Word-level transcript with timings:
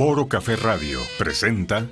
Foro 0.00 0.26
Café 0.28 0.56
Radio 0.56 0.98
presenta 1.18 1.86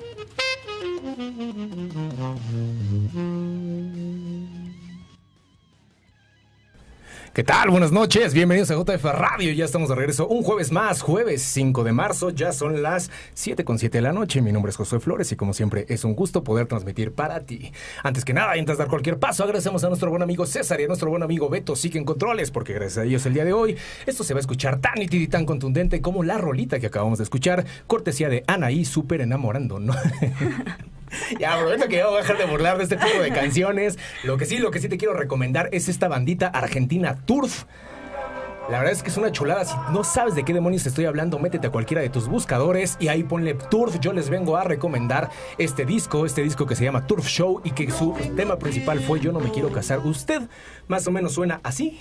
¿Qué 7.38 7.44
tal? 7.44 7.70
Buenas 7.70 7.92
noches, 7.92 8.34
bienvenidos 8.34 8.72
a 8.72 8.74
JF 8.74 9.04
Radio. 9.04 9.52
Ya 9.52 9.64
estamos 9.64 9.90
de 9.90 9.94
regreso 9.94 10.26
un 10.26 10.42
jueves 10.42 10.72
más, 10.72 11.02
jueves 11.02 11.40
5 11.40 11.84
de 11.84 11.92
marzo. 11.92 12.30
Ya 12.30 12.50
son 12.50 12.82
las 12.82 13.12
7 13.34 13.64
con 13.64 13.78
7 13.78 13.98
de 13.98 14.02
la 14.02 14.12
noche. 14.12 14.42
Mi 14.42 14.50
nombre 14.50 14.70
es 14.70 14.76
Josué 14.76 14.98
Flores 14.98 15.30
y 15.30 15.36
como 15.36 15.54
siempre 15.54 15.86
es 15.88 16.02
un 16.02 16.16
gusto 16.16 16.42
poder 16.42 16.66
transmitir 16.66 17.12
para 17.12 17.46
ti. 17.46 17.70
Antes 18.02 18.24
que 18.24 18.34
nada, 18.34 18.56
y 18.56 18.58
antes 18.58 18.76
de 18.76 18.82
dar 18.82 18.88
cualquier 18.88 19.20
paso, 19.20 19.44
agradecemos 19.44 19.84
a 19.84 19.86
nuestro 19.86 20.10
buen 20.10 20.22
amigo 20.22 20.46
César 20.46 20.80
y 20.80 20.84
a 20.86 20.88
nuestro 20.88 21.10
buen 21.10 21.22
amigo 21.22 21.48
Beto 21.48 21.76
Sique 21.76 21.96
en 21.96 22.04
Controles, 22.04 22.50
porque 22.50 22.72
gracias 22.72 22.98
a 22.98 23.04
ellos 23.04 23.24
el 23.24 23.34
día 23.34 23.44
de 23.44 23.52
hoy 23.52 23.76
esto 24.06 24.24
se 24.24 24.34
va 24.34 24.38
a 24.38 24.40
escuchar 24.40 24.80
tan 24.80 24.94
nítido 24.94 25.22
y 25.22 25.28
tan 25.28 25.46
contundente 25.46 26.02
como 26.02 26.24
la 26.24 26.38
rolita 26.38 26.80
que 26.80 26.88
acabamos 26.88 27.18
de 27.18 27.22
escuchar, 27.22 27.64
cortesía 27.86 28.28
de 28.28 28.42
Anaí, 28.48 28.84
súper 28.84 29.20
enamorando, 29.20 29.78
¿no? 29.78 29.94
Ya, 31.38 31.54
aprovecho 31.54 31.88
que 31.88 31.96
ya 31.96 32.06
voy 32.06 32.16
a 32.16 32.18
dejar 32.18 32.38
de 32.38 32.44
burlar 32.44 32.78
de 32.78 32.84
este 32.84 32.96
tipo 32.96 33.20
de 33.20 33.30
canciones. 33.30 33.98
Lo 34.24 34.36
que 34.36 34.46
sí, 34.46 34.58
lo 34.58 34.70
que 34.70 34.80
sí 34.80 34.88
te 34.88 34.98
quiero 34.98 35.14
recomendar 35.14 35.68
es 35.72 35.88
esta 35.88 36.08
bandita 36.08 36.48
argentina 36.48 37.16
Turf. 37.24 37.64
La 38.68 38.78
verdad 38.78 38.92
es 38.92 39.02
que 39.02 39.08
es 39.08 39.16
una 39.16 39.32
chulada. 39.32 39.64
Si 39.64 39.74
no 39.92 40.04
sabes 40.04 40.34
de 40.34 40.44
qué 40.44 40.52
demonios 40.52 40.84
estoy 40.84 41.06
hablando, 41.06 41.38
métete 41.38 41.68
a 41.68 41.70
cualquiera 41.70 42.02
de 42.02 42.10
tus 42.10 42.28
buscadores 42.28 42.98
y 43.00 43.08
ahí 43.08 43.22
ponle 43.22 43.54
Turf. 43.54 43.98
Yo 43.98 44.12
les 44.12 44.28
vengo 44.28 44.58
a 44.58 44.64
recomendar 44.64 45.30
este 45.56 45.86
disco, 45.86 46.26
este 46.26 46.42
disco 46.42 46.66
que 46.66 46.76
se 46.76 46.84
llama 46.84 47.06
Turf 47.06 47.26
Show 47.26 47.62
y 47.64 47.70
que 47.70 47.90
su 47.90 48.14
tema 48.36 48.58
principal 48.58 49.00
fue 49.00 49.20
Yo 49.20 49.32
no 49.32 49.40
me 49.40 49.50
quiero 49.50 49.72
casar. 49.72 50.00
Usted 50.00 50.42
más 50.86 51.06
o 51.06 51.10
menos 51.10 51.32
suena 51.32 51.60
así. 51.62 51.98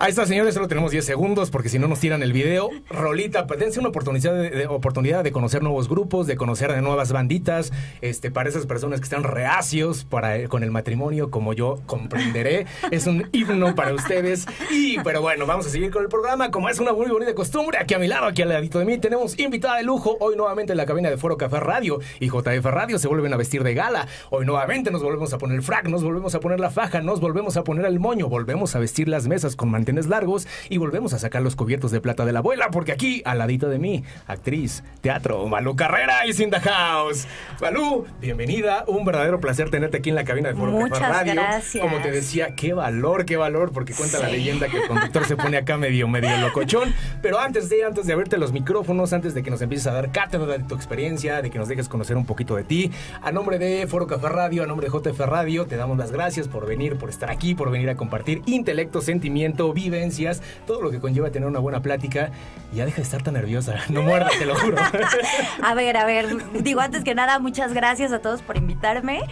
Ahí 0.00 0.10
está, 0.10 0.26
señores, 0.26 0.54
solo 0.54 0.68
tenemos 0.68 0.92
10 0.92 1.04
segundos 1.04 1.50
porque 1.50 1.68
si 1.68 1.80
no 1.80 1.88
nos 1.88 1.98
tiran 1.98 2.22
el 2.22 2.32
video. 2.32 2.70
Rolita, 2.88 3.48
pues 3.48 3.76
una 3.78 3.88
oportunidad 3.88 4.32
de, 4.32 4.68
oportunidad 4.68 5.24
de 5.24 5.32
conocer 5.32 5.60
nuevos 5.64 5.88
grupos, 5.88 6.28
de 6.28 6.36
conocer 6.36 6.72
de 6.72 6.80
nuevas 6.80 7.10
banditas, 7.10 7.72
este, 8.00 8.30
para 8.30 8.48
esas 8.48 8.64
personas 8.64 9.00
que 9.00 9.04
están 9.04 9.24
reacios 9.24 10.04
para, 10.04 10.46
con 10.46 10.62
el 10.62 10.70
matrimonio, 10.70 11.32
como 11.32 11.52
yo 11.52 11.80
comprenderé. 11.86 12.66
es 12.92 13.08
un 13.08 13.28
himno 13.32 13.74
para 13.74 13.92
ustedes. 13.92 14.46
Y, 14.70 15.00
pero 15.00 15.20
bueno, 15.20 15.46
vamos 15.46 15.66
a 15.66 15.70
seguir 15.70 15.90
con 15.90 16.04
el 16.04 16.08
programa. 16.08 16.52
Como 16.52 16.68
es 16.68 16.78
una 16.78 16.92
muy 16.92 17.08
bonita 17.08 17.34
costumbre, 17.34 17.78
aquí 17.80 17.94
a 17.94 17.98
mi 17.98 18.06
lado, 18.06 18.26
aquí 18.26 18.42
al 18.42 18.50
ladito 18.50 18.78
de 18.78 18.84
mí, 18.84 18.98
tenemos 18.98 19.36
invitada 19.36 19.78
de 19.78 19.82
lujo. 19.82 20.16
Hoy 20.20 20.36
nuevamente 20.36 20.74
en 20.74 20.76
la 20.76 20.86
cabina 20.86 21.10
de 21.10 21.16
Foro 21.16 21.36
Café 21.36 21.58
Radio 21.58 21.98
y 22.20 22.28
JF 22.28 22.64
Radio 22.66 23.00
se 23.00 23.08
vuelven 23.08 23.32
a 23.32 23.36
vestir 23.36 23.64
de 23.64 23.74
gala. 23.74 24.06
Hoy 24.30 24.46
nuevamente 24.46 24.92
nos 24.92 25.02
volvemos 25.02 25.32
a 25.32 25.38
poner 25.38 25.56
el 25.56 25.62
frac, 25.64 25.88
nos 25.88 26.04
volvemos 26.04 26.36
a 26.36 26.38
poner 26.38 26.60
la 26.60 26.70
faja, 26.70 27.00
nos 27.00 27.18
volvemos 27.18 27.56
a 27.56 27.64
poner 27.64 27.84
el 27.84 27.98
moño, 27.98 28.28
volvemos 28.28 28.76
a 28.76 28.78
vestir 28.78 29.08
las 29.08 29.26
mesas 29.26 29.56
con 29.56 29.68
mantenes 29.88 30.06
largos 30.06 30.46
y 30.68 30.76
volvemos 30.76 31.14
a 31.14 31.18
sacar 31.18 31.40
los 31.40 31.56
cubiertos 31.56 31.90
de 31.90 32.02
plata 32.02 32.26
de 32.26 32.32
la 32.32 32.40
abuela, 32.40 32.68
porque 32.70 32.92
aquí, 32.92 33.22
al 33.24 33.38
ladito 33.38 33.70
de 33.70 33.78
mí, 33.78 34.04
actriz, 34.26 34.84
teatro, 35.00 35.46
Malú 35.46 35.76
Carrera 35.76 36.26
y 36.26 36.42
in 36.42 36.50
the 36.50 36.60
house. 36.60 37.26
Malú, 37.62 38.04
bienvenida, 38.20 38.84
un 38.86 39.06
verdadero 39.06 39.40
placer 39.40 39.70
tenerte 39.70 39.96
aquí 39.98 40.10
en 40.10 40.14
la 40.16 40.24
cabina 40.24 40.50
de 40.50 40.56
Foro 40.56 40.72
Muchas 40.72 40.98
Café 40.98 41.12
Radio. 41.12 41.32
gracias. 41.36 41.82
Como 41.82 42.02
te 42.02 42.10
decía, 42.10 42.54
qué 42.54 42.74
valor, 42.74 43.24
qué 43.24 43.38
valor, 43.38 43.72
porque 43.72 43.94
cuenta 43.94 44.18
la 44.18 44.26
Sí. 44.26 44.32
leyenda 44.32 44.68
que 44.68 44.76
el 44.76 44.88
conductor 44.88 45.24
se 45.24 45.36
pone 45.36 45.56
acá 45.56 45.78
medio, 45.78 46.06
medio 46.06 46.36
locochón. 46.36 46.92
Pero 47.22 47.38
antes 47.40 47.70
de, 47.70 47.84
antes 47.84 48.06
de 48.06 48.12
abrirte 48.12 48.36
los 48.36 48.52
micrófonos, 48.52 49.14
antes 49.14 49.32
de 49.32 49.42
que 49.42 49.50
nos 49.50 49.62
empieces 49.62 49.86
a 49.86 49.92
dar 49.92 50.12
cátedra 50.12 50.58
de 50.58 50.64
tu 50.64 50.74
experiencia, 50.74 51.40
de 51.40 51.48
que 51.50 51.58
nos 51.58 51.68
dejes 51.68 51.88
conocer 51.88 52.18
un 52.18 52.26
poquito 52.26 52.56
de 52.56 52.64
ti, 52.64 52.90
a 53.22 53.32
nombre 53.32 53.58
de 53.58 53.86
Foro 53.86 54.06
Café 54.06 54.28
Radio, 54.28 54.64
a 54.64 54.66
nombre 54.66 54.88
de 54.90 54.92
JF 54.92 55.18
Radio, 55.20 55.64
te 55.66 55.76
damos 55.76 55.96
las 55.96 56.12
gracias 56.12 56.46
por 56.46 56.66
venir, 56.66 56.96
por 56.96 57.08
estar 57.08 57.30
aquí, 57.30 57.54
por 57.54 57.70
venir 57.70 57.88
a 57.88 57.94
compartir 57.96 58.42
intelecto, 58.44 59.00
sentimiento, 59.00 59.72
vivencias, 59.78 60.42
todo 60.66 60.82
lo 60.82 60.90
que 60.90 61.00
conlleva 61.00 61.30
tener 61.30 61.48
una 61.48 61.58
buena 61.58 61.80
plática. 61.80 62.30
Ya 62.74 62.84
deja 62.84 62.96
de 62.96 63.02
estar 63.02 63.22
tan 63.22 63.34
nerviosa, 63.34 63.76
no 63.88 64.02
muerdas, 64.02 64.32
te 64.38 64.46
lo 64.46 64.54
juro. 64.54 64.76
A 65.62 65.74
ver, 65.74 65.96
a 65.96 66.04
ver, 66.04 66.26
digo 66.62 66.80
antes 66.80 67.04
que 67.04 67.14
nada, 67.14 67.38
muchas 67.38 67.72
gracias 67.72 68.12
a 68.12 68.20
todos 68.20 68.42
por 68.42 68.56
invitarme. 68.56 69.22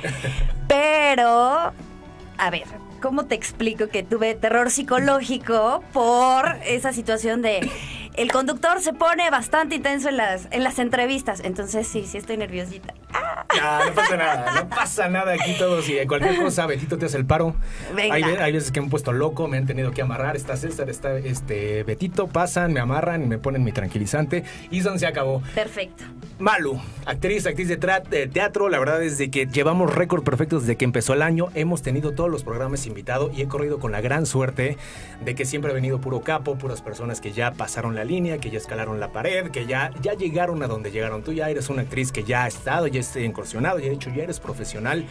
Pero, 0.69 1.73
a 2.39 2.51
ver, 2.51 2.65
¿cómo 3.01 3.27
te 3.27 3.35
explico 3.35 3.89
que 3.89 4.03
tuve 4.03 4.35
terror 4.35 4.71
psicológico 4.71 5.83
por 5.93 6.56
esa 6.67 6.93
situación 6.93 7.43
de 7.43 7.71
el 8.16 8.32
conductor 8.32 8.81
se 8.81 8.93
pone 8.93 9.31
bastante 9.31 9.77
intenso 9.77 10.09
en 10.09 10.16
las, 10.16 10.49
en 10.50 10.65
las 10.65 10.78
entrevistas? 10.78 11.41
Entonces 11.44 11.87
sí, 11.87 12.04
sí 12.06 12.19
estoy 12.19 12.37
nerviosita. 12.37 12.94
Ya, 13.54 13.81
no 13.87 13.94
pasa 13.94 14.16
nada, 14.16 14.62
no 14.62 14.69
pasa 14.77 15.09
nada 15.09 15.32
aquí 15.32 15.54
todos. 15.59 15.88
Y 15.88 16.04
cualquier 16.06 16.37
cosa, 16.37 16.66
Betito 16.66 16.99
te 16.99 17.06
hace 17.06 17.16
el 17.16 17.26
paro. 17.26 17.55
Venga. 17.94 18.15
Hay, 18.15 18.22
hay 18.22 18.53
veces 18.53 18.72
que 18.72 18.81
me 18.81 18.87
han 18.87 18.91
puesto 18.91 19.12
loco, 19.12 19.49
me 19.49 19.56
han 19.56 19.66
tenido 19.66 19.93
que 19.93 20.03
amarrar. 20.03 20.37
Está 20.37 20.56
César, 20.56 20.91
está 20.91 21.16
este 21.16 21.82
Betito, 21.84 22.26
pasan, 22.26 22.72
me 22.72 22.81
amarran 22.81 23.28
me 23.28 23.38
ponen 23.38 23.65
mi 23.65 23.72
tranquilizante. 23.72 24.44
Y 24.71 24.82
son 24.82 24.99
se 24.99 25.06
acabó. 25.06 25.43
Perfecto. 25.55 26.05
Malu, 26.38 26.78
actriz, 27.06 27.47
actriz 27.47 27.69
de, 27.69 27.76
de 27.76 28.26
teatro, 28.26 28.69
la 28.69 28.78
verdad 28.78 29.03
es 29.03 29.16
de 29.16 29.31
que 29.31 29.47
llevamos 29.47 29.94
récord 29.94 30.22
perfectos 30.22 30.62
desde 30.62 30.76
que 30.76 30.84
empezó 30.84 31.15
el 31.15 31.22
año, 31.22 31.49
hemos 31.55 31.81
tenido 31.81 32.12
todos 32.12 32.31
los 32.31 32.44
programas 32.44 32.87
invitados 32.87 33.31
y 33.34 33.41
he 33.41 33.49
corrido 33.49 33.78
con 33.78 33.91
la 33.91 34.03
gran 34.03 34.26
suerte 34.26 34.76
de 35.25 35.34
que 35.34 35.47
siempre 35.47 35.71
ha 35.71 35.75
venido 35.75 35.99
puro 35.99 36.21
capo, 36.21 36.56
puras 36.59 36.82
personas 36.82 37.22
que 37.22 37.32
ya 37.32 37.53
pasaron 37.53 37.94
la 37.94 38.05
línea, 38.06 38.39
que 38.39 38.50
ya 38.50 38.59
escalaron 38.59 39.00
la 39.00 39.12
pared, 39.12 39.50
que 39.50 39.67
ya, 39.67 39.91
ya 40.00 40.15
llegaron 40.15 40.62
a 40.62 40.67
donde 40.67 40.91
llegaron. 40.91 41.22
Tú 41.22 41.33
ya 41.33 41.50
eres 41.50 41.69
una 41.69 41.83
actriz 41.83 42.12
que 42.12 42.25
ya 42.25 42.44
ha 42.44 42.49
estado, 42.49 42.87
ya 42.87 43.00
has 43.00 43.17
incursionado, 43.17 43.78
ya 43.78 43.89
de 43.89 43.94
hecho 43.94 44.11
ya 44.11 44.22
eres 44.22 44.41
profesional. 44.41 45.06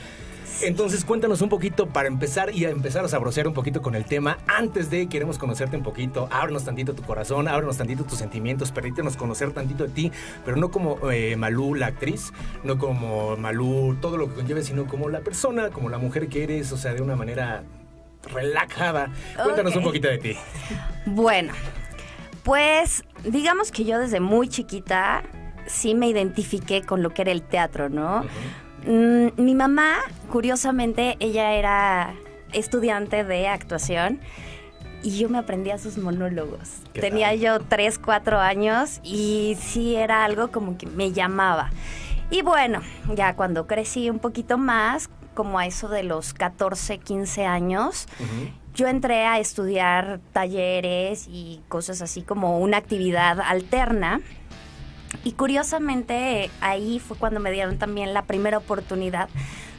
Entonces 0.62 1.04
cuéntanos 1.04 1.42
un 1.42 1.50
poquito 1.50 1.88
para 1.88 2.08
empezar 2.08 2.56
y 2.56 2.66
a 2.66 2.70
empezar 2.70 3.04
a 3.04 3.08
sabrosear 3.10 3.48
un 3.48 3.54
poquito 3.54 3.82
con 3.82 3.94
el 3.94 4.06
tema. 4.06 4.38
Antes 4.48 4.90
de 4.90 5.08
queremos 5.08 5.38
conocerte 5.38 5.76
un 5.76 5.84
poquito, 5.84 6.30
ábrenos 6.32 6.64
tantito 6.64 6.94
tu 6.94 7.04
corazón, 7.04 7.48
ábrenos 7.48 7.78
tantito 7.78 8.06
tus 8.06 8.18
sentimientos, 8.18 8.72
permítenos 8.72 9.18
conocer 9.18 9.52
tantito 9.52 9.84
de 9.84 9.90
ti, 9.90 10.12
pero 10.46 10.56
no 10.58 10.72
como 10.72 11.12
eh, 11.12 11.36
Malú 11.36 11.76
la 11.76 11.88
actriz, 11.88 12.32
no 12.64 12.78
como 12.78 13.36
Malú 13.36 13.98
todo 14.02 14.18
lo 14.18 14.30
que 14.30 14.36
conlleve, 14.36 14.64
sino 14.64 14.88
como 14.88 15.10
la 15.10 15.20
persona, 15.20 15.70
como 15.70 15.90
la 15.90 15.98
mujer 15.98 16.30
que 16.30 16.44
eres, 16.44 16.72
o 16.72 16.78
sea, 16.78 16.94
de 16.94 17.02
una 17.02 17.18
manera 17.18 17.64
relajada. 18.34 19.12
Cuéntanos 19.42 19.76
un 19.76 19.84
poquito 19.84 20.08
de 20.08 20.18
ti. 20.18 20.38
Bueno, 21.06 21.54
pues 22.46 23.04
digamos 23.24 23.72
que 23.72 23.84
yo 23.84 24.00
desde 24.00 24.20
muy 24.22 24.48
chiquita 24.48 25.24
sí 25.66 25.96
me 25.96 26.08
identifiqué 26.08 26.84
con 26.84 27.02
lo 27.02 27.10
que 27.10 27.24
era 27.24 27.32
el 27.32 27.42
teatro, 27.42 27.90
¿no? 27.90 28.24
Mm, 28.86 29.30
mi 29.42 29.56
mamá, 29.56 29.96
curiosamente, 30.32 31.18
ella 31.20 31.54
era 31.54 32.14
estudiante 32.54 33.24
de 33.24 33.48
actuación 33.48 34.20
y 35.02 35.18
yo 35.18 35.28
me 35.28 35.40
aprendía 35.40 35.80
sus 35.80 35.98
monólogos. 35.98 36.70
¿Qué 36.94 37.02
Tenía 37.02 37.30
tal? 37.30 37.40
yo 37.40 37.60
3, 37.62 37.98
4 37.98 38.40
años 38.40 39.00
y 39.04 39.58
sí 39.60 39.96
era 39.96 40.24
algo 40.24 40.50
como 40.52 40.78
que 40.78 40.86
me 40.86 41.12
llamaba. 41.12 41.72
Y 42.30 42.44
bueno, 42.44 42.82
ya 43.16 43.36
cuando 43.36 43.66
crecí 43.66 44.08
un 44.12 44.20
poquito 44.20 44.60
más, 44.60 45.10
como 45.34 45.58
a 45.58 45.66
eso 45.66 45.90
de 45.90 46.04
los 46.04 46.36
14, 46.36 47.00
15 47.00 47.46
años, 47.46 48.08
yo 48.76 48.88
entré 48.88 49.26
a 49.26 49.40
estudiar 49.40 50.20
talleres 50.34 51.28
y 51.30 51.62
cosas 51.70 52.02
así 52.02 52.22
como 52.22 52.60
una 52.60 52.78
actividad 52.78 53.40
alterna. 53.40 54.22
Y 55.24 55.32
curiosamente 55.32 56.52
ahí 56.62 57.00
fue 57.00 57.18
cuando 57.18 57.40
me 57.40 57.52
dieron 57.52 57.78
también 57.78 58.14
la 58.14 58.24
primera 58.24 58.58
oportunidad 58.58 59.30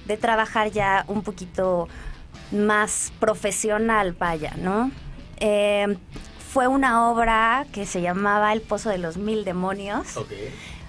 de 0.06 0.16
trabajar 0.16 0.70
ya 0.70 1.04
un 1.08 1.22
poquito 1.22 1.88
más 2.50 3.12
profesional, 3.20 4.12
vaya, 4.18 4.54
¿no? 4.56 4.90
Eh, 5.38 5.98
fue 6.52 6.68
una 6.68 7.10
obra 7.10 7.66
que 7.72 7.84
se 7.84 8.00
llamaba 8.00 8.52
El 8.54 8.62
Pozo 8.62 8.88
de 8.88 8.98
los 8.98 9.18
Mil 9.18 9.44
Demonios. 9.44 10.06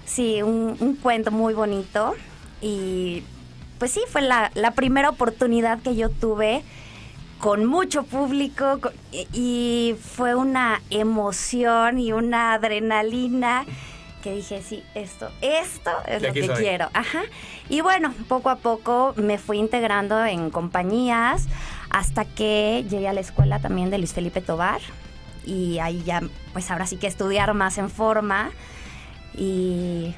Sí, 0.06 0.40
un, 0.40 0.76
un 0.80 0.96
cuento 0.96 1.30
muy 1.30 1.52
bonito. 1.52 2.14
Y 2.62 3.22
pues 3.78 3.90
sí, 3.90 4.00
fue 4.08 4.22
la, 4.22 4.50
la 4.54 4.70
primera 4.70 5.10
oportunidad 5.10 5.80
que 5.80 5.94
yo 5.94 6.08
tuve 6.08 6.62
con 7.38 7.64
mucho 7.66 8.02
público 8.02 8.80
con- 8.80 8.92
y, 9.12 9.94
fue 10.00 10.34
una 10.34 10.80
emoción 10.90 11.98
y 11.98 12.12
una 12.12 12.54
adrenalina 12.54 13.64
que 14.22 14.34
dije, 14.34 14.60
sí, 14.62 14.82
esto, 14.94 15.30
esto 15.40 15.90
es 16.06 16.22
lo 16.22 16.32
que 16.32 16.46
soy. 16.46 16.56
quiero. 16.56 16.88
Ajá. 16.92 17.22
Y 17.68 17.80
bueno, 17.80 18.12
poco 18.28 18.50
a 18.50 18.56
poco 18.56 19.14
me 19.16 19.38
fui 19.38 19.58
integrando 19.58 20.24
en 20.24 20.50
compañías 20.50 21.46
hasta 21.90 22.24
que 22.24 22.84
llegué 22.90 23.08
a 23.08 23.12
la 23.12 23.20
escuela 23.20 23.60
también 23.60 23.90
de 23.90 23.98
Luis 23.98 24.12
Felipe 24.12 24.40
Tobar 24.40 24.80
y 25.46 25.78
ahí 25.78 26.02
ya, 26.04 26.20
pues 26.52 26.70
ahora 26.70 26.86
sí 26.86 26.96
que 26.96 27.06
estudiar 27.06 27.54
más 27.54 27.78
en 27.78 27.88
forma 27.88 28.50
y 29.36 30.14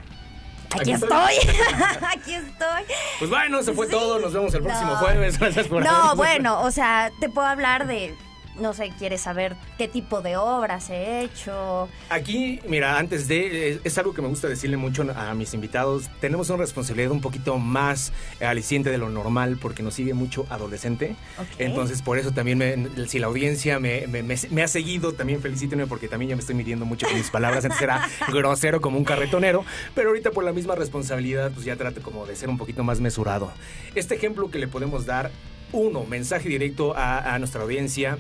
Aquí 0.72 0.92
aquí, 0.92 0.92
estoy. 0.92 1.34
aquí 2.12 2.34
estoy. 2.34 2.82
Pues 3.18 3.30
bueno, 3.30 3.58
eso 3.60 3.74
fue 3.74 3.86
Sí. 3.86 3.92
todo. 3.92 4.18
Nos 4.18 4.32
vemos 4.32 4.54
el 4.54 4.62
próximo 4.62 4.92
No. 4.92 4.96
jueves. 4.98 5.38
Gracias 5.40 5.66
por 5.68 5.82
No, 5.84 6.14
bueno, 6.16 6.60
o 6.62 6.70
sea, 6.70 7.10
te 7.20 7.28
puedo 7.28 7.46
hablar 7.46 7.86
de 7.86 8.14
no 8.58 8.74
sé, 8.74 8.90
quieres 8.98 9.20
saber 9.22 9.56
qué 9.78 9.88
tipo 9.88 10.20
de 10.22 10.36
obras 10.36 10.90
he 10.90 11.22
hecho. 11.22 11.88
Aquí, 12.08 12.60
mira, 12.66 12.98
antes 12.98 13.28
de, 13.28 13.70
es, 13.70 13.80
es 13.84 13.96
algo 13.98 14.12
que 14.12 14.22
me 14.22 14.28
gusta 14.28 14.48
decirle 14.48 14.76
mucho 14.76 15.06
a 15.16 15.34
mis 15.34 15.54
invitados, 15.54 16.10
tenemos 16.20 16.50
una 16.50 16.58
responsabilidad 16.58 17.10
un 17.12 17.20
poquito 17.20 17.58
más 17.58 18.12
aliciente 18.40 18.90
de 18.90 18.98
lo 18.98 19.08
normal 19.08 19.58
porque 19.60 19.82
nos 19.82 19.94
sigue 19.94 20.14
mucho 20.14 20.46
adolescente. 20.50 21.16
Entonces, 21.58 22.02
por 22.02 22.18
eso 22.18 22.32
también, 22.32 22.58
me- 22.58 23.06
si 23.08 23.18
la 23.18 23.28
audiencia 23.28 23.78
me, 23.78 24.06
me- 24.08 24.22
me- 24.22 24.36
me 24.50 24.62
ha 24.62 24.68
seguido, 24.68 25.12
también 25.12 25.40
felicítenme 25.40 25.86
porque 25.86 26.08
también 26.08 26.30
ya 26.30 26.36
me 26.36 26.40
estoy 26.40 26.54
midiendo 26.54 26.84
mucho 26.84 27.06
con 27.06 27.16
mis 27.16 27.30
palabras. 27.30 27.64
Antes 27.64 27.80
era 27.80 28.06
grosero 28.28 28.80
como 28.80 28.98
un 28.98 29.04
carretonero, 29.04 29.64
pero 29.94 30.08
ahorita 30.10 30.32
por 30.32 30.44
la 30.44 30.52
misma 30.52 30.74
responsabilidad, 30.74 31.50
pues 31.52 31.64
ya 31.64 31.76
trato 31.76 32.02
como 32.02 32.26
de 32.26 32.36
ser 32.36 32.48
un 32.48 32.58
poquito 32.58 32.84
más 32.84 33.00
mesurado. 33.00 33.52
Este 33.94 34.14
ejemplo 34.16 34.50
que 34.50 34.58
le 34.58 34.68
podemos 34.68 35.06
dar, 35.06 35.30
uno, 35.72 36.04
mensaje 36.04 36.48
directo 36.48 36.94
a, 36.96 37.38
nuestra 37.38 37.62
audiencia. 37.62 38.18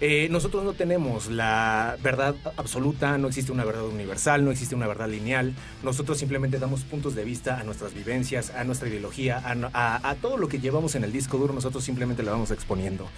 Eh, 0.00 0.28
nosotros 0.30 0.62
no 0.62 0.74
tenemos 0.74 1.26
la 1.28 1.96
verdad 2.04 2.36
absoluta, 2.56 3.18
no 3.18 3.26
existe 3.26 3.50
una 3.50 3.64
verdad 3.64 3.84
universal, 3.86 4.44
no 4.44 4.52
existe 4.52 4.76
una 4.76 4.86
verdad 4.86 5.08
lineal. 5.08 5.54
Nosotros 5.82 6.18
simplemente 6.18 6.58
damos 6.60 6.82
puntos 6.82 7.16
de 7.16 7.24
vista 7.24 7.58
a 7.58 7.64
nuestras 7.64 7.94
vivencias, 7.94 8.50
a 8.50 8.62
nuestra 8.62 8.88
ideología, 8.88 9.42
a, 9.44 9.54
no- 9.56 9.70
a- 9.72 10.08
a 10.08 10.14
todo 10.14 10.36
lo 10.36 10.48
que 10.48 10.60
llevamos 10.60 10.94
en 10.94 11.02
el 11.02 11.12
disco 11.12 11.36
duro, 11.36 11.52
nosotros 11.52 11.82
simplemente 11.82 12.22
lo 12.22 12.30
vamos 12.30 12.52
exponiendo. 12.52 13.08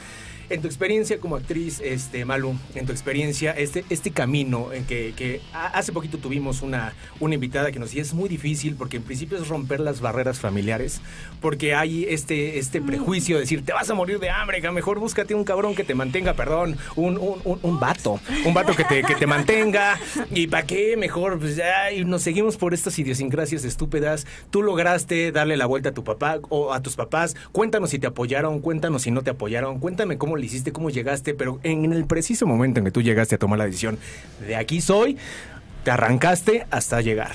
En 0.48 0.60
tu 0.62 0.66
experiencia 0.66 1.20
como 1.20 1.36
actriz, 1.36 1.78
este, 1.80 2.24
Malu, 2.24 2.56
en 2.74 2.84
tu 2.84 2.90
experiencia, 2.90 3.52
este, 3.52 3.84
este 3.88 4.10
camino 4.10 4.72
en 4.72 4.84
que, 4.84 5.40
hace 5.52 5.92
poquito 5.92 6.18
tuvimos 6.18 6.62
una, 6.62 6.92
una 7.20 7.34
invitada 7.34 7.70
que 7.70 7.78
nos 7.78 7.90
decía 7.90 8.02
es 8.02 8.14
muy 8.14 8.28
difícil 8.28 8.74
porque 8.74 8.96
en 8.96 9.04
principio 9.04 9.38
es 9.38 9.46
romper 9.46 9.78
las 9.78 10.00
barreras 10.00 10.40
familiares, 10.40 11.02
porque 11.40 11.76
hay 11.76 12.04
este, 12.08 12.58
este 12.58 12.80
prejuicio 12.80 13.36
de 13.36 13.42
decir, 13.42 13.64
te 13.64 13.72
vas 13.72 13.88
a 13.90 13.94
morir 13.94 14.18
de 14.18 14.30
hambre, 14.30 14.60
que 14.60 14.68
mejor 14.72 14.98
búscate 14.98 15.36
un 15.36 15.44
cabrón 15.44 15.76
que 15.76 15.84
te 15.84 15.94
mantenga, 15.94 16.34
perdón, 16.34 16.69
un, 16.96 17.18
un, 17.18 17.40
un, 17.44 17.58
un 17.62 17.80
vato, 17.80 18.20
un 18.44 18.54
vato 18.54 18.74
que 18.74 18.84
te, 18.84 19.02
que 19.02 19.14
te 19.14 19.26
mantenga, 19.26 19.98
y 20.30 20.46
para 20.46 20.66
qué, 20.66 20.96
mejor, 20.96 21.38
pues 21.38 21.56
ya, 21.56 21.92
y 21.92 22.04
nos 22.04 22.22
seguimos 22.22 22.56
por 22.56 22.74
estas 22.74 22.98
idiosincrasias 22.98 23.64
estúpidas. 23.64 24.26
Tú 24.50 24.62
lograste 24.62 25.32
darle 25.32 25.56
la 25.56 25.66
vuelta 25.66 25.90
a 25.90 25.92
tu 25.92 26.04
papá 26.04 26.38
o 26.48 26.72
a 26.72 26.80
tus 26.80 26.96
papás, 26.96 27.36
cuéntanos 27.52 27.90
si 27.90 27.98
te 27.98 28.06
apoyaron, 28.06 28.60
cuéntanos 28.60 29.02
si 29.02 29.10
no 29.10 29.22
te 29.22 29.30
apoyaron, 29.30 29.78
cuéntame 29.78 30.18
cómo 30.18 30.36
le 30.36 30.46
hiciste, 30.46 30.72
cómo 30.72 30.90
llegaste, 30.90 31.34
pero 31.34 31.60
en 31.62 31.92
el 31.92 32.04
preciso 32.06 32.46
momento 32.46 32.78
en 32.80 32.84
que 32.84 32.90
tú 32.90 33.02
llegaste 33.02 33.34
a 33.34 33.38
tomar 33.38 33.58
la 33.58 33.66
decisión, 33.66 33.98
de 34.46 34.56
aquí 34.56 34.80
soy, 34.80 35.16
te 35.84 35.90
arrancaste 35.90 36.66
hasta 36.70 37.00
llegar. 37.00 37.32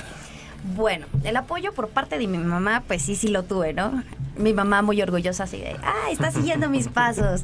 Bueno, 0.75 1.05
el 1.23 1.35
apoyo 1.37 1.73
por 1.73 1.89
parte 1.89 2.17
de 2.17 2.25
mi 2.25 2.39
mamá, 2.39 2.83
pues 2.87 3.03
sí, 3.03 3.15
sí 3.15 3.27
lo 3.27 3.43
tuve, 3.43 3.73
¿no? 3.73 4.03
Mi 4.35 4.51
mamá 4.51 4.81
muy 4.81 4.99
orgullosa 5.01 5.43
así 5.43 5.57
de, 5.57 5.75
ah, 5.83 6.09
está 6.11 6.31
siguiendo 6.31 6.69
mis 6.69 6.87
pasos. 6.87 7.43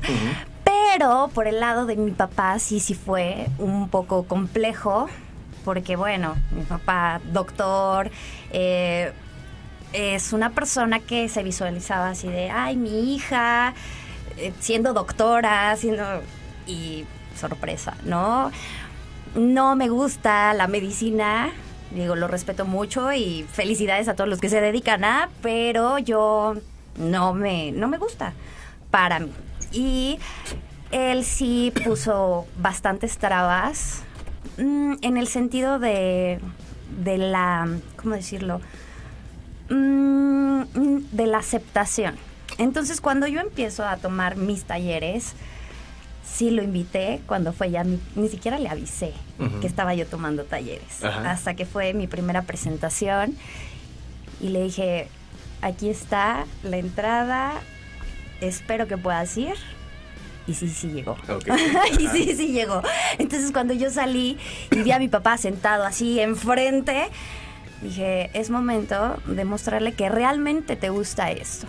Pero 0.90 1.30
por 1.34 1.48
el 1.48 1.60
lado 1.60 1.86
de 1.86 1.96
mi 1.96 2.12
papá 2.12 2.60
sí, 2.60 2.80
sí 2.80 2.94
fue 2.94 3.48
un 3.58 3.90
poco 3.90 4.24
complejo, 4.24 5.08
porque 5.64 5.96
bueno, 5.96 6.36
mi 6.52 6.64
papá, 6.64 7.22
doctor, 7.32 8.10
eh, 8.52 9.12
es 9.94 10.34
una 10.34 10.52
persona 10.52 11.00
que 11.00 11.30
se 11.30 11.44
visualizaba 11.44 12.10
así 12.10 12.28
de, 12.28 12.50
ay, 12.50 12.78
mi 12.78 13.14
hija, 13.14 13.74
eh, 14.38 14.54
siendo 14.60 14.94
doctora, 14.94 15.76
siendo... 15.76 16.04
Y 16.68 17.06
sorpresa, 17.36 17.96
¿no? 18.06 18.52
No 19.36 19.76
me 19.76 19.90
gusta 19.90 20.54
la 20.54 20.68
medicina, 20.68 21.52
digo, 21.92 22.16
lo 22.16 22.28
respeto 22.28 22.66
mucho 22.66 23.12
y 23.14 23.46
felicidades 23.52 24.08
a 24.08 24.16
todos 24.16 24.30
los 24.30 24.40
que 24.40 24.50
se 24.50 24.62
dedican 24.62 25.04
a, 25.04 25.30
pero 25.42 25.98
yo 25.98 26.56
no 26.98 27.34
me, 27.34 27.72
no 27.72 27.88
me 27.88 27.98
gusta 27.98 28.34
para 28.92 29.20
mí. 29.20 29.32
Y 29.72 30.20
él 30.92 31.24
sí 31.26 31.72
puso 31.84 32.48
bastantes 32.58 33.18
trabas 33.18 34.02
mm, 34.58 34.96
en 35.02 35.18
el 35.18 35.28
sentido 35.28 35.80
de, 35.80 36.40
de 37.04 37.18
la, 37.18 37.68
¿cómo 38.02 38.16
decirlo? 38.16 38.62
Mm, 39.70 40.64
de 41.12 41.28
la 41.28 41.38
aceptación. 41.40 42.16
Entonces, 42.58 43.02
cuando 43.02 43.28
yo 43.28 43.40
empiezo 43.40 43.86
a 43.88 43.98
tomar 43.98 44.36
mis 44.36 44.64
talleres, 44.66 45.34
sí 46.24 46.52
lo 46.52 46.62
invité 46.62 47.22
cuando 47.26 47.54
fue 47.54 47.72
ya, 47.72 47.84
mi- 47.84 48.00
ni 48.16 48.28
siquiera 48.30 48.60
le 48.60 48.70
avisé 48.70 49.14
que 49.60 49.66
estaba 49.66 49.96
yo 49.96 50.06
tomando 50.06 50.44
talleres, 50.44 51.04
Ajá. 51.04 51.32
hasta 51.32 51.56
que 51.56 51.66
fue 51.66 51.94
mi 51.96 52.06
primera 52.06 52.44
presentación 52.44 53.36
y 54.40 54.50
le 54.50 54.62
dije, 54.64 55.08
aquí 55.64 55.90
está 55.90 56.46
la 56.64 56.78
entrada, 56.78 57.54
espero 58.40 58.88
que 58.88 58.98
puedas 58.98 59.36
ir. 59.38 59.56
Y 60.48 60.54
sí, 60.54 60.68
sí 60.70 60.90
llegó. 60.90 61.12
Ok. 61.30 61.48
y 62.00 62.08
sí, 62.08 62.36
sí 62.36 62.52
llegó. 62.52 62.82
Entonces 63.18 63.52
cuando 63.52 63.74
yo 63.74 63.90
salí 63.90 64.38
y 64.72 64.82
vi 64.82 64.92
a 64.92 65.00
mi 65.00 65.08
papá 65.08 65.38
sentado 65.38 65.84
así 65.84 66.20
enfrente, 66.20 67.10
dije, 67.82 68.32
es 68.34 68.50
momento 68.50 69.18
de 69.26 69.46
mostrarle 69.46 69.94
que 69.94 70.10
realmente 70.10 70.76
te 70.76 70.90
gusta 70.90 71.32
esto. 71.32 71.68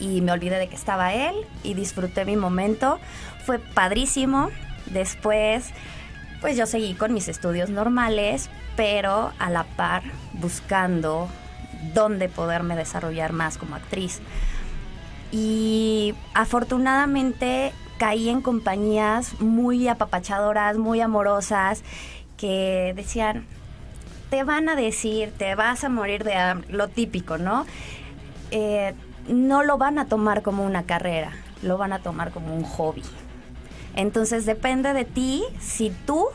Y 0.00 0.20
me 0.20 0.32
olvidé 0.32 0.58
de 0.58 0.68
que 0.68 0.76
estaba 0.76 1.12
él 1.12 1.34
y 1.62 1.74
disfruté 1.74 2.24
mi 2.24 2.36
momento. 2.36 3.00
Fue 3.44 3.58
padrísimo. 3.58 4.50
Después, 4.86 5.70
pues 6.40 6.56
yo 6.56 6.66
seguí 6.66 6.94
con 6.94 7.12
mis 7.12 7.28
estudios 7.28 7.68
normales, 7.68 8.48
pero 8.76 9.32
a 9.38 9.50
la 9.50 9.64
par 9.64 10.02
buscando 10.34 11.28
dónde 11.94 12.28
poderme 12.28 12.76
desarrollar 12.76 13.32
más 13.32 13.58
como 13.58 13.74
actriz. 13.74 14.20
Y 15.30 16.14
afortunadamente 16.34 17.72
caí 17.98 18.28
en 18.28 18.40
compañías 18.40 19.40
muy 19.40 19.88
apapachadoras, 19.88 20.78
muy 20.78 21.00
amorosas, 21.00 21.82
que 22.36 22.92
decían, 22.96 23.46
te 24.30 24.44
van 24.44 24.68
a 24.68 24.76
decir, 24.76 25.32
te 25.36 25.54
vas 25.54 25.84
a 25.84 25.88
morir 25.88 26.24
de 26.24 26.34
hambre, 26.34 26.72
lo 26.72 26.88
típico, 26.88 27.38
¿no? 27.38 27.66
Eh, 28.50 28.94
no 29.28 29.62
lo 29.62 29.76
van 29.76 29.98
a 29.98 30.06
tomar 30.06 30.42
como 30.42 30.64
una 30.64 30.84
carrera, 30.84 31.32
lo 31.62 31.76
van 31.76 31.92
a 31.92 31.98
tomar 31.98 32.30
como 32.30 32.54
un 32.54 32.64
hobby. 32.64 33.02
Entonces 33.94 34.46
depende 34.46 34.92
de 34.92 35.04
ti 35.04 35.42
si 35.60 35.90
tú 36.06 36.26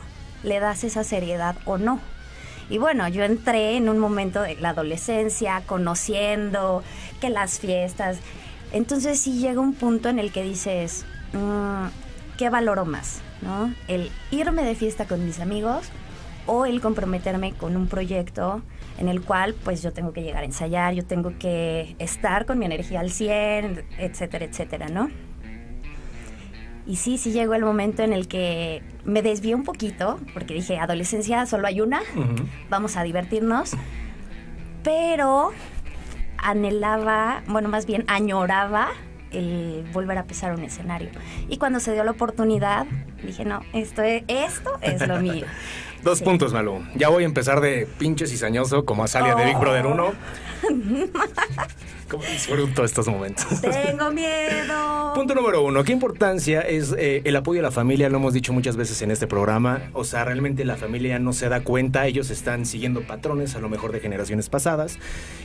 le 0.42 0.60
das 0.60 0.84
esa 0.84 1.02
seriedad 1.02 1.56
o 1.64 1.78
no. 1.78 1.98
Y 2.70 2.78
bueno, 2.78 3.08
yo 3.08 3.24
entré 3.24 3.76
en 3.76 3.88
un 3.88 3.98
momento 3.98 4.42
de 4.42 4.56
la 4.56 4.70
adolescencia, 4.70 5.62
conociendo 5.66 6.82
que 7.20 7.30
las 7.30 7.58
fiestas. 7.58 8.18
Entonces 8.74 9.20
sí 9.20 9.38
llega 9.38 9.60
un 9.60 9.72
punto 9.72 10.08
en 10.08 10.18
el 10.18 10.32
que 10.32 10.42
dices, 10.42 11.06
mm, 11.32 11.86
¿qué 12.36 12.50
valoro 12.50 12.84
más? 12.84 13.20
¿No? 13.40 13.72
El 13.86 14.10
irme 14.32 14.64
de 14.64 14.74
fiesta 14.74 15.06
con 15.06 15.24
mis 15.24 15.38
amigos 15.38 15.90
o 16.46 16.66
el 16.66 16.80
comprometerme 16.80 17.52
con 17.52 17.76
un 17.76 17.86
proyecto 17.86 18.62
en 18.98 19.08
el 19.08 19.22
cual 19.22 19.54
pues 19.54 19.80
yo 19.80 19.92
tengo 19.92 20.12
que 20.12 20.24
llegar 20.24 20.42
a 20.42 20.46
ensayar, 20.46 20.92
yo 20.92 21.04
tengo 21.04 21.38
que 21.38 21.94
estar 22.00 22.46
con 22.46 22.58
mi 22.58 22.66
energía 22.66 22.98
al 22.98 23.12
100, 23.12 23.84
etcétera, 23.96 24.44
etcétera, 24.44 24.88
¿no? 24.88 25.08
Y 26.84 26.96
sí, 26.96 27.16
sí 27.16 27.30
llegó 27.30 27.54
el 27.54 27.64
momento 27.64 28.02
en 28.02 28.12
el 28.12 28.26
que 28.26 28.82
me 29.04 29.22
desvié 29.22 29.54
un 29.54 29.62
poquito, 29.62 30.18
porque 30.34 30.52
dije, 30.52 30.78
adolescencia 30.78 31.46
solo 31.46 31.68
hay 31.68 31.80
una, 31.80 32.02
vamos 32.68 32.96
a 32.96 33.04
divertirnos, 33.04 33.76
pero 34.82 35.52
anhelaba, 36.44 37.42
bueno, 37.48 37.68
más 37.68 37.86
bien 37.86 38.04
añoraba 38.06 38.88
el 39.32 39.84
volver 39.92 40.16
a 40.18 40.24
pisar 40.24 40.54
un 40.54 40.62
escenario. 40.62 41.10
Y 41.48 41.56
cuando 41.56 41.80
se 41.80 41.92
dio 41.92 42.04
la 42.04 42.12
oportunidad, 42.12 42.86
dije, 43.24 43.44
no, 43.44 43.60
esto 43.72 44.02
es, 44.02 44.22
esto 44.28 44.70
es 44.80 45.06
lo 45.08 45.18
mío. 45.20 45.46
Dos 46.04 46.18
Sí. 46.18 46.24
puntos, 46.24 46.52
Malu. 46.52 46.84
Ya 46.94 47.08
voy 47.08 47.22
a 47.24 47.26
empezar 47.26 47.60
de 47.60 47.88
pinche 47.98 48.26
cizañoso 48.26 48.84
como 48.84 49.02
Azalia 49.04 49.34
de 49.34 49.46
Big 49.46 49.58
Brother 49.58 49.86
1. 49.86 50.12
¿Cómo 52.08 52.22
disfruto 52.24 52.84
estos 52.84 53.08
momentos? 53.08 53.60
Tengo 53.60 54.10
miedo. 54.10 55.12
Punto 55.14 55.34
número 55.34 55.62
uno, 55.62 55.84
¿qué 55.84 55.92
importancia 55.92 56.60
es 56.60 56.94
eh, 56.98 57.22
el 57.24 57.36
apoyo 57.36 57.60
a 57.60 57.62
la 57.62 57.70
familia? 57.70 58.08
Lo 58.08 58.18
hemos 58.18 58.34
dicho 58.34 58.52
muchas 58.52 58.76
veces 58.76 59.00
en 59.02 59.10
este 59.10 59.26
programa. 59.26 59.90
O 59.92 60.04
sea, 60.04 60.24
realmente 60.24 60.64
la 60.64 60.76
familia 60.76 61.18
no 61.18 61.32
se 61.32 61.48
da 61.48 61.60
cuenta, 61.60 62.06
ellos 62.06 62.30
están 62.30 62.66
siguiendo 62.66 63.02
patrones 63.02 63.54
a 63.54 63.60
lo 63.60 63.68
mejor 63.68 63.92
de 63.92 64.00
generaciones 64.00 64.48
pasadas 64.48 64.98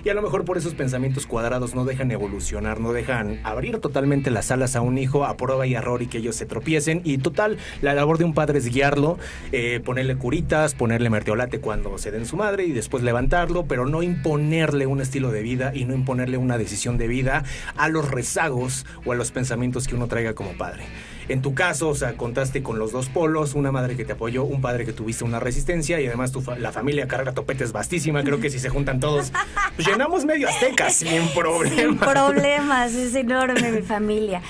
y 0.04 0.10
a 0.10 0.14
lo 0.14 0.22
mejor 0.22 0.44
por 0.44 0.58
esos 0.58 0.74
pensamientos 0.74 1.28
cuadrados 1.28 1.76
no 1.76 1.86
dejan 1.86 2.12
evolucionar, 2.12 2.80
no 2.80 2.94
dejan 2.94 3.40
abrir 3.44 3.80
totalmente 3.80 4.32
las 4.32 4.50
alas 4.52 4.76
a 4.76 4.82
un 4.82 4.98
hijo 4.98 5.26
a 5.26 5.38
prueba 5.38 5.68
y 5.68 5.76
error 5.76 6.02
y 6.02 6.08
que 6.08 6.18
ellos 6.18 6.36
se 6.36 6.46
tropiecen. 6.46 7.02
Y 7.04 7.20
total, 7.20 7.58
la 7.82 7.94
labor 7.94 8.18
de 8.18 8.26
un 8.26 8.34
padre 8.34 8.60
es 8.60 8.66
guiarlo, 8.66 9.18
eh, 9.52 9.82
ponerle 9.86 10.16
curitas, 10.16 10.74
ponerle 10.74 11.10
mertiolate 11.10 11.60
cuando 11.60 11.98
se 11.98 12.12
den 12.12 12.26
su 12.26 12.38
madre 12.38 12.66
y 12.66 12.72
después 12.72 13.04
levantarlo, 13.04 13.66
pero 13.66 13.86
no 13.86 14.04
imponerle 14.04 14.88
un 14.88 15.00
estilo 15.00 15.32
de 15.32 15.44
vida 15.44 15.72
y 15.76 15.86
no 15.86 15.94
imponerle 15.94 16.38
una 16.50 16.58
decisión 16.58 16.98
de 16.98 17.08
vida 17.08 17.44
a 17.78 17.90
los 17.90 18.10
rezagos 18.10 18.86
o 19.06 19.12
a 19.12 19.16
los 19.16 19.32
pensamientos 19.32 19.88
que 19.88 19.94
uno 19.94 20.08
traiga 20.08 20.34
como 20.34 20.54
padre. 20.54 20.84
En 21.28 21.44
tu 21.44 21.54
caso, 21.54 21.90
o 21.90 21.94
sea, 21.96 22.14
contaste 22.18 22.64
con 22.64 22.80
los 22.80 22.92
dos 22.92 23.08
polos, 23.08 23.54
una 23.54 23.72
madre 23.72 23.96
que 23.96 24.04
te 24.04 24.14
apoyó, 24.14 24.44
un 24.46 24.62
padre 24.62 24.84
que 24.84 24.94
tuviste 24.94 25.24
una 25.24 25.40
resistencia 25.40 26.02
y 26.02 26.08
además 26.08 26.32
tu 26.32 26.42
fa- 26.42 26.58
la 26.58 26.72
familia 26.72 27.08
carga 27.08 27.34
topetes 27.34 27.72
vastísima. 27.72 28.24
Creo 28.24 28.40
que 28.40 28.50
si 28.50 28.58
se 28.58 28.70
juntan 28.70 29.00
todos, 29.00 29.32
pues 29.76 29.88
llenamos 29.88 30.26
medio 30.26 30.50
azteca 30.50 30.90
sin 30.90 31.28
problema. 31.36 31.76
Sin 31.76 31.98
problemas, 32.00 32.94
es 32.96 33.14
enorme 33.14 33.72
mi 33.72 33.84
familia. 33.84 34.42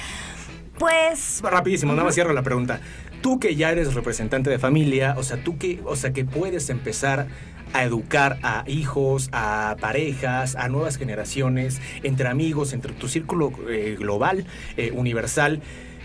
Pues 0.77 1.41
Rapidísimo, 1.43 1.91
nada 1.91 2.05
más 2.05 2.15
cierro 2.15 2.31
la 2.31 2.43
pregunta. 2.43 2.79
Tú 3.21 3.37
que 3.41 3.57
ya 3.57 3.69
eres 3.71 3.93
representante 3.93 4.49
de 4.49 4.57
familia, 4.59 5.15
o 5.17 5.23
sea, 5.23 5.43
tú 5.43 5.57
que, 5.57 5.81
o 5.83 5.97
sea, 5.97 6.13
que 6.13 6.23
puedes 6.23 6.69
empezar 6.69 7.27
a 7.73 7.83
educar 7.83 8.37
a 8.43 8.63
hijos, 8.67 9.29
a 9.31 9.75
parejas, 9.79 10.55
a 10.55 10.69
nuevas 10.69 10.97
generaciones, 10.97 11.81
entre 12.03 12.27
amigos, 12.27 12.73
entre 12.73 12.93
tu 12.93 13.07
círculo 13.07 13.51
eh, 13.69 13.95
global, 13.97 14.45
eh, 14.77 14.91
universal. 14.93 15.61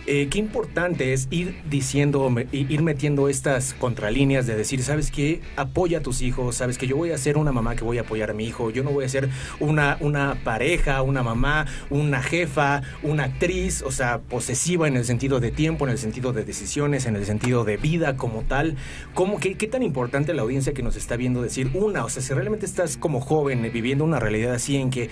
Eh, 0.06 0.28
qué 0.30 0.38
importante 0.38 1.14
es 1.14 1.28
ir 1.30 1.62
diciendo, 1.70 2.30
ir 2.52 2.82
metiendo 2.82 3.30
estas 3.30 3.72
contralíneas 3.72 4.46
de 4.46 4.54
decir, 4.54 4.82
¿sabes 4.82 5.10
qué? 5.10 5.40
Apoya 5.56 5.98
a 5.98 6.00
tus 6.02 6.20
hijos, 6.20 6.56
¿sabes 6.56 6.76
que 6.76 6.86
Yo 6.86 6.96
voy 6.96 7.10
a 7.12 7.18
ser 7.18 7.38
una 7.38 7.52
mamá 7.52 7.74
que 7.74 7.84
voy 7.84 7.96
a 7.96 8.02
apoyar 8.02 8.30
a 8.30 8.34
mi 8.34 8.44
hijo, 8.44 8.70
yo 8.70 8.82
no 8.82 8.90
voy 8.90 9.06
a 9.06 9.08
ser 9.08 9.30
una, 9.60 9.96
una 10.00 10.36
pareja, 10.44 11.00
una 11.00 11.22
mamá, 11.22 11.66
una 11.88 12.22
jefa, 12.22 12.82
una 13.02 13.24
actriz, 13.24 13.82
o 13.82 13.90
sea, 13.90 14.18
posesiva 14.18 14.88
en 14.88 14.96
el 14.98 15.06
sentido 15.06 15.40
de 15.40 15.50
tiempo, 15.50 15.86
en 15.86 15.92
el 15.92 15.98
sentido 15.98 16.34
de 16.34 16.44
decisiones, 16.44 17.06
en 17.06 17.16
el 17.16 17.24
sentido 17.24 17.64
de 17.64 17.78
vida 17.78 18.18
como 18.18 18.42
tal. 18.42 18.76
¿Cómo, 19.14 19.40
qué, 19.40 19.54
qué 19.54 19.68
tan 19.68 19.82
importante 19.82 20.34
la 20.34 20.42
audiencia 20.42 20.74
que 20.74 20.82
nos 20.82 20.96
está 20.96 21.16
viendo 21.16 21.40
decir 21.40 21.70
una? 21.72 22.04
O 22.04 22.10
sea, 22.10 22.22
si 22.22 22.34
realmente 22.34 22.66
estás 22.66 22.98
como 22.98 23.20
joven 23.20 23.64
eh, 23.64 23.70
viviendo 23.70 24.04
una 24.04 24.20
realidad 24.20 24.54
así 24.54 24.76
en 24.76 24.90
que 24.90 25.08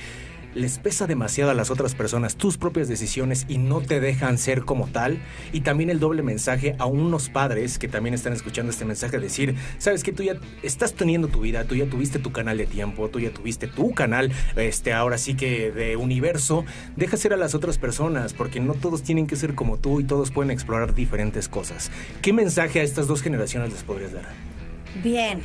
les 0.55 0.79
pesa 0.79 1.07
demasiado 1.07 1.51
a 1.51 1.55
las 1.55 1.71
otras 1.71 1.95
personas 1.95 2.37
tus 2.37 2.59
propias 2.59 2.89
decisiones 2.89 3.47
y 3.49 3.59
no 3.59 3.81
te 3.81 4.01
dejan 4.01 4.39
ser 4.39 4.63
como 4.63 4.89
tal. 4.89 5.19
Y 5.53 5.61
también 5.61 5.91
el 5.91 6.01
doble 6.01 6.23
mensaje 6.23 6.75
a 6.79 6.87
unos 6.87 7.29
padres 7.29 7.79
que 7.79 7.89
también 7.89 8.15
están 8.15 8.33
escuchando 8.33 8.71
este 8.71 8.85
mensaje, 8.85 9.19
decir, 9.19 9.55
sabes 9.79 10.03
que 10.03 10.13
tú 10.13 10.23
ya 10.23 10.35
estás 10.63 10.95
teniendo 10.95 11.29
tu 11.29 11.41
vida, 11.41 11.65
tú 11.65 11.75
ya 11.75 11.87
tuviste 11.87 12.19
tu 12.19 12.33
canal 12.33 12.59
de 12.59 12.67
tiempo, 12.67 13.09
tú 13.09 13.21
ya 13.21 13.31
tuviste 13.31 13.67
tu 13.67 13.93
canal, 13.93 14.33
este, 14.57 14.93
ahora 14.93 15.19
sí 15.19 15.35
que 15.35 15.71
de 15.71 15.97
universo, 15.97 16.65
deja 16.97 17.17
ser 17.17 17.33
a 17.33 17.37
las 17.37 17.55
otras 17.55 17.79
personas, 17.79 18.33
porque 18.35 18.61
no 18.61 18.75
todos 18.75 19.03
tienen 19.03 19.27
que 19.27 19.37
ser 19.37 19.55
como 19.55 19.79
tú 19.79 20.01
y 20.01 20.05
todos 20.05 20.31
pueden 20.31 20.51
explorar 20.51 20.95
diferentes 20.95 21.49
cosas. 21.49 21.91
¿Qué 22.21 22.33
mensaje 22.33 22.81
a 22.81 22.83
estas 22.83 23.07
dos 23.07 23.23
generaciones 23.23 23.73
les 23.73 23.83
podrías 23.83 24.13
dar? 24.13 24.25
Bien, 25.03 25.41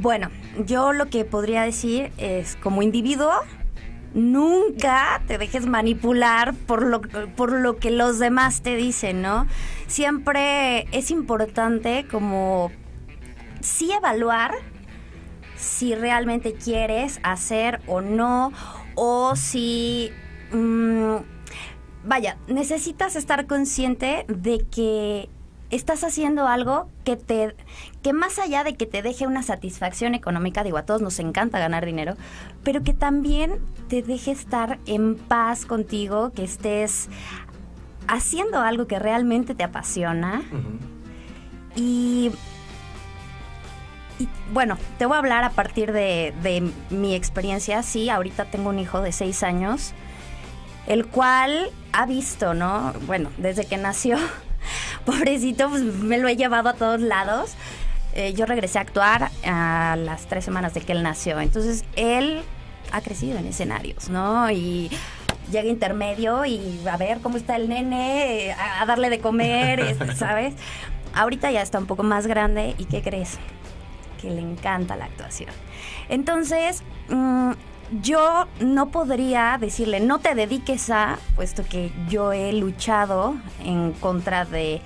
bueno, 0.00 0.30
yo 0.66 0.92
lo 0.92 1.08
que 1.08 1.24
podría 1.24 1.62
decir 1.62 2.10
es, 2.18 2.56
como 2.56 2.82
individuo, 2.82 3.30
nunca 4.14 5.22
te 5.26 5.38
dejes 5.38 5.66
manipular 5.66 6.54
por 6.54 6.84
lo, 6.86 7.00
por 7.00 7.52
lo 7.52 7.76
que 7.76 7.90
los 7.90 8.18
demás 8.18 8.62
te 8.62 8.76
dicen, 8.76 9.22
¿no? 9.22 9.46
Siempre 9.86 10.86
es 10.92 11.10
importante 11.10 12.06
como 12.10 12.70
sí 13.60 13.92
evaluar 13.92 14.54
si 15.56 15.94
realmente 15.94 16.54
quieres 16.54 17.20
hacer 17.22 17.80
o 17.86 18.00
no, 18.00 18.52
o 18.94 19.36
si... 19.36 20.10
mm, 20.52 21.16
vaya, 22.04 22.36
necesitas 22.48 23.16
estar 23.16 23.46
consciente 23.46 24.24
de 24.28 24.66
que 24.70 25.30
estás 25.72 26.04
haciendo 26.04 26.46
algo 26.46 26.88
que 27.02 27.16
te 27.16 27.56
que 28.02 28.12
más 28.12 28.38
allá 28.38 28.62
de 28.62 28.74
que 28.74 28.86
te 28.86 29.02
deje 29.02 29.26
una 29.26 29.42
satisfacción 29.42 30.14
económica, 30.14 30.62
digo, 30.62 30.76
a 30.76 30.82
todos 30.84 31.00
nos 31.02 31.18
encanta 31.18 31.58
ganar 31.58 31.84
dinero, 31.86 32.16
pero 32.62 32.82
que 32.82 32.92
también 32.92 33.58
te 33.88 34.02
deje 34.02 34.30
estar 34.30 34.78
en 34.86 35.16
paz 35.16 35.66
contigo, 35.66 36.30
que 36.30 36.44
estés 36.44 37.08
haciendo 38.06 38.60
algo 38.60 38.86
que 38.86 38.98
realmente 38.98 39.54
te 39.54 39.64
apasiona 39.64 40.42
y 41.74 42.30
y, 44.18 44.28
bueno, 44.52 44.76
te 44.98 45.06
voy 45.06 45.16
a 45.16 45.18
hablar 45.18 45.42
a 45.42 45.50
partir 45.50 45.90
de, 45.92 46.32
de 46.42 46.70
mi 46.90 47.14
experiencia. 47.16 47.82
Sí, 47.82 48.08
ahorita 48.08 48.44
tengo 48.44 48.68
un 48.68 48.78
hijo 48.78 49.00
de 49.00 49.10
seis 49.10 49.42
años, 49.42 49.94
el 50.86 51.06
cual 51.06 51.70
ha 51.92 52.06
visto, 52.06 52.54
¿no? 52.54 52.92
Bueno, 53.06 53.30
desde 53.38 53.64
que 53.64 53.78
nació, 53.78 54.18
pobrecito, 55.04 55.68
pues 55.68 55.82
me 55.82 56.18
lo 56.18 56.28
he 56.28 56.36
llevado 56.36 56.68
a 56.68 56.74
todos 56.74 57.00
lados. 57.00 57.54
Eh, 58.14 58.34
yo 58.34 58.44
regresé 58.44 58.78
a 58.78 58.82
actuar 58.82 59.30
a 59.44 59.96
las 59.96 60.26
tres 60.26 60.44
semanas 60.44 60.74
de 60.74 60.82
que 60.82 60.92
él 60.92 61.02
nació. 61.02 61.40
Entonces, 61.40 61.84
él 61.96 62.42
ha 62.92 63.00
crecido 63.00 63.38
en 63.38 63.46
escenarios, 63.46 64.10
¿no? 64.10 64.50
Y 64.50 64.90
llega 65.50 65.68
intermedio 65.68 66.44
y 66.44 66.80
a 66.90 66.96
ver 66.96 67.20
cómo 67.20 67.36
está 67.36 67.56
el 67.56 67.68
nene, 67.68 68.48
eh, 68.48 68.52
a, 68.52 68.82
a 68.82 68.86
darle 68.86 69.10
de 69.10 69.20
comer, 69.20 69.80
este, 69.80 70.14
¿sabes? 70.16 70.54
Ahorita 71.14 71.50
ya 71.50 71.62
está 71.62 71.78
un 71.78 71.86
poco 71.86 72.02
más 72.02 72.26
grande 72.26 72.74
y 72.78 72.84
¿qué 72.84 73.02
crees? 73.02 73.38
Que 74.20 74.30
le 74.30 74.40
encanta 74.40 74.96
la 74.96 75.06
actuación. 75.06 75.50
Entonces, 76.08 76.82
mm, 77.08 77.52
yo 78.00 78.46
no 78.60 78.90
podría 78.90 79.58
decirle, 79.60 80.00
no 80.00 80.18
te 80.18 80.34
dediques 80.34 80.90
a, 80.90 81.18
puesto 81.36 81.64
que 81.64 81.92
yo 82.08 82.32
he 82.32 82.52
luchado 82.52 83.36
en 83.64 83.92
contra 83.92 84.44
de 84.44 84.80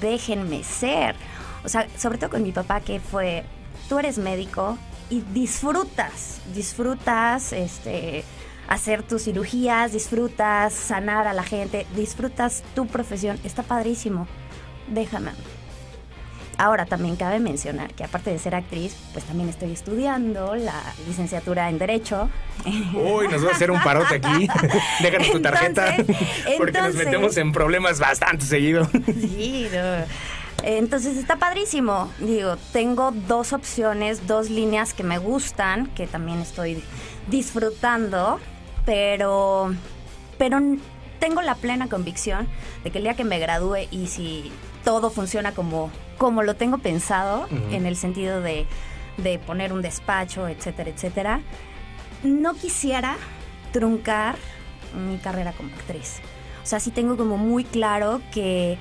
déjenme 0.00 0.64
ser. 0.64 1.16
O 1.64 1.68
sea, 1.68 1.86
sobre 1.98 2.18
todo 2.18 2.30
con 2.30 2.42
mi 2.42 2.52
papá 2.52 2.80
que 2.80 3.00
fue, 3.00 3.44
tú 3.88 3.98
eres 3.98 4.18
médico 4.18 4.78
y 5.10 5.20
disfrutas, 5.20 6.40
disfrutas 6.54 7.52
este 7.52 8.24
hacer 8.68 9.02
tus 9.02 9.24
cirugías, 9.24 9.92
disfrutas 9.92 10.72
sanar 10.72 11.26
a 11.26 11.32
la 11.32 11.44
gente, 11.44 11.86
disfrutas 11.94 12.62
tu 12.74 12.86
profesión, 12.86 13.38
está 13.44 13.62
padrísimo. 13.62 14.26
Déjame. 14.88 15.32
Ahora 16.58 16.86
también 16.86 17.16
cabe 17.16 17.38
mencionar 17.38 17.92
que 17.92 18.02
aparte 18.04 18.30
de 18.30 18.38
ser 18.38 18.54
actriz, 18.54 18.96
pues 19.12 19.24
también 19.26 19.48
estoy 19.50 19.72
estudiando 19.72 20.54
la 20.56 20.82
licenciatura 21.06 21.68
en 21.68 21.78
Derecho. 21.78 22.30
Uy, 22.94 23.28
nos 23.28 23.44
va 23.44 23.50
a 23.50 23.52
hacer 23.52 23.70
un 23.70 23.80
parote 23.82 24.14
aquí. 24.14 24.48
Déjanos 25.02 25.30
tu 25.32 25.40
tarjeta. 25.42 25.94
Entonces- 25.96 26.16
porque 26.56 26.80
nos 26.80 26.94
metemos 26.94 27.36
en 27.36 27.52
problemas 27.52 28.00
bastante 28.00 28.44
seguido. 28.46 28.88
Sí, 29.04 29.68
no. 29.72 30.06
Entonces 30.62 31.18
está 31.18 31.36
padrísimo. 31.36 32.10
Digo, 32.18 32.56
tengo 32.72 33.12
dos 33.12 33.52
opciones, 33.52 34.26
dos 34.26 34.48
líneas 34.48 34.94
que 34.94 35.02
me 35.04 35.18
gustan, 35.18 35.88
que 35.88 36.06
también 36.06 36.40
estoy 36.40 36.82
disfrutando, 37.28 38.40
pero, 38.86 39.74
pero 40.38 40.58
tengo 41.20 41.42
la 41.42 41.54
plena 41.54 41.88
convicción 41.88 42.48
de 42.82 42.90
que 42.90 42.98
el 42.98 43.04
día 43.04 43.14
que 43.14 43.24
me 43.24 43.38
gradúe 43.38 43.86
y 43.90 44.06
si 44.06 44.50
todo 44.84 45.10
funciona 45.10 45.52
como, 45.52 45.90
como 46.18 46.42
lo 46.42 46.54
tengo 46.54 46.78
pensado, 46.78 47.46
en 47.70 47.86
el 47.86 47.96
sentido 47.96 48.40
de, 48.40 48.66
de 49.18 49.38
poner 49.38 49.72
un 49.72 49.82
despacho, 49.82 50.48
etcétera, 50.48 50.90
etcétera, 50.90 51.40
no 52.22 52.54
quisiera 52.54 53.16
truncar 53.72 54.36
mi 55.08 55.18
carrera 55.18 55.52
como 55.52 55.74
actriz. 55.74 56.20
O 56.62 56.66
sea, 56.66 56.80
sí 56.80 56.90
tengo 56.90 57.16
como 57.16 57.36
muy 57.36 57.64
claro 57.64 58.20
que, 58.32 58.78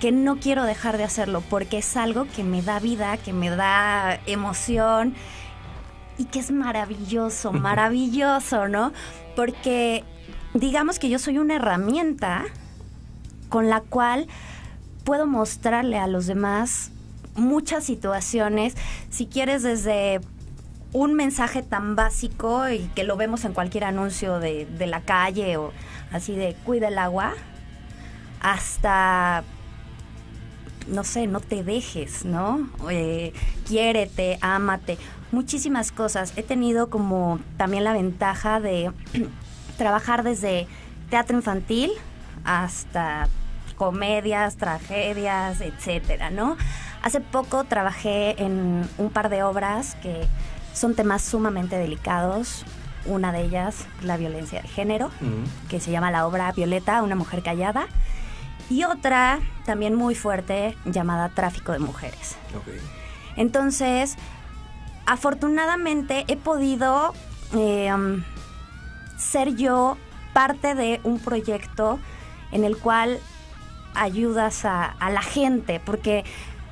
que 0.00 0.12
no 0.12 0.38
quiero 0.38 0.64
dejar 0.64 0.96
de 0.96 1.04
hacerlo 1.04 1.42
porque 1.48 1.78
es 1.78 1.96
algo 1.96 2.26
que 2.34 2.42
me 2.42 2.62
da 2.62 2.80
vida, 2.80 3.16
que 3.18 3.32
me 3.32 3.50
da 3.50 4.18
emoción 4.26 5.14
y 6.18 6.24
que 6.24 6.40
es 6.40 6.50
maravilloso, 6.50 7.52
maravilloso, 7.52 8.68
¿no? 8.68 8.92
Porque 9.36 10.04
digamos 10.54 10.98
que 10.98 11.08
yo 11.08 11.18
soy 11.18 11.38
una 11.38 11.56
herramienta 11.56 12.44
con 13.48 13.68
la 13.68 13.80
cual 13.80 14.26
puedo 15.04 15.26
mostrarle 15.26 15.98
a 15.98 16.06
los 16.06 16.26
demás 16.26 16.90
muchas 17.34 17.84
situaciones, 17.84 18.74
si 19.10 19.26
quieres 19.26 19.62
desde 19.62 20.20
un 20.92 21.14
mensaje 21.14 21.62
tan 21.62 21.94
básico 21.94 22.68
y 22.68 22.90
que 22.94 23.04
lo 23.04 23.16
vemos 23.16 23.44
en 23.44 23.52
cualquier 23.52 23.84
anuncio 23.84 24.40
de, 24.40 24.66
de 24.66 24.86
la 24.86 25.02
calle 25.02 25.56
o 25.56 25.72
así 26.12 26.34
de 26.34 26.56
cuida 26.64 26.88
el 26.88 26.98
agua, 26.98 27.34
hasta, 28.40 29.44
no 30.88 31.04
sé, 31.04 31.26
no 31.26 31.40
te 31.40 31.62
dejes, 31.62 32.24
¿no? 32.24 32.68
Eh, 32.90 33.32
quiérete, 33.66 34.38
ámate, 34.40 34.98
muchísimas 35.30 35.92
cosas. 35.92 36.32
He 36.36 36.42
tenido 36.42 36.90
como 36.90 37.38
también 37.56 37.84
la 37.84 37.92
ventaja 37.92 38.60
de 38.60 38.90
trabajar 39.76 40.24
desde 40.24 40.66
teatro 41.10 41.36
infantil 41.36 41.92
hasta 42.44 43.28
comedias, 43.80 44.58
tragedias, 44.58 45.62
etcétera, 45.62 46.28
¿no? 46.28 46.58
Hace 47.02 47.22
poco 47.22 47.64
trabajé 47.64 48.34
en 48.42 48.86
un 48.98 49.08
par 49.08 49.30
de 49.30 49.42
obras 49.42 49.94
que 50.02 50.26
son 50.74 50.94
temas 50.94 51.22
sumamente 51.22 51.78
delicados. 51.78 52.66
Una 53.06 53.32
de 53.32 53.40
ellas, 53.40 53.86
la 54.02 54.18
violencia 54.18 54.60
de 54.60 54.68
género, 54.68 55.10
que 55.70 55.80
se 55.80 55.90
llama 55.90 56.10
la 56.10 56.26
obra 56.26 56.52
Violeta, 56.52 57.02
una 57.02 57.14
mujer 57.14 57.42
callada. 57.42 57.86
Y 58.68 58.84
otra, 58.84 59.40
también 59.64 59.94
muy 59.94 60.14
fuerte, 60.14 60.76
llamada 60.84 61.30
Tráfico 61.30 61.72
de 61.72 61.78
Mujeres. 61.78 62.36
Entonces, 63.36 64.16
afortunadamente 65.06 66.26
he 66.28 66.36
podido 66.36 67.14
eh, 67.54 67.90
um, 67.94 68.22
ser 69.16 69.56
yo 69.56 69.96
parte 70.34 70.74
de 70.74 71.00
un 71.02 71.18
proyecto 71.18 71.98
en 72.52 72.64
el 72.64 72.76
cual 72.76 73.20
ayudas 73.94 74.64
a, 74.64 74.94
la 75.00 75.22
gente, 75.22 75.80
porque 75.84 76.24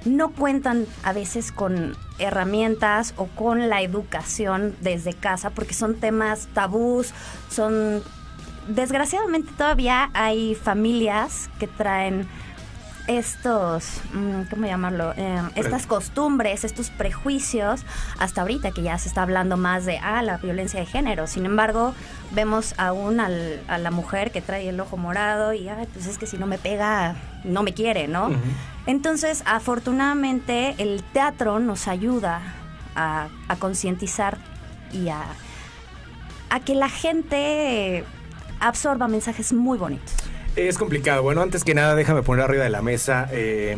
no 0.05 0.31
cuentan 0.31 0.87
a 1.03 1.13
veces 1.13 1.53
con 1.53 1.97
herramientas 2.19 3.15
o 3.17 3.27
con 3.27 3.69
la 3.69 3.83
educación 3.83 4.75
desde 4.81 5.13
casa, 5.13 5.51
porque 5.51 5.75
son 5.75 5.97
temas 5.97 6.49
tabús, 6.55 7.13
son 7.51 8.03
desgraciadamente 8.69 9.51
todavía 9.57 10.11
hay 10.13 10.55
familias 10.55 11.49
que 11.59 11.67
traen 11.67 12.29
estos, 13.09 14.01
mm, 14.13 14.43
¿cómo 14.51 14.67
llamarlo? 14.67 15.13
Eh, 15.17 15.43
estas 15.57 15.87
costumbres, 15.87 16.63
estos 16.63 16.91
prejuicios, 16.91 17.85
hasta 18.19 18.43
ahorita 18.43 18.71
que 18.71 18.83
ya 18.83 18.97
se 18.99 19.09
está 19.09 19.23
hablando 19.23 19.57
más 19.57 19.85
de, 19.87 19.99
ah, 19.99 20.23
la 20.23 20.37
violencia 20.37 20.79
de 20.79 20.87
género. 20.87 21.27
Sin 21.27 21.47
embargo, 21.47 21.95
vemos 22.33 22.75
aún 22.77 23.19
al- 23.19 23.61
a 23.67 23.79
la 23.79 23.91
mujer 23.91 24.31
que 24.31 24.43
trae 24.43 24.69
el 24.69 24.79
ojo 24.79 24.97
morado 24.97 25.53
y, 25.55 25.69
ay, 25.69 25.89
pues 25.93 26.07
es 26.07 26.19
que 26.19 26.27
si 26.27 26.37
no 26.39 26.47
me 26.47 26.59
pega, 26.59 27.17
no 27.45 27.63
me 27.63 27.73
quiere, 27.75 28.09
¿no? 28.09 28.31
Entonces, 28.87 29.43
afortunadamente, 29.47 30.75
el 30.79 31.03
teatro 31.03 31.59
nos 31.61 31.89
ayuda 31.89 32.41
a, 32.95 33.29
a 33.49 33.57
concientizar 33.57 34.39
y 34.93 35.09
a, 35.09 35.23
a 36.51 36.61
que 36.61 36.75
la 36.75 36.89
gente 36.91 38.05
absorba 38.61 39.09
mensajes 39.09 39.53
muy 39.53 39.79
bonitos. 39.79 40.13
Es 40.57 40.79
complicado. 40.79 41.23
Bueno, 41.23 41.43
antes 41.43 41.65
que 41.65 41.75
nada, 41.75 41.95
déjame 41.95 42.23
poner 42.23 42.45
arriba 42.45 42.65
de 42.65 42.71
la 42.71 42.83
mesa 42.83 43.29
eh, 43.33 43.77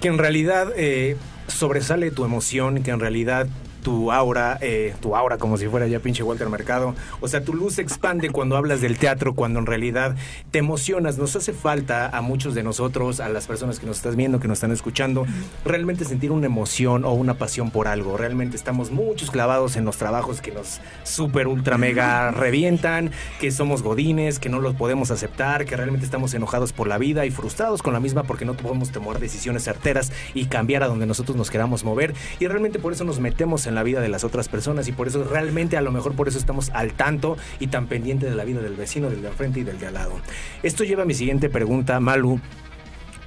que 0.00 0.08
en 0.08 0.18
realidad 0.18 0.72
eh, 0.76 1.16
sobresale 1.48 2.10
tu 2.10 2.24
emoción, 2.24 2.82
que 2.82 2.90
en 2.90 3.00
realidad 3.00 3.46
tu 3.82 4.12
aura, 4.12 4.58
eh, 4.60 4.94
tu 5.00 5.16
aura 5.16 5.38
como 5.38 5.58
si 5.58 5.66
fuera 5.68 5.86
ya 5.86 6.00
pinche 6.00 6.22
Walter 6.22 6.48
Mercado. 6.48 6.94
O 7.20 7.28
sea, 7.28 7.44
tu 7.44 7.54
luz 7.54 7.74
se 7.74 7.82
expande 7.82 8.30
cuando 8.30 8.56
hablas 8.56 8.80
del 8.80 8.98
teatro, 8.98 9.34
cuando 9.34 9.58
en 9.58 9.66
realidad 9.66 10.16
te 10.50 10.58
emocionas. 10.58 11.18
Nos 11.18 11.36
hace 11.36 11.52
falta 11.52 12.08
a 12.08 12.22
muchos 12.22 12.54
de 12.54 12.62
nosotros, 12.62 13.20
a 13.20 13.28
las 13.28 13.46
personas 13.46 13.78
que 13.78 13.86
nos 13.86 13.96
estás 13.96 14.16
viendo, 14.16 14.40
que 14.40 14.48
nos 14.48 14.58
están 14.58 14.72
escuchando, 14.72 15.26
realmente 15.64 16.04
sentir 16.04 16.30
una 16.30 16.46
emoción 16.46 17.04
o 17.04 17.12
una 17.12 17.34
pasión 17.34 17.70
por 17.70 17.88
algo. 17.88 18.16
Realmente 18.16 18.56
estamos 18.56 18.90
muchos 18.90 19.30
clavados 19.30 19.76
en 19.76 19.84
los 19.84 19.96
trabajos 19.96 20.40
que 20.40 20.52
nos 20.52 20.80
super 21.02 21.48
ultra 21.48 21.78
mega 21.78 22.30
revientan, 22.30 23.10
que 23.40 23.50
somos 23.50 23.82
godines, 23.82 24.38
que 24.38 24.48
no 24.48 24.60
los 24.60 24.74
podemos 24.74 25.10
aceptar, 25.10 25.64
que 25.64 25.76
realmente 25.76 26.04
estamos 26.04 26.32
enojados 26.34 26.72
por 26.72 26.86
la 26.86 26.98
vida 26.98 27.26
y 27.26 27.30
frustrados 27.30 27.82
con 27.82 27.92
la 27.92 28.00
misma 28.00 28.22
porque 28.22 28.44
no 28.44 28.54
podemos 28.54 28.90
tomar 28.90 29.18
decisiones 29.18 29.64
certeras 29.64 30.12
y 30.34 30.46
cambiar 30.46 30.82
a 30.82 30.88
donde 30.88 31.06
nosotros 31.06 31.36
nos 31.36 31.50
queramos 31.50 31.84
mover. 31.84 32.14
Y 32.38 32.46
realmente 32.46 32.78
por 32.78 32.92
eso 32.92 33.04
nos 33.04 33.20
metemos 33.20 33.66
en 33.66 33.71
la 33.74 33.82
vida 33.82 34.00
de 34.00 34.08
las 34.08 34.24
otras 34.24 34.48
personas 34.48 34.88
y 34.88 34.92
por 34.92 35.08
eso 35.08 35.24
realmente 35.24 35.76
a 35.76 35.80
lo 35.82 35.92
mejor 35.92 36.14
por 36.14 36.28
eso 36.28 36.38
estamos 36.38 36.70
al 36.70 36.92
tanto 36.92 37.36
y 37.60 37.68
tan 37.68 37.86
pendiente 37.86 38.28
de 38.28 38.34
la 38.34 38.44
vida 38.44 38.60
del 38.60 38.74
vecino, 38.74 39.10
del 39.10 39.22
de 39.22 39.28
enfrente 39.28 39.60
y 39.60 39.64
del 39.64 39.78
de 39.78 39.86
al 39.86 39.94
lado. 39.94 40.12
Esto 40.62 40.84
lleva 40.84 41.02
a 41.02 41.06
mi 41.06 41.14
siguiente 41.14 41.48
pregunta, 41.48 41.98
Malu. 42.00 42.40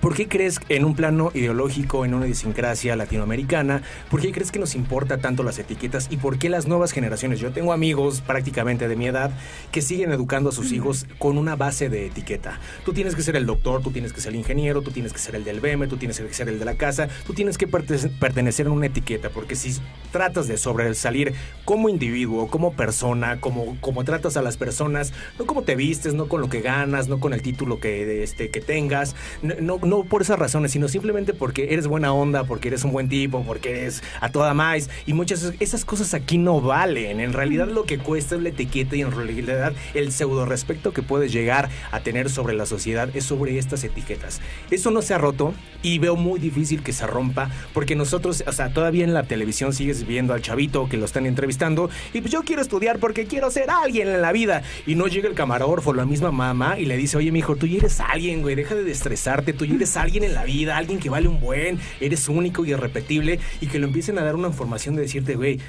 ¿Por 0.05 0.13
qué 0.13 0.27
crees 0.27 0.59
en 0.69 0.85
un 0.85 0.95
plano 0.95 1.31
ideológico, 1.33 2.05
en 2.05 2.13
una 2.13 2.27
idiosincrasia 2.27 2.95
latinoamericana, 2.95 3.81
por 4.11 4.21
qué 4.21 4.31
crees 4.31 4.51
que 4.51 4.59
nos 4.59 4.75
importa 4.75 5.17
tanto 5.17 5.41
las 5.41 5.57
etiquetas 5.57 6.09
y 6.11 6.17
por 6.17 6.37
qué 6.37 6.47
las 6.47 6.67
nuevas 6.67 6.91
generaciones? 6.91 7.39
Yo 7.39 7.51
tengo 7.51 7.73
amigos 7.73 8.21
prácticamente 8.21 8.87
de 8.87 8.95
mi 8.95 9.07
edad 9.07 9.31
que 9.71 9.81
siguen 9.81 10.11
educando 10.11 10.49
a 10.49 10.51
sus 10.51 10.73
hijos 10.73 11.07
con 11.17 11.39
una 11.39 11.55
base 11.55 11.89
de 11.89 12.05
etiqueta. 12.05 12.59
Tú 12.85 12.93
tienes 12.93 13.15
que 13.15 13.23
ser 13.23 13.35
el 13.35 13.47
doctor, 13.47 13.81
tú 13.81 13.89
tienes 13.89 14.13
que 14.13 14.21
ser 14.21 14.33
el 14.33 14.35
ingeniero, 14.35 14.83
tú 14.83 14.91
tienes 14.91 15.11
que 15.11 15.17
ser 15.17 15.33
el 15.33 15.43
del 15.43 15.59
BM, 15.59 15.87
tú 15.87 15.97
tienes 15.97 16.19
que 16.19 16.31
ser 16.31 16.49
el 16.49 16.59
de 16.59 16.65
la 16.65 16.75
casa, 16.75 17.07
tú 17.25 17.33
tienes 17.33 17.57
que 17.57 17.67
perte- 17.67 18.11
pertenecer 18.19 18.67
a 18.67 18.71
una 18.71 18.85
etiqueta, 18.85 19.31
porque 19.31 19.55
si 19.55 19.75
tratas 20.11 20.47
de 20.47 20.57
sobresalir 20.57 21.33
como 21.63 21.89
individuo, 21.89 22.47
como 22.47 22.73
persona, 22.73 23.41
como, 23.41 23.75
como 23.81 24.03
tratas 24.03 24.37
a 24.37 24.43
las 24.43 24.55
personas, 24.55 25.13
no 25.39 25.47
como 25.47 25.63
te 25.63 25.75
vistes, 25.75 26.13
no 26.13 26.27
con 26.27 26.41
lo 26.41 26.47
que 26.47 26.61
ganas, 26.61 27.07
no 27.07 27.19
con 27.19 27.33
el 27.33 27.41
título 27.41 27.79
que, 27.79 28.21
este, 28.21 28.51
que 28.51 28.61
tengas, 28.61 29.15
no, 29.41 29.79
no, 29.79 29.94
no 29.95 30.03
por 30.03 30.21
esas 30.21 30.39
razones, 30.39 30.71
sino 30.71 30.87
simplemente 30.87 31.33
porque 31.33 31.73
eres 31.73 31.87
buena 31.87 32.13
onda, 32.13 32.43
porque 32.43 32.67
eres 32.67 32.83
un 32.83 32.91
buen 32.91 33.09
tipo, 33.09 33.43
porque 33.43 33.71
eres 33.71 34.03
a 34.21 34.29
toda 34.29 34.53
más. 34.53 34.89
Y 35.05 35.13
muchas 35.13 35.53
esas 35.59 35.85
cosas 35.85 36.13
aquí 36.13 36.37
no 36.37 36.61
valen. 36.61 37.19
En 37.19 37.33
realidad 37.33 37.67
lo 37.67 37.85
que 37.85 37.97
cuesta 37.97 38.35
es 38.35 38.41
la 38.41 38.49
etiqueta 38.49 38.95
y 38.95 39.01
en 39.01 39.11
realidad 39.11 39.73
el 39.93 40.11
pseudo 40.11 40.45
respecto 40.45 40.93
que 40.93 41.01
puedes 41.01 41.31
llegar 41.31 41.69
a 41.91 41.99
tener 42.01 42.29
sobre 42.29 42.55
la 42.55 42.65
sociedad 42.65 43.09
es 43.15 43.25
sobre 43.25 43.57
estas 43.57 43.83
etiquetas. 43.83 44.41
Eso 44.71 44.91
no 44.91 45.01
se 45.01 45.13
ha 45.13 45.17
roto 45.17 45.53
y 45.81 45.99
veo 45.99 46.15
muy 46.15 46.39
difícil 46.39 46.81
que 46.81 46.93
se 46.93 47.05
rompa 47.05 47.49
porque 47.73 47.95
nosotros, 47.95 48.43
o 48.47 48.51
sea, 48.51 48.73
todavía 48.73 49.03
en 49.03 49.13
la 49.13 49.23
televisión 49.23 49.73
sigues 49.73 50.07
viendo 50.07 50.33
al 50.33 50.41
chavito 50.41 50.89
que 50.89 50.97
lo 50.97 51.05
están 51.05 51.25
entrevistando 51.25 51.89
y 52.13 52.21
pues 52.21 52.31
yo 52.31 52.41
quiero 52.43 52.61
estudiar 52.61 52.99
porque 52.99 53.25
quiero 53.25 53.51
ser 53.51 53.69
alguien 53.69 54.07
en 54.07 54.21
la 54.21 54.31
vida 54.31 54.63
y 54.85 54.95
no 54.95 55.07
llega 55.07 55.29
el 55.29 55.35
camarógrafo, 55.35 55.93
la 55.93 56.05
misma 56.05 56.31
mamá 56.31 56.79
y 56.79 56.85
le 56.85 56.97
dice, 56.97 57.17
oye, 57.17 57.31
mijo, 57.31 57.55
tú 57.55 57.67
ya 57.67 57.77
eres 57.77 57.99
alguien, 57.99 58.41
güey, 58.41 58.55
deja 58.55 58.75
de 58.75 58.91
estresarte, 58.91 59.53
tú 59.53 59.65
ya 59.65 59.75
eres 59.75 59.84
alguien 59.97 60.23
en 60.23 60.33
la 60.33 60.43
vida, 60.43 60.77
alguien 60.77 60.99
que 60.99 61.09
vale 61.09 61.27
un 61.27 61.39
buen, 61.39 61.79
eres 61.99 62.27
único 62.29 62.65
y 62.65 62.71
irrepetible 62.71 63.39
y 63.61 63.67
que 63.67 63.79
lo 63.79 63.87
empiecen 63.87 64.17
a 64.19 64.23
dar 64.23 64.35
una 64.35 64.47
información 64.47 64.95
de 64.95 65.03
decirte, 65.03 65.35
güey, 65.35 65.59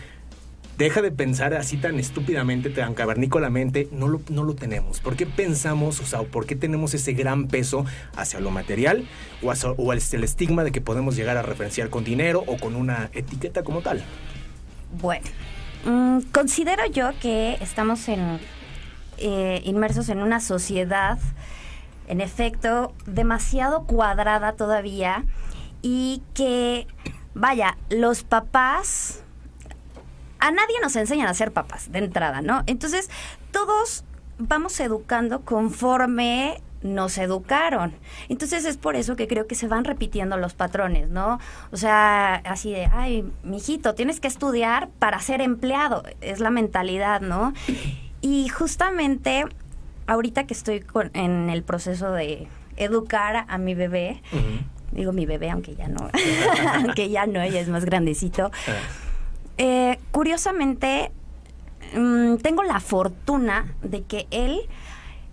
Deja 0.79 1.01
de 1.01 1.11
pensar 1.11 1.55
así 1.55 1.79
tan 1.79 1.99
estúpidamente, 1.99 2.69
tan 2.69 2.93
cavernícolamente, 2.93 3.89
no 3.93 4.09
lo, 4.09 4.21
no 4.29 4.45
lo 4.45 4.55
tenemos. 4.55 5.01
¿Por 5.01 5.17
qué 5.17 5.25
pensamos, 5.25 6.01
o 6.01 6.05
sea, 6.05 6.21
por 6.25 6.45
qué 6.45 6.55
tenemos 6.55 6.93
ese 6.93 7.15
gran 7.15 7.49
peso 7.49 7.87
hacia 8.15 8.41
lo 8.41 8.51
material 8.51 9.07
o, 9.43 9.51
hacia- 9.51 9.71
el 10.19 10.23
estigma 10.25 10.65
de 10.65 10.73
que 10.73 10.83
podemos 10.83 11.17
llegar 11.17 11.39
a 11.39 11.43
referenciar 11.43 11.89
con 11.89 12.05
dinero 12.05 12.45
o 12.47 12.59
con 12.59 12.77
una 12.77 13.09
etiqueta 13.15 13.63
como 13.63 13.81
tal? 13.81 14.05
Bueno, 15.01 15.25
mm, 15.87 16.19
considero 16.31 16.85
yo 16.93 17.11
que 17.23 17.57
estamos 17.63 18.07
en, 18.11 18.39
eh, 19.17 19.63
inmersos 19.65 20.11
en 20.11 20.19
una 20.19 20.41
sociedad, 20.41 21.19
en 22.09 22.21
efecto, 22.21 22.93
demasiado 23.07 23.85
cuadrada 23.85 24.53
todavía 24.53 25.25
y 25.83 26.23
que, 26.35 26.87
vaya, 27.35 27.77
los 27.91 28.25
papás, 28.25 29.23
a 30.39 30.51
nadie 30.51 30.77
nos 30.83 30.97
enseñan 30.97 31.29
a 31.29 31.35
ser 31.35 31.53
papás 31.53 31.91
de 31.91 31.99
entrada, 31.99 32.41
¿no? 32.41 32.63
Entonces, 32.67 33.11
todos 33.51 34.05
vamos 34.39 34.79
educando 34.81 35.43
conforme 35.43 36.61
nos 36.83 37.19
educaron. 37.19 37.95
Entonces 38.29 38.65
es 38.65 38.77
por 38.77 38.97
eso 38.97 39.17
que 39.17 39.29
creo 39.29 39.47
que 39.47 39.55
se 39.55 39.69
van 39.69 39.85
repitiendo 39.85 40.37
los 40.37 40.55
patrones, 40.55 41.09
¿no? 41.09 41.39
O 41.73 41.77
sea, 41.77 42.37
así 42.37 42.73
de, 42.73 42.87
ay, 42.93 43.31
mijito, 43.43 43.95
tienes 43.95 44.21
que 44.21 44.29
estudiar 44.29 44.89
para 44.99 45.21
ser 45.21 45.41
empleado. 45.41 46.05
Es 46.21 46.41
la 46.41 46.51
mentalidad, 46.51 47.21
¿no? 47.21 47.53
Y 48.21 48.49
justamente 48.49 49.45
ahorita 50.07 50.47
que 50.47 50.55
estoy 50.55 50.81
con- 50.81 51.11
en 51.15 51.51
el 51.51 51.63
proceso 51.63 52.13
de 52.13 52.47
educar 52.77 53.45
a 53.49 53.59
mi 53.59 53.75
bebé, 53.75 54.23
digo 54.93 55.13
mi 55.13 55.27
bebé, 55.27 55.51
aunque 55.51 55.75
ya 55.77 55.89
no, 55.89 56.09
aunque 56.75 57.09
ya 57.11 57.27
no, 57.27 57.41
ella 57.41 57.61
es 57.61 57.69
más 57.69 57.85
grandecito. 57.85 58.51
Eh, 59.59 59.99
curiosamente, 60.11 61.11
mm, 61.97 62.37
tengo 62.37 62.63
la 62.63 62.81
fortuna 62.81 63.75
de 63.83 64.03
que 64.03 64.27
él 64.31 64.61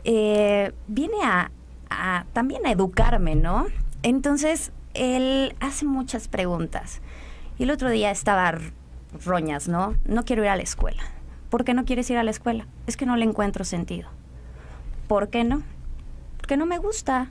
eh, 0.05 0.71
viene 0.88 1.17
a, 1.23 1.51
a 1.89 2.25
también 2.33 2.65
a 2.65 2.71
educarme, 2.71 3.36
¿no? 3.36 3.65
Entonces, 4.01 4.71
él 4.93 5.55
hace 5.59 5.86
muchas 5.86 6.27
preguntas. 6.27 7.01
Y 7.57 7.63
el 7.63 7.71
otro 7.71 7.89
día 7.89 8.12
estaba 8.12 8.53
roñas, 9.25 9.67
¿no? 9.67 9.95
No 10.05 10.23
quiero 10.25 10.43
ir 10.43 10.49
a 10.49 10.55
la 10.55 10.63
escuela. 10.63 11.03
¿Por 11.49 11.63
qué 11.65 11.73
no 11.73 11.86
quieres 11.86 12.09
ir 12.09 12.17
a 12.17 12.23
la 12.23 12.31
escuela? 12.31 12.65
Es 12.88 12.97
que 12.97 13.05
no 13.05 13.15
le 13.15 13.25
encuentro 13.25 13.63
sentido. 13.63 14.09
¿Por 15.08 15.30
qué 15.30 15.44
no? 15.44 15.63
Porque 16.38 16.58
no 16.58 16.66
me 16.66 16.78
gusta. 16.78 17.30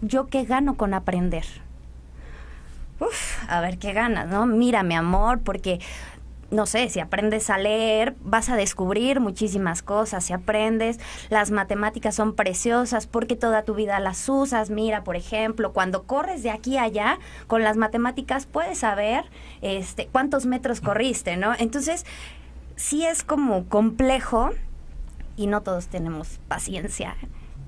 ¿Yo 0.00 0.26
qué 0.26 0.44
gano 0.44 0.76
con 0.76 0.94
aprender? 0.94 1.44
Uf, 3.00 3.42
a 3.48 3.60
ver 3.60 3.78
qué 3.78 3.92
ganas, 3.92 4.28
¿no? 4.28 4.46
Mira, 4.46 4.82
mi 4.82 4.94
amor, 4.94 5.40
porque 5.40 5.80
no 6.54 6.66
sé, 6.66 6.88
si 6.88 7.00
aprendes 7.00 7.50
a 7.50 7.58
leer, 7.58 8.14
vas 8.22 8.48
a 8.48 8.56
descubrir 8.56 9.20
muchísimas 9.20 9.82
cosas. 9.82 10.24
Si 10.24 10.32
aprendes, 10.32 11.00
las 11.28 11.50
matemáticas 11.50 12.14
son 12.14 12.34
preciosas 12.34 13.06
porque 13.06 13.36
toda 13.36 13.62
tu 13.62 13.74
vida 13.74 13.98
las 13.98 14.28
usas. 14.28 14.70
Mira, 14.70 15.04
por 15.04 15.16
ejemplo, 15.16 15.72
cuando 15.72 16.04
corres 16.04 16.42
de 16.42 16.50
aquí 16.50 16.76
a 16.78 16.84
allá, 16.84 17.18
con 17.46 17.62
las 17.62 17.76
matemáticas 17.76 18.46
puedes 18.46 18.78
saber 18.78 19.24
este, 19.62 20.06
cuántos 20.06 20.46
metros 20.46 20.80
corriste, 20.80 21.36
¿no? 21.36 21.54
Entonces, 21.58 22.06
sí 22.76 23.04
es 23.04 23.24
como 23.24 23.68
complejo 23.68 24.50
y 25.36 25.46
no 25.46 25.62
todos 25.62 25.88
tenemos 25.88 26.40
paciencia. 26.48 27.16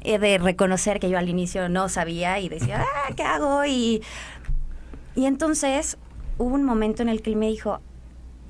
He 0.02 0.18
de 0.18 0.38
reconocer 0.38 1.00
que 1.00 1.11
yo 1.11 1.18
al 1.18 1.29
inicio 1.29 1.68
no 1.68 1.88
sabía 1.88 2.38
y 2.38 2.48
decía, 2.48 2.85
ah, 2.85 3.12
¿qué 3.16 3.22
hago? 3.22 3.64
Y, 3.64 4.02
y 5.14 5.26
entonces 5.26 5.98
hubo 6.38 6.55
un 6.55 6.64
momento 6.64 7.02
en 7.02 7.09
el 7.09 7.22
que 7.22 7.31
él 7.31 7.37
me 7.37 7.48
dijo, 7.48 7.81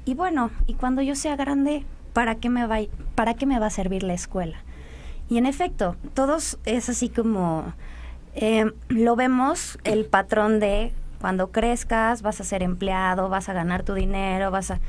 y 0.04 0.14
bueno, 0.14 0.50
y 0.66 0.74
cuando 0.74 1.02
yo 1.02 1.14
sea 1.14 1.36
grande, 1.36 1.84
¿para 2.12 2.36
qué 2.36 2.50
me 2.50 2.66
va, 2.66 2.78
para 3.14 3.34
qué 3.34 3.46
me 3.46 3.58
va 3.58 3.66
a 3.66 3.70
servir 3.70 4.02
la 4.02 4.14
escuela? 4.14 4.58
Y 5.28 5.38
en 5.38 5.46
efecto, 5.46 5.96
todos 6.14 6.58
es 6.64 6.88
así 6.88 7.08
como 7.08 7.72
eh, 8.34 8.70
lo 8.88 9.16
vemos 9.16 9.78
el 9.84 10.04
patrón 10.04 10.60
de 10.60 10.92
cuando 11.20 11.50
crezcas 11.50 12.22
vas 12.22 12.40
a 12.40 12.44
ser 12.44 12.62
empleado, 12.62 13.28
vas 13.28 13.48
a 13.48 13.52
ganar 13.52 13.82
tu 13.82 13.94
dinero, 13.94 14.50
vas 14.50 14.70
a... 14.70 14.80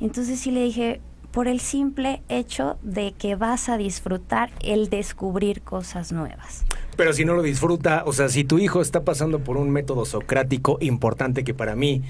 Entonces 0.00 0.40
sí 0.40 0.50
le 0.50 0.62
dije, 0.62 1.00
por 1.32 1.48
el 1.48 1.60
simple 1.60 2.22
hecho 2.28 2.78
de 2.82 3.12
que 3.12 3.34
vas 3.34 3.68
a 3.68 3.76
disfrutar 3.76 4.50
el 4.62 4.90
descubrir 4.90 5.62
cosas 5.62 6.12
nuevas. 6.12 6.64
Pero 6.96 7.12
si 7.12 7.24
no 7.24 7.34
lo 7.34 7.42
disfruta, 7.42 8.02
o 8.06 8.12
sea, 8.12 8.28
si 8.28 8.44
tu 8.44 8.58
hijo 8.58 8.82
está 8.82 9.02
pasando 9.02 9.40
por 9.40 9.56
un 9.56 9.70
método 9.70 10.04
socrático 10.04 10.76
importante 10.80 11.42
que 11.42 11.54
para 11.54 11.74
mí 11.74 12.02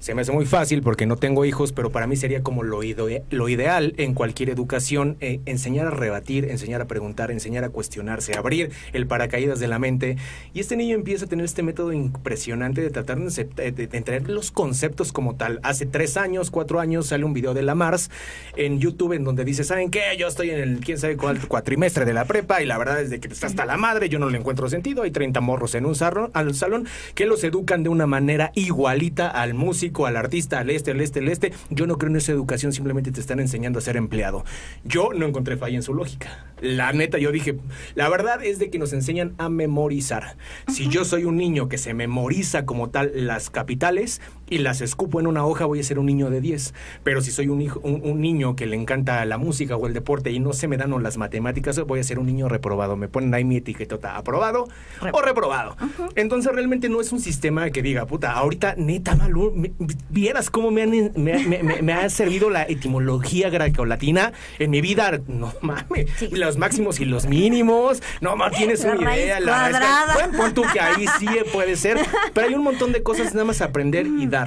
se 0.00 0.14
me 0.14 0.22
hace 0.22 0.32
muy 0.32 0.46
fácil 0.46 0.82
porque 0.82 1.06
no 1.06 1.16
tengo 1.16 1.44
hijos, 1.44 1.72
pero 1.72 1.92
para 1.92 2.06
mí 2.06 2.16
sería 2.16 2.42
como 2.42 2.62
lo, 2.62 2.82
ide- 2.82 3.22
lo 3.30 3.48
ideal 3.48 3.92
en 3.98 4.14
cualquier 4.14 4.48
educación, 4.50 5.16
eh, 5.20 5.40
enseñar 5.44 5.86
a 5.86 5.90
rebatir, 5.90 6.46
enseñar 6.46 6.80
a 6.80 6.86
preguntar, 6.86 7.30
enseñar 7.30 7.64
a 7.64 7.68
cuestionarse, 7.68 8.36
abrir 8.36 8.70
el 8.94 9.06
paracaídas 9.06 9.60
de 9.60 9.68
la 9.68 9.78
mente. 9.78 10.16
Y 10.54 10.60
este 10.60 10.76
niño 10.76 10.94
empieza 10.96 11.26
a 11.26 11.28
tener 11.28 11.44
este 11.44 11.62
método 11.62 11.92
impresionante 11.92 12.80
de 12.80 12.88
tratar 12.90 13.18
de, 13.20 13.44
de- 13.72 14.20
los 14.26 14.50
conceptos 14.50 15.12
como 15.12 15.36
tal. 15.36 15.60
Hace 15.62 15.84
tres 15.84 16.16
años, 16.16 16.50
cuatro 16.50 16.80
años, 16.80 17.08
sale 17.08 17.24
un 17.24 17.34
video 17.34 17.52
de 17.52 17.62
la 17.62 17.74
Mars 17.74 18.10
en 18.56 18.80
YouTube 18.80 19.12
en 19.12 19.24
donde 19.24 19.44
dice, 19.44 19.64
¿saben 19.64 19.90
qué? 19.90 20.00
Yo 20.18 20.28
estoy 20.28 20.48
en 20.48 20.60
el 20.60 20.80
quién 20.80 20.96
sabe 20.96 21.18
cuál 21.18 21.46
cuatrimestre 21.46 22.06
de 22.06 22.14
la 22.14 22.24
prepa 22.24 22.62
y 22.62 22.66
la 22.66 22.78
verdad 22.78 23.02
es 23.02 23.10
de 23.10 23.20
que 23.20 23.28
está 23.28 23.48
hasta 23.48 23.66
la 23.66 23.76
madre, 23.76 24.08
yo 24.08 24.18
no 24.18 24.30
le 24.30 24.38
encuentro 24.38 24.66
sentido. 24.70 25.02
Hay 25.02 25.10
30 25.10 25.42
morros 25.42 25.74
en 25.74 25.84
un 25.84 25.94
salón, 25.94 26.30
al 26.32 26.54
salón 26.54 26.86
que 27.14 27.26
los 27.26 27.44
educan 27.44 27.82
de 27.82 27.90
una 27.90 28.06
manera 28.06 28.50
igualita 28.54 29.28
al 29.28 29.52
músico, 29.52 29.89
al 30.06 30.16
artista, 30.16 30.58
al 30.58 30.70
este, 30.70 30.92
al 30.92 31.00
este, 31.00 31.20
al 31.20 31.28
este. 31.28 31.52
Yo 31.70 31.86
no 31.86 31.98
creo 31.98 32.10
en 32.10 32.16
esa 32.16 32.32
educación, 32.32 32.72
simplemente 32.72 33.12
te 33.12 33.20
están 33.20 33.40
enseñando 33.40 33.78
a 33.78 33.82
ser 33.82 33.96
empleado. 33.96 34.44
Yo 34.84 35.10
no 35.14 35.26
encontré 35.26 35.56
falla 35.56 35.76
en 35.76 35.82
su 35.82 35.94
lógica. 35.94 36.46
La 36.60 36.92
neta, 36.92 37.18
yo 37.18 37.32
dije, 37.32 37.58
la 37.94 38.08
verdad 38.08 38.42
es 38.44 38.58
de 38.58 38.70
que 38.70 38.78
nos 38.78 38.92
enseñan 38.92 39.34
a 39.38 39.48
memorizar. 39.48 40.36
Si 40.68 40.88
yo 40.88 41.04
soy 41.04 41.24
un 41.24 41.36
niño 41.36 41.68
que 41.68 41.78
se 41.78 41.94
memoriza 41.94 42.66
como 42.66 42.90
tal 42.90 43.12
las 43.14 43.50
capitales 43.50 44.20
y 44.50 44.58
las 44.58 44.80
escupo 44.82 45.20
en 45.20 45.26
una 45.26 45.46
hoja, 45.46 45.64
voy 45.64 45.80
a 45.80 45.82
ser 45.82 45.98
un 45.98 46.06
niño 46.06 46.28
de 46.28 46.40
10. 46.40 46.74
Pero 47.04 47.20
si 47.22 47.30
soy 47.30 47.48
un, 47.48 47.62
hijo, 47.62 47.80
un, 47.82 48.02
un 48.04 48.20
niño 48.20 48.56
que 48.56 48.66
le 48.66 48.76
encanta 48.76 49.24
la 49.24 49.38
música 49.38 49.76
o 49.76 49.86
el 49.86 49.94
deporte 49.94 50.30
y 50.32 50.40
no 50.40 50.52
se 50.52 50.68
me 50.68 50.76
dan 50.76 50.92
o 50.92 50.98
las 50.98 51.16
matemáticas, 51.16 51.78
voy 51.80 52.00
a 52.00 52.04
ser 52.04 52.18
un 52.18 52.26
niño 52.26 52.48
reprobado. 52.48 52.96
Me 52.96 53.08
ponen 53.08 53.32
ahí 53.32 53.44
mi 53.44 53.56
etiquetota, 53.56 54.16
aprobado 54.16 54.68
o 55.12 55.22
reprobado. 55.22 55.76
Entonces 56.16 56.52
realmente 56.52 56.88
no 56.88 57.00
es 57.00 57.12
un 57.12 57.20
sistema 57.20 57.70
que 57.70 57.80
diga, 57.80 58.06
puta, 58.06 58.32
ahorita 58.32 58.74
neta, 58.76 59.14
Malú, 59.14 59.52
me- 59.54 59.72
vieras 60.10 60.50
cómo 60.50 60.70
me, 60.70 60.82
han, 60.82 60.90
me, 60.90 61.38
me- 61.46 61.62
me- 61.62 61.82
me 61.82 61.92
ha 61.92 62.10
servido 62.10 62.50
la 62.50 62.64
etimología 62.64 63.50
greco-latina 63.50 64.32
en 64.58 64.70
mi 64.70 64.80
vida. 64.80 65.20
No 65.28 65.52
mames, 65.60 66.08
Sí. 66.18 66.28
los 66.32 66.56
máximos 66.58 66.98
y 67.00 67.04
los 67.04 67.26
mínimos. 67.26 68.02
No 68.20 68.34
más 68.36 68.52
tienes 68.52 68.82
La 68.84 68.92
una 68.96 69.16
idea. 69.16 69.38
La 69.40 69.52
raíz- 69.52 69.70
cuadrada. 69.70 70.14
Bueno, 70.14 70.38
pon 70.38 70.54
tú 70.54 70.62
que 70.72 70.80
ahí 70.80 71.06
sí 71.18 71.26
puede 71.52 71.76
ser, 71.76 71.98
pero 72.34 72.48
hay 72.48 72.54
un 72.54 72.64
montón 72.64 72.90
de 72.92 73.02
cosas 73.02 73.32
nada 73.32 73.44
más 73.44 73.60
aprender 73.60 74.06
y 74.06 74.26
dar. 74.26 74.39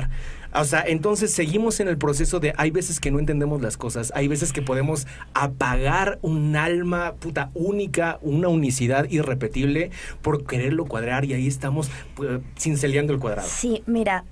O 0.56 0.66
sea, 0.66 0.84
entonces 0.86 1.34
seguimos 1.34 1.80
en 1.80 1.88
el 1.88 1.98
proceso 1.98 2.40
de 2.40 2.54
hay 2.58 2.70
veces 2.70 3.00
que 3.00 3.10
no 3.10 3.18
entendemos 3.18 3.62
las 3.62 3.76
cosas, 3.76 4.12
hay 4.16 4.28
veces 4.28 4.54
que 4.54 4.62
podemos 4.62 5.08
apagar 5.34 6.20
un 6.22 6.56
alma 6.56 7.14
puta 7.20 7.50
única, 7.56 8.20
una 8.22 8.50
unicidad 8.50 9.10
irrepetible 9.10 9.90
por 10.22 10.46
quererlo 10.46 10.86
cuadrar 10.86 11.26
y 11.26 11.34
ahí 11.34 11.48
estamos 11.48 11.90
pues, 12.14 12.40
cinceleando 12.58 13.14
el 13.14 13.20
cuadrado. 13.20 13.48
Sí, 13.48 13.82
mira, 13.88 14.26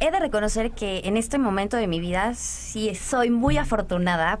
he 0.00 0.10
de 0.10 0.18
reconocer 0.18 0.72
que 0.72 1.02
en 1.04 1.16
este 1.16 1.38
momento 1.38 1.76
de 1.76 1.86
mi 1.86 2.00
vida 2.00 2.34
sí 2.34 2.92
soy 2.96 3.30
muy 3.30 3.58
afortunada. 3.58 4.40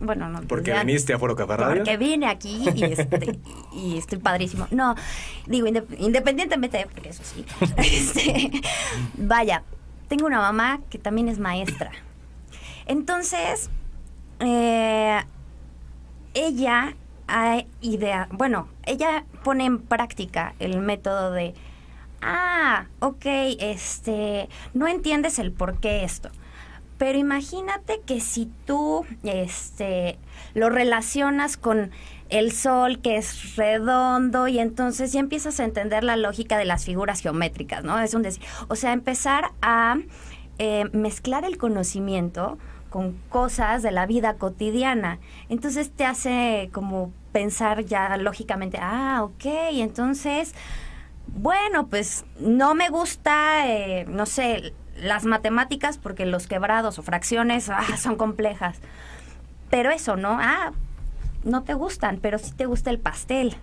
Bueno, 0.00 0.28
no. 0.28 0.42
Porque 0.42 0.70
ya- 0.70 0.84
viniste 0.84 1.12
a 1.12 1.18
Foro 1.18 1.34
Café 1.36 1.56
Radio. 1.56 1.76
Porque 1.82 1.96
vine 1.96 2.26
aquí 2.28 2.64
y, 2.74 2.84
este, 2.84 3.38
y 3.72 3.98
estoy 3.98 4.18
padrísimo. 4.18 4.66
No, 4.70 4.94
digo, 5.46 5.66
indep- 5.66 5.96
independientemente, 5.98 6.86
porque 6.92 7.08
eso 7.10 7.22
sí. 7.24 7.44
este, 7.78 8.50
vaya, 9.16 9.62
tengo 10.08 10.26
una 10.26 10.38
mamá 10.40 10.80
que 10.90 10.98
también 10.98 11.28
es 11.28 11.38
maestra. 11.38 11.90
Entonces, 12.86 13.70
eh, 14.40 15.20
ella 16.34 16.94
ha 17.26 17.64
idea, 17.80 18.28
bueno, 18.30 18.68
ella 18.86 19.24
pone 19.44 19.64
en 19.66 19.78
práctica 19.80 20.54
el 20.60 20.80
método 20.80 21.32
de, 21.32 21.54
ah, 22.22 22.86
ok, 23.00 23.26
este, 23.60 24.48
no 24.74 24.86
entiendes 24.86 25.38
el 25.38 25.52
por 25.52 25.78
qué 25.80 26.04
esto. 26.04 26.30
Pero 26.98 27.18
imagínate 27.18 28.00
que 28.04 28.20
si 28.20 28.50
tú 28.66 29.06
este, 29.22 30.18
lo 30.54 30.68
relacionas 30.68 31.56
con 31.56 31.92
el 32.28 32.52
sol 32.52 33.00
que 33.00 33.16
es 33.16 33.56
redondo 33.56 34.48
y 34.48 34.58
entonces 34.58 35.12
ya 35.12 35.20
empiezas 35.20 35.60
a 35.60 35.64
entender 35.64 36.04
la 36.04 36.16
lógica 36.16 36.58
de 36.58 36.64
las 36.64 36.84
figuras 36.84 37.20
geométricas, 37.20 37.84
¿no? 37.84 37.98
Es 38.00 38.14
un 38.14 38.22
decir, 38.22 38.42
o 38.68 38.74
sea, 38.74 38.92
empezar 38.92 39.52
a 39.62 39.96
eh, 40.58 40.86
mezclar 40.92 41.44
el 41.44 41.56
conocimiento 41.56 42.58
con 42.90 43.12
cosas 43.28 43.82
de 43.82 43.92
la 43.92 44.06
vida 44.06 44.34
cotidiana. 44.34 45.20
Entonces 45.48 45.90
te 45.90 46.04
hace 46.04 46.70
como 46.72 47.12
pensar 47.32 47.84
ya 47.84 48.16
lógicamente, 48.16 48.78
ah, 48.80 49.20
ok, 49.22 49.44
entonces, 49.74 50.54
bueno, 51.28 51.86
pues 51.88 52.24
no 52.40 52.74
me 52.74 52.88
gusta, 52.88 53.68
eh, 53.68 54.06
no 54.08 54.26
sé, 54.26 54.72
las 55.00 55.24
matemáticas 55.24 55.98
porque 55.98 56.26
los 56.26 56.46
quebrados 56.46 56.98
o 56.98 57.02
fracciones 57.02 57.68
ah, 57.70 57.96
son 57.96 58.16
complejas. 58.16 58.78
Pero 59.70 59.90
eso, 59.90 60.16
¿no? 60.16 60.38
Ah, 60.40 60.72
no 61.44 61.62
te 61.62 61.74
gustan, 61.74 62.18
pero 62.20 62.38
sí 62.38 62.52
te 62.52 62.66
gusta 62.66 62.90
el 62.90 62.98
pastel. 62.98 63.56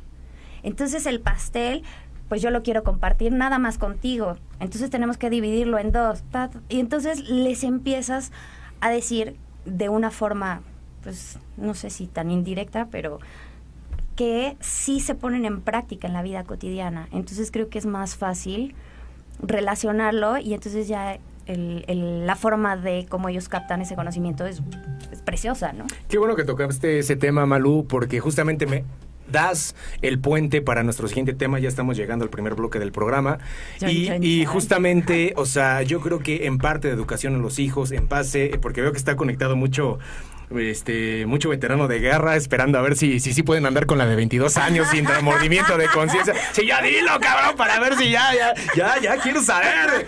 Entonces 0.64 1.06
el 1.06 1.20
pastel, 1.20 1.84
pues 2.30 2.42
yo 2.42 2.50
lo 2.50 2.64
quiero 2.64 2.84
compartir 2.84 3.32
nada 3.32 3.60
más 3.60 3.78
contigo. 3.78 4.38
Entonces 4.60 4.90
tenemos 4.90 5.18
que 5.18 5.30
dividirlo 5.30 5.78
en 5.78 5.92
dos. 5.92 6.24
Y 6.70 6.80
entonces 6.80 7.30
les 7.30 7.64
empiezas 7.64 8.32
a 8.82 8.90
decir 8.90 9.38
de 9.66 9.90
una 9.90 10.12
forma, 10.12 10.62
pues 11.04 11.40
no 11.58 11.74
sé 11.74 11.90
si 11.90 12.08
tan 12.08 12.32
indirecta, 12.32 12.88
pero 12.90 13.20
que 14.16 14.56
sí 14.62 15.02
se 15.02 15.14
ponen 15.14 15.46
en 15.46 15.62
práctica 15.62 16.08
en 16.08 16.14
la 16.14 16.24
vida 16.24 16.44
cotidiana. 16.44 17.08
Entonces 17.12 17.52
creo 17.52 17.70
que 17.70 17.78
es 17.78 17.86
más 17.86 18.16
fácil 18.16 18.76
relacionarlo 19.42 20.38
y 20.38 20.54
entonces 20.54 20.88
ya 20.88 21.20
el- 21.46 21.86
el- 21.88 22.26
la 22.26 22.36
forma 22.36 22.76
de 22.78 23.06
cómo 23.10 23.30
ellos 23.30 23.50
captan 23.50 23.82
ese 23.82 23.96
conocimiento 23.96 24.46
es, 24.46 24.62
es 25.12 25.22
preciosa, 25.22 25.74
¿no? 25.74 25.86
Qué 26.10 26.18
bueno 26.18 26.36
que 26.36 26.44
tocaste 26.44 27.00
ese 27.00 27.16
tema, 27.16 27.46
Malú, 27.46 27.86
porque 27.88 28.20
justamente 28.20 28.66
me 28.66 28.84
das 29.32 29.76
el 30.02 30.20
puente 30.20 30.62
para 30.62 30.84
nuestro 30.84 31.08
siguiente 31.08 31.34
tema. 31.34 31.60
Ya 31.60 31.68
estamos 31.68 31.98
llegando 31.98 32.24
al 32.24 32.30
primer 32.30 32.54
bloque 32.56 32.80
del 32.80 32.92
programa. 32.92 33.40
Y, 34.22 34.46
justamente, 34.46 35.34
o 35.36 35.46
sea, 35.46 35.82
yo 35.82 36.00
creo 36.00 36.20
que 36.20 36.46
en 36.46 36.58
parte 36.60 36.88
de 36.88 36.94
educación 36.94 37.36
a 37.36 37.38
los 37.40 37.58
hijos, 37.60 37.92
en 37.92 38.08
base, 38.08 38.58
porque 38.62 38.82
veo 38.82 38.92
que 38.92 38.98
está 38.98 39.16
conectado 39.16 39.56
mucho. 39.56 40.00
Este, 40.56 41.26
mucho 41.26 41.50
veterano 41.50 41.88
de 41.88 42.00
guerra 42.00 42.36
esperando 42.36 42.78
a 42.78 42.82
ver 42.82 42.96
si 42.96 43.20
si, 43.20 43.34
si 43.34 43.44
pueden 43.44 43.66
andar 43.66 43.86
con 43.86 43.98
la 43.98 44.06
de 44.06 44.16
22 44.16 44.58
años 44.58 44.88
sin 44.90 45.06
remordimiento 45.08 45.78
de 45.78 45.88
conciencia. 45.88 46.34
Sí, 46.54 46.66
ya 46.68 46.82
dilo, 46.82 47.20
cabrón, 47.20 47.56
para 47.56 47.80
ver 47.80 47.96
si 47.98 48.10
ya, 48.12 48.34
ya, 48.34 48.54
ya, 48.76 49.00
ya 49.02 49.18
quiero 49.18 49.42
saber. 49.42 50.06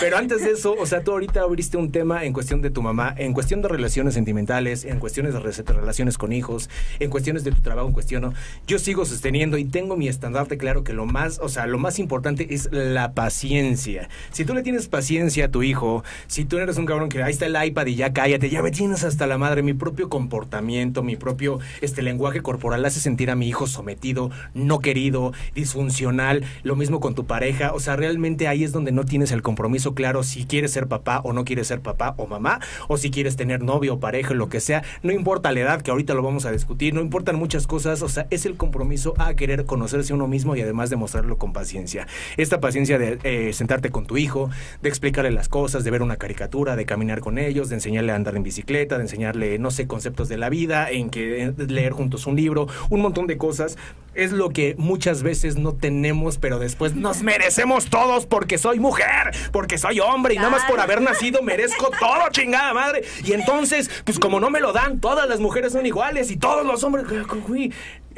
Pero 0.00 0.16
antes 0.18 0.42
de 0.42 0.52
eso, 0.52 0.74
o 0.78 0.86
sea, 0.86 1.02
tú 1.02 1.12
ahorita 1.12 1.40
abriste 1.42 1.76
un 1.76 1.92
tema 1.92 2.24
en 2.24 2.32
cuestión 2.32 2.62
de 2.62 2.70
tu 2.70 2.82
mamá, 2.82 3.14
en 3.16 3.32
cuestión 3.32 3.62
de 3.62 3.68
relaciones 3.68 4.14
sentimentales, 4.14 4.84
en 4.84 4.98
cuestiones 4.98 5.34
de 5.34 5.40
re- 5.40 5.52
relaciones 5.80 6.18
con 6.18 6.32
hijos, 6.32 6.68
en 6.98 7.10
cuestiones 7.10 7.44
de 7.44 7.52
tu 7.52 7.60
trabajo, 7.60 7.86
en 7.88 7.94
cuestión. 7.94 8.34
Yo 8.66 8.78
sigo 8.78 9.04
sosteniendo 9.04 9.58
y 9.58 9.64
tengo 9.64 9.96
mi 9.96 10.08
estandarte 10.08 10.58
claro 10.58 10.84
que 10.84 10.92
lo 10.92 11.06
más, 11.06 11.38
o 11.40 11.48
sea, 11.48 11.66
lo 11.66 11.78
más 11.78 11.98
importante 11.98 12.52
es 12.54 12.68
la 12.72 13.12
paciencia. 13.12 14.08
Si 14.32 14.44
tú 14.44 14.54
le 14.54 14.62
tienes 14.62 14.88
paciencia 14.88 15.46
a 15.46 15.48
tu 15.48 15.62
hijo, 15.62 16.04
si 16.26 16.44
tú 16.44 16.58
eres 16.58 16.76
un 16.78 16.86
cabrón 16.86 17.08
que 17.08 17.22
ahí 17.22 17.32
está 17.32 17.46
el 17.46 17.56
iPad 17.62 17.86
y 17.86 17.94
ya 17.94 18.12
cállate, 18.12 18.50
ya 18.50 18.62
me 18.62 18.70
tienes 18.70 19.04
hasta 19.04 19.26
la 19.26 19.38
madre, 19.38 19.62
mi 19.62 19.74
propio 19.78 20.08
comportamiento, 20.08 21.02
mi 21.02 21.16
propio 21.16 21.58
este 21.80 22.02
lenguaje 22.02 22.42
corporal 22.42 22.84
hace 22.84 23.00
sentir 23.00 23.30
a 23.30 23.36
mi 23.36 23.48
hijo 23.48 23.66
sometido, 23.66 24.30
no 24.54 24.80
querido, 24.80 25.32
disfuncional, 25.54 26.44
lo 26.62 26.76
mismo 26.76 27.00
con 27.00 27.14
tu 27.14 27.24
pareja, 27.24 27.72
o 27.72 27.80
sea, 27.80 27.96
realmente 27.96 28.48
ahí 28.48 28.64
es 28.64 28.72
donde 28.72 28.92
no 28.92 29.04
tienes 29.04 29.32
el 29.32 29.42
compromiso 29.42 29.94
claro 29.94 30.22
si 30.22 30.44
quieres 30.44 30.72
ser 30.72 30.88
papá 30.88 31.20
o 31.24 31.32
no 31.32 31.44
quieres 31.44 31.68
ser 31.68 31.80
papá 31.80 32.14
o 32.18 32.26
mamá, 32.26 32.60
o 32.88 32.96
si 32.96 33.10
quieres 33.10 33.36
tener 33.36 33.62
novio 33.62 33.94
o 33.94 34.00
pareja, 34.00 34.34
lo 34.34 34.48
que 34.48 34.60
sea, 34.60 34.82
no 35.02 35.12
importa 35.12 35.52
la 35.52 35.60
edad, 35.60 35.82
que 35.82 35.90
ahorita 35.90 36.14
lo 36.14 36.22
vamos 36.22 36.44
a 36.44 36.52
discutir, 36.52 36.94
no 36.94 37.00
importan 37.00 37.36
muchas 37.36 37.66
cosas, 37.66 38.02
o 38.02 38.08
sea, 38.08 38.26
es 38.30 38.46
el 38.46 38.56
compromiso 38.56 39.14
a 39.18 39.34
querer 39.34 39.64
conocerse 39.64 40.14
uno 40.14 40.26
mismo 40.26 40.56
y 40.56 40.60
además 40.60 40.90
demostrarlo 40.90 41.38
con 41.38 41.52
paciencia. 41.52 42.06
Esta 42.36 42.60
paciencia 42.60 42.98
de 42.98 43.18
eh, 43.22 43.52
sentarte 43.52 43.90
con 43.90 44.06
tu 44.06 44.16
hijo, 44.16 44.50
de 44.82 44.88
explicarle 44.88 45.30
las 45.30 45.48
cosas, 45.48 45.84
de 45.84 45.90
ver 45.90 46.02
una 46.02 46.16
caricatura, 46.16 46.76
de 46.76 46.86
caminar 46.86 47.20
con 47.20 47.38
ellos, 47.38 47.68
de 47.68 47.76
enseñarle 47.76 48.12
a 48.12 48.16
andar 48.16 48.36
en 48.36 48.42
bicicleta, 48.42 48.96
de 48.96 49.02
enseñarle, 49.02 49.57
no 49.58 49.70
sé, 49.70 49.86
conceptos 49.86 50.28
de 50.28 50.38
la 50.38 50.48
vida, 50.48 50.90
en 50.90 51.10
que 51.10 51.44
eh, 51.44 51.54
leer 51.56 51.92
juntos 51.92 52.26
un 52.26 52.36
libro, 52.36 52.68
un 52.90 53.00
montón 53.00 53.26
de 53.26 53.36
cosas, 53.36 53.76
es 54.14 54.32
lo 54.32 54.50
que 54.50 54.74
muchas 54.78 55.22
veces 55.22 55.56
no 55.56 55.74
tenemos, 55.74 56.38
pero 56.38 56.58
después 56.58 56.94
nos 56.94 57.22
merecemos 57.22 57.86
todos 57.86 58.26
porque 58.26 58.58
soy 58.58 58.80
mujer, 58.80 59.32
porque 59.52 59.78
soy 59.78 60.00
hombre 60.00 60.34
y 60.34 60.38
nada 60.38 60.50
más 60.50 60.64
por 60.64 60.80
haber 60.80 61.00
nacido 61.00 61.42
merezco 61.42 61.90
todo, 61.98 62.28
chingada 62.30 62.74
madre. 62.74 63.04
Y 63.24 63.32
entonces, 63.32 63.90
pues 64.04 64.18
como 64.18 64.40
no 64.40 64.50
me 64.50 64.60
lo 64.60 64.72
dan, 64.72 64.98
todas 64.98 65.28
las 65.28 65.38
mujeres 65.38 65.72
son 65.72 65.86
iguales 65.86 66.30
y 66.30 66.36
todos 66.36 66.66
los 66.66 66.82
hombres, 66.82 67.06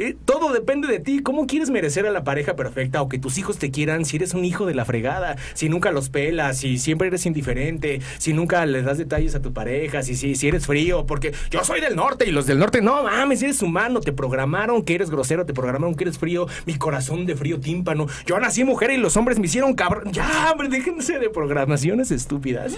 Eh, 0.01 0.17
todo 0.25 0.51
depende 0.55 0.89
de 0.89 0.99
ti. 0.99 1.21
¿Cómo 1.23 1.47
quieres 1.47 1.69
merecer 1.69 2.07
a 2.07 2.11
la 2.11 2.25
pareja 2.25 2.57
perfecta 2.57 3.03
o 3.03 3.11
que 3.11 3.19
tus 3.19 3.37
hijos 3.37 3.59
te 3.59 3.71
quieran 3.71 4.07
si 4.07 4.17
eres 4.17 4.33
un 4.33 4.47
hijo 4.47 4.65
de 4.65 4.75
la 4.75 4.87
fregada? 4.87 5.37
Si 5.53 5.69
nunca 5.69 5.91
los 5.91 6.09
pelas, 6.09 6.57
si 6.57 6.79
siempre 6.79 7.09
eres 7.09 7.27
indiferente, 7.27 8.01
si 8.17 8.33
nunca 8.33 8.65
le 8.65 8.81
das 8.81 8.97
detalles 8.97 9.35
a 9.35 9.43
tu 9.43 9.53
pareja, 9.53 10.03
si, 10.03 10.17
si, 10.17 10.37
si 10.37 10.49
eres 10.49 10.67
frío, 10.67 11.05
porque 11.05 11.35
yo 11.51 11.63
soy 11.65 11.83
del 11.83 11.97
norte 11.97 12.27
y 12.27 12.33
los 12.33 12.47
del 12.47 12.59
norte, 12.59 12.81
no 12.81 13.03
mames, 13.03 13.43
eres 13.43 13.61
humano, 13.61 14.01
te 14.01 14.15
programaron 14.15 14.83
que 14.83 14.95
eres 14.95 15.11
grosero, 15.11 15.45
te 15.45 15.53
programaron 15.53 15.95
que 15.95 16.05
eres 16.05 16.19
frío, 16.19 16.47
mi 16.65 16.77
corazón 16.77 17.27
de 17.27 17.37
frío 17.37 17.61
tímpano. 17.61 18.07
Yo 18.25 18.41
nací 18.41 18.65
mujer 18.65 18.93
y 18.93 18.97
los 18.97 19.19
hombres 19.19 19.39
me 19.39 19.45
hicieron 19.45 19.75
cabrón. 19.75 20.13
Ya, 20.13 20.51
hombre, 20.51 20.71
déjense 20.71 21.19
de 21.19 21.29
programaciones 21.29 22.11
estúpidas. 22.11 22.73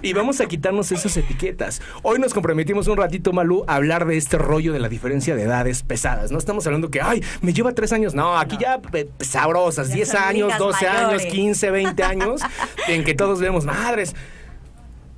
Y 0.00 0.14
vamos 0.14 0.40
a 0.40 0.46
quitarnos 0.46 0.90
esas 0.90 1.18
etiquetas. 1.18 1.82
Hoy 2.00 2.18
nos 2.18 2.32
comprometimos 2.32 2.88
un 2.88 2.96
ratito, 2.96 3.34
Malú, 3.34 3.62
a 3.66 3.74
hablar 3.74 4.06
de 4.06 4.16
este 4.16 4.38
rollo 4.38 4.72
de 4.72 4.80
la 4.80 4.88
diferencia 4.88 5.36
de 5.36 5.42
edades 5.42 5.82
pesadas. 5.82 6.32
No 6.32 6.38
estamos 6.38 6.61
hablando 6.66 6.90
que, 6.90 7.00
ay, 7.00 7.22
me 7.40 7.52
lleva 7.52 7.72
tres 7.72 7.92
años. 7.92 8.14
No, 8.14 8.38
aquí 8.38 8.56
ya 8.60 8.80
eh, 8.92 9.08
sabrosas, 9.20 9.88
Ya 9.88 9.96
10 9.96 10.08
son 10.08 10.22
años, 10.22 10.46
ligas 10.46 10.58
12 10.58 10.88
años, 10.88 11.06
mayores. 11.06 11.32
15, 11.32 11.70
20 11.70 12.02
años, 12.02 12.40
en 12.88 13.04
que 13.04 13.14
todos 13.14 13.40
vemos 13.40 13.64
madres. 13.64 14.14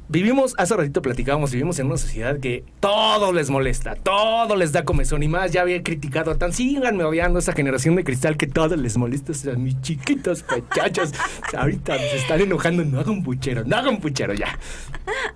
Vivimos, 0.07 0.54
hace 0.59 0.76
ratito 0.76 1.00
platicábamos, 1.00 1.50
vivimos 1.50 1.78
en 1.78 1.87
una 1.87 1.96
sociedad 1.96 2.38
que 2.38 2.62
todo 2.78 3.33
les 3.33 3.48
molesta, 3.48 3.94
todo 3.94 4.54
les 4.54 4.70
da 4.70 4.85
comezón 4.85 5.22
y 5.22 5.28
más. 5.28 5.50
Ya 5.50 5.62
había 5.62 5.83
criticado 5.83 6.30
a 6.30 6.35
tan, 6.37 6.52
síganme 6.52 7.04
odiando 7.04 7.38
esa 7.38 7.54
generación 7.54 7.96
de 7.96 8.04
cristal 8.04 8.37
que 8.37 8.46
todo 8.46 8.76
les 8.76 8.98
molesta 8.98 9.33
a 9.50 9.57
mis 9.57 9.80
chiquitos 9.80 10.44
muchachos. 10.54 11.12
Ahorita 11.57 11.98
se 11.98 12.16
están 12.16 12.42
enojando, 12.42 12.85
no 12.85 13.00
hagan 13.00 13.22
puchero, 13.22 13.64
no 13.64 13.76
hagan 13.76 13.98
puchero 13.98 14.35
ya. 14.35 14.59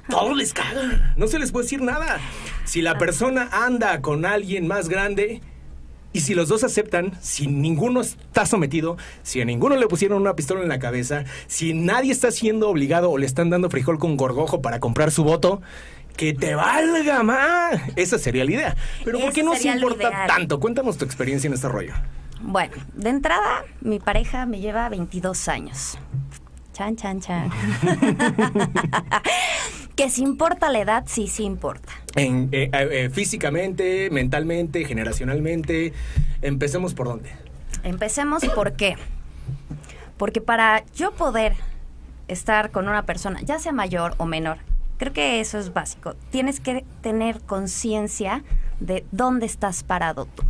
Todo 0.07 0.35
les 0.35 0.53
caga, 0.53 1.15
no 1.17 1.27
se 1.29 1.39
les 1.39 1.51
puede 1.51 1.65
decir 1.65 1.81
nada. 1.81 2.21
Si 2.65 2.83
la 2.83 2.99
persona 2.99 3.49
anda 3.51 4.03
con 4.03 4.27
alguien 4.27 4.69
más 4.69 4.91
grande, 4.91 5.41
y 6.19 6.21
si 6.21 6.35
los 6.35 6.49
dos 6.49 6.65
aceptan, 6.65 7.13
si 7.21 7.47
ninguno 7.47 8.01
está 8.01 8.45
sometido, 8.45 8.97
si 9.23 9.41
a 9.41 9.45
ninguno 9.45 9.77
le 9.77 9.87
pusieron 9.87 10.21
una 10.21 10.35
pistola 10.35 10.63
en 10.63 10.69
la 10.69 10.81
cabeza, 10.81 11.23
si 11.47 11.75
nadie 11.75 12.11
está 12.11 12.33
siendo 12.33 12.69
obligado 12.69 13.09
o 13.09 13.19
le 13.19 13.25
están 13.25 13.51
dando 13.51 13.71
frijol 13.71 14.01
con 14.01 14.17
gorgojo 14.17 14.61
para 14.61 14.81
comprar 14.81 15.13
su 15.13 15.23
voto, 15.23 15.63
que 16.17 16.35
te 16.35 16.57
valga 16.57 17.23
más. 17.23 17.81
Esa 17.95 18.19
sería 18.19 18.45
la 18.45 18.51
idea. 18.51 18.77
Pero 19.05 19.21
¿por 19.21 19.33
qué 19.33 19.45
lo 19.45 19.55
importa 19.55 20.27
tanto? 20.27 20.59
Cuéntanos 20.59 20.99
tu 20.99 21.05
experiencia 21.05 21.47
en 21.47 21.55
este 21.55 21.69
rollo. 21.69 21.95
Bueno, 22.41 22.75
de 22.95 23.11
entrada, 23.11 23.65
mi 23.81 24.01
pareja 24.01 24.45
me 24.45 24.59
lleva 24.59 24.89
22 24.89 25.47
años. 25.47 25.99
Chan, 26.73 26.97
chan, 26.97 27.21
chan. 27.21 27.49
que 29.99 30.11
si 30.11 30.23
importa 30.23 30.71
la 30.71 30.79
edad, 30.79 31.05
sí, 31.09 31.27
sí 31.27 31.43
importa. 31.43 31.93
En, 32.15 32.51
eh, 32.53 32.71
eh, 32.73 32.89
eh, 32.93 33.11
físicamente, 33.11 34.11
mentalmente, 34.11 34.85
generacionalmente. 34.85 35.93
Empecemos 36.41 36.95
por 36.95 37.09
dónde. 37.09 37.33
Empecemos 37.83 38.45
por 38.55 38.75
qué. 38.75 38.95
Porque 40.17 40.41
para 40.41 40.85
yo 40.95 41.11
poder 41.11 41.55
estar 42.29 42.71
con 42.71 42.87
una 42.87 43.07
persona, 43.07 43.41
ya 43.43 43.59
sea 43.59 43.73
mayor 43.73 44.15
o 44.19 44.27
menor, 44.27 44.59
creo 44.99 45.13
que 45.13 45.41
eso 45.41 45.59
es 45.59 45.73
básico. 45.73 46.15
Tienes 46.31 46.61
que 46.61 46.85
tener 47.01 47.41
conciencia 47.41 48.45
de 48.79 49.05
dónde 49.11 49.47
estás 49.47 49.83
parado 49.83 50.27
tú. 50.27 50.45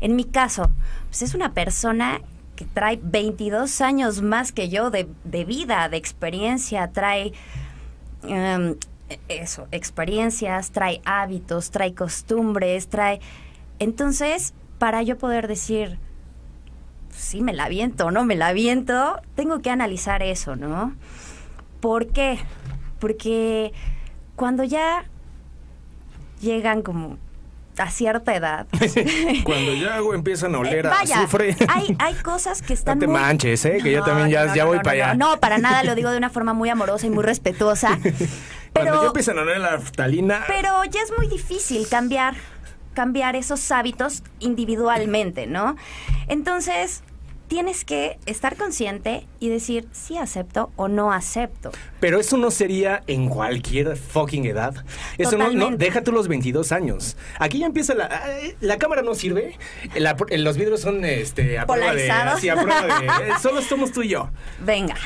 En 0.00 0.16
mi 0.16 0.24
caso, 0.24 0.72
pues 1.08 1.22
es 1.22 1.36
una 1.36 1.52
persona 1.52 2.20
que 2.56 2.64
trae 2.64 2.98
22 3.00 3.80
años 3.80 4.22
más 4.22 4.50
que 4.50 4.68
yo 4.68 4.90
de, 4.90 5.06
de 5.22 5.44
vida, 5.44 5.88
de 5.88 5.98
experiencia, 5.98 6.90
trae 6.90 7.32
em, 8.28 8.76
eso, 9.28 9.68
experiencias, 9.70 10.70
trae 10.70 11.00
hábitos, 11.04 11.70
trae 11.70 11.94
costumbres, 11.94 12.88
trae... 12.88 13.20
Entonces, 13.78 14.54
para 14.78 15.02
yo 15.02 15.18
poder 15.18 15.48
decir, 15.48 15.98
sí, 17.10 17.40
me 17.40 17.52
la 17.52 17.64
aviento 17.64 18.06
o 18.06 18.10
no 18.10 18.24
me 18.24 18.36
la 18.36 18.48
aviento, 18.48 19.20
tengo 19.34 19.60
que 19.60 19.70
analizar 19.70 20.22
eso, 20.22 20.56
¿no? 20.56 20.94
¿Por 21.80 22.08
qué? 22.08 22.38
Porque 22.98 23.72
cuando 24.34 24.64
ya 24.64 25.04
llegan 26.40 26.82
como 26.82 27.18
a 27.78 27.90
cierta 27.90 28.34
edad, 28.34 28.66
Cuando 29.44 29.74
ya 29.74 29.96
algo 29.96 30.14
empiezan 30.14 30.54
a 30.54 30.58
oler 30.58 30.86
eh, 30.86 30.88
a 30.88 31.00
azufre. 31.00 31.56
hay, 31.68 31.96
hay 31.98 32.14
cosas 32.14 32.62
que 32.62 32.72
están 32.74 32.98
No 32.98 33.00
te 33.00 33.06
muy- 33.06 33.20
manches, 33.20 33.64
¿eh? 33.64 33.78
Que 33.82 33.92
yo 33.92 34.02
también 34.02 34.28
ya- 34.30 34.54
ya 34.54 34.64
voy 34.64 34.78
no, 34.78 34.82
para 34.82 34.96
no, 34.96 35.04
allá. 35.04 35.14
No, 35.14 35.40
para 35.40 35.58
nada, 35.58 35.84
lo 35.84 35.94
digo 35.94 36.10
de 36.10 36.16
una 36.18 36.30
forma 36.30 36.52
muy 36.54 36.68
amorosa 36.70 37.06
y 37.06 37.10
muy 37.10 37.24
respetuosa. 37.24 37.98
Cuando 38.72 39.00
ya 39.02 39.06
empiezan 39.08 39.38
a 39.38 39.42
oler 39.42 39.58
la 39.58 39.70
naftalina. 39.72 40.44
pero 40.46 40.84
ya 40.84 41.00
es 41.00 41.12
muy 41.16 41.28
difícil 41.28 41.86
cambiar, 41.88 42.34
cambiar 42.94 43.34
esos 43.36 43.70
hábitos 43.72 44.22
individualmente, 44.38 45.46
¿no? 45.46 45.76
Entonces, 46.28 47.02
tienes 47.48 47.84
que 47.84 48.18
estar 48.26 48.56
consciente 48.56 49.26
y 49.40 49.48
decir 49.48 49.86
si 49.92 50.18
acepto 50.18 50.70
o 50.76 50.88
no 50.88 51.12
acepto. 51.12 51.70
Pero 52.00 52.18
eso 52.20 52.36
no 52.36 52.50
sería 52.50 53.02
en 53.06 53.28
cualquier 53.28 53.96
fucking 53.96 54.46
edad. 54.46 54.74
Eso 55.18 55.32
no, 55.32 55.44
no, 55.44 55.52
Totalmente. 55.52 55.84
deja 55.84 56.02
tú 56.02 56.12
los 56.12 56.28
22 56.28 56.72
años. 56.72 57.16
Aquí 57.38 57.58
ya 57.60 57.66
empieza 57.66 57.94
la... 57.94 58.08
La 58.60 58.78
cámara 58.78 59.02
no 59.02 59.14
sirve. 59.14 59.56
La- 59.94 60.16
los 60.36 60.56
vidrios 60.56 60.80
son 60.80 61.04
este, 61.04 61.58
a 61.58 61.66
prueba 61.66 61.94
de... 61.94 62.10
Sí, 62.40 62.48
a 62.48 62.54
prueba 62.56 63.00
de... 63.00 63.08
Solo 63.42 63.62
somos 63.62 63.92
tú 63.92 64.02
y 64.02 64.08
yo. 64.08 64.28
Venga. 64.60 64.96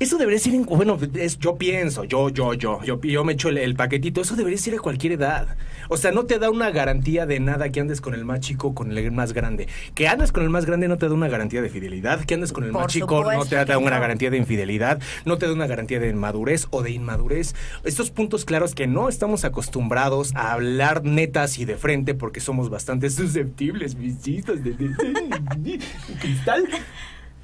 Eso 0.00 0.16
debería 0.16 0.38
ser, 0.40 0.54
en- 0.54 0.64
bueno, 0.64 0.98
es, 1.14 1.38
yo 1.38 1.56
pienso, 1.56 2.04
yo, 2.04 2.30
yo, 2.30 2.54
yo, 2.54 2.82
yo, 2.82 2.98
yo 3.02 3.22
me 3.24 3.34
echo 3.34 3.50
el, 3.50 3.58
el 3.58 3.74
paquetito, 3.74 4.22
eso 4.22 4.34
debería 4.34 4.58
ser 4.58 4.74
a 4.74 4.78
cualquier 4.78 5.12
edad. 5.12 5.56
O 5.90 5.98
sea, 5.98 6.10
no 6.10 6.24
te 6.24 6.38
da 6.38 6.48
una 6.50 6.70
garantía 6.70 7.26
de 7.26 7.38
nada 7.38 7.68
que 7.68 7.80
andes 7.80 8.00
con 8.00 8.14
el 8.14 8.24
más 8.24 8.40
chico 8.40 8.68
o 8.68 8.74
con 8.74 8.96
el 8.96 9.12
más 9.12 9.34
grande. 9.34 9.68
Que 9.94 10.08
andes 10.08 10.32
con 10.32 10.42
el 10.42 10.48
más 10.48 10.64
grande 10.64 10.88
no 10.88 10.96
te 10.96 11.06
da 11.06 11.12
una 11.14 11.28
garantía 11.28 11.60
de 11.60 11.68
fidelidad, 11.68 12.24
que 12.24 12.32
andes 12.32 12.52
con 12.52 12.64
el 12.64 12.70
Por 12.70 12.82
más 12.82 12.92
chico 12.92 13.22
no 13.30 13.44
te 13.44 13.56
da 13.62 13.76
una 13.76 13.90
no. 13.96 14.00
garantía 14.00 14.30
de 14.30 14.38
infidelidad, 14.38 15.00
no 15.26 15.36
te 15.36 15.46
da 15.46 15.52
una 15.52 15.66
garantía 15.66 16.00
de 16.00 16.14
madurez 16.14 16.66
o 16.70 16.82
de 16.82 16.92
inmadurez. 16.92 17.54
Estos 17.84 18.10
puntos 18.10 18.46
claros 18.46 18.74
que 18.74 18.86
no 18.86 19.08
estamos 19.10 19.44
acostumbrados 19.44 20.34
a 20.34 20.52
hablar 20.52 21.04
netas 21.04 21.58
y 21.58 21.66
de 21.66 21.76
frente 21.76 22.14
porque 22.14 22.40
somos 22.40 22.70
bastante 22.70 23.10
susceptibles, 23.10 23.96
mis 23.96 24.18
chistes 24.22 24.64
de, 24.64 24.72
de- 24.72 24.88
de- 24.88 25.78
de 25.78 25.80
cristal. 26.20 26.64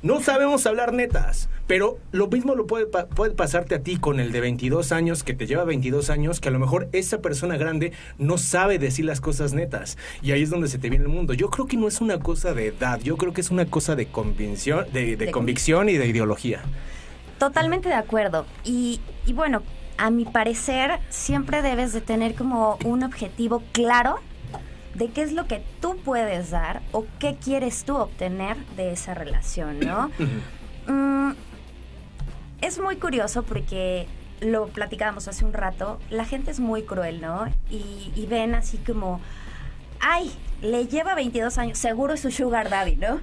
No 0.03 0.21
sabemos 0.21 0.67
hablar 0.67 0.93
netas, 0.93 1.49
pero 1.67 1.99
lo 2.13 2.29
mismo 2.29 2.55
lo 2.55 2.67
puede, 2.67 2.87
puede 2.87 3.35
pasarte 3.35 3.75
a 3.75 3.83
ti 3.83 3.97
con 3.97 4.21
el 4.21 4.31
de 4.31 4.41
22 4.41 4.93
años, 4.93 5.25
que 5.25 5.33
te 5.33 5.47
lleva 5.47 5.65
22 5.65 6.11
años, 6.11 6.39
que 6.39 6.49
a 6.49 6.53
lo 6.53 6.59
mejor 6.59 6.89
esa 6.93 7.23
persona 7.23 7.57
grande 7.57 7.93
no 8.19 8.37
sabe 8.37 8.79
decir 8.79 9.07
las 9.07 9.23
cosas 9.23 9.55
netas. 9.55 9.97
Y 10.23 10.33
ahí 10.33 10.43
es 10.43 10.51
donde 10.51 10.69
se 10.69 10.79
te 10.79 10.91
viene 10.91 11.07
el 11.07 11.11
mundo. 11.11 11.33
Yo 11.33 11.49
creo 11.49 11.67
que 11.67 11.79
no 11.79 11.89
es 11.89 12.01
una 12.01 12.21
cosa 12.21 12.53
de 12.53 12.67
edad, 12.67 13.01
yo 13.01 13.17
creo 13.17 13.33
que 13.33 13.41
es 13.41 13.51
una 13.51 13.67
cosa 13.67 13.97
de 13.97 14.07
convicción, 14.07 14.87
de, 14.93 15.17
de 15.17 15.27
De 15.27 15.31
convicción 15.31 15.89
y 15.89 15.95
de 15.95 16.07
ideología. 16.07 16.61
Totalmente 17.39 17.89
de 17.89 17.95
acuerdo. 17.95 18.47
Y, 18.65 19.01
y 19.25 19.33
bueno, 19.33 19.63
a 19.99 20.11
mi 20.11 20.27
parecer, 20.27 21.01
siempre 21.09 21.63
debes 21.63 21.95
de 21.95 22.03
tener 22.03 22.35
como 22.35 22.79
un 22.85 23.03
objetivo 23.03 23.63
claro 23.73 24.21
de 24.97 25.09
qué 25.09 25.23
es 25.23 25.33
lo 25.33 25.47
que 25.47 25.63
tú 25.81 25.97
puedes 26.05 26.51
dar 26.51 26.83
o 26.93 27.05
qué 27.19 27.37
quieres 27.37 27.85
tú 27.85 27.97
obtener 27.97 28.57
de 28.77 28.93
esa 28.93 29.15
relación, 29.15 29.81
¿no? 29.81 30.11
Mm, 30.87 31.33
es 32.61 32.79
muy 32.79 32.97
curioso 32.97 33.43
porque 33.43 34.07
lo 34.41 34.69
platicábamos 34.69 35.29
hace 35.29 35.45
un 35.45 35.53
rato, 35.53 35.99
la 36.11 36.25
gente 36.25 36.51
es 36.51 36.61
muy 36.61 36.83
cruel, 36.83 37.21
¿no? 37.21 37.47
Y, 37.71 38.13
y 38.15 38.27
ven 38.27 38.55
así 38.55 38.79
como, 38.79 39.21
ay, 40.01 40.33
le 40.63 40.87
lleva 40.87 41.15
22 41.15 41.59
años, 41.59 41.79
seguro 41.79 42.15
es 42.15 42.21
su 42.21 42.31
sugar 42.31 42.71
daddy, 42.71 42.97
¿no? 42.97 43.21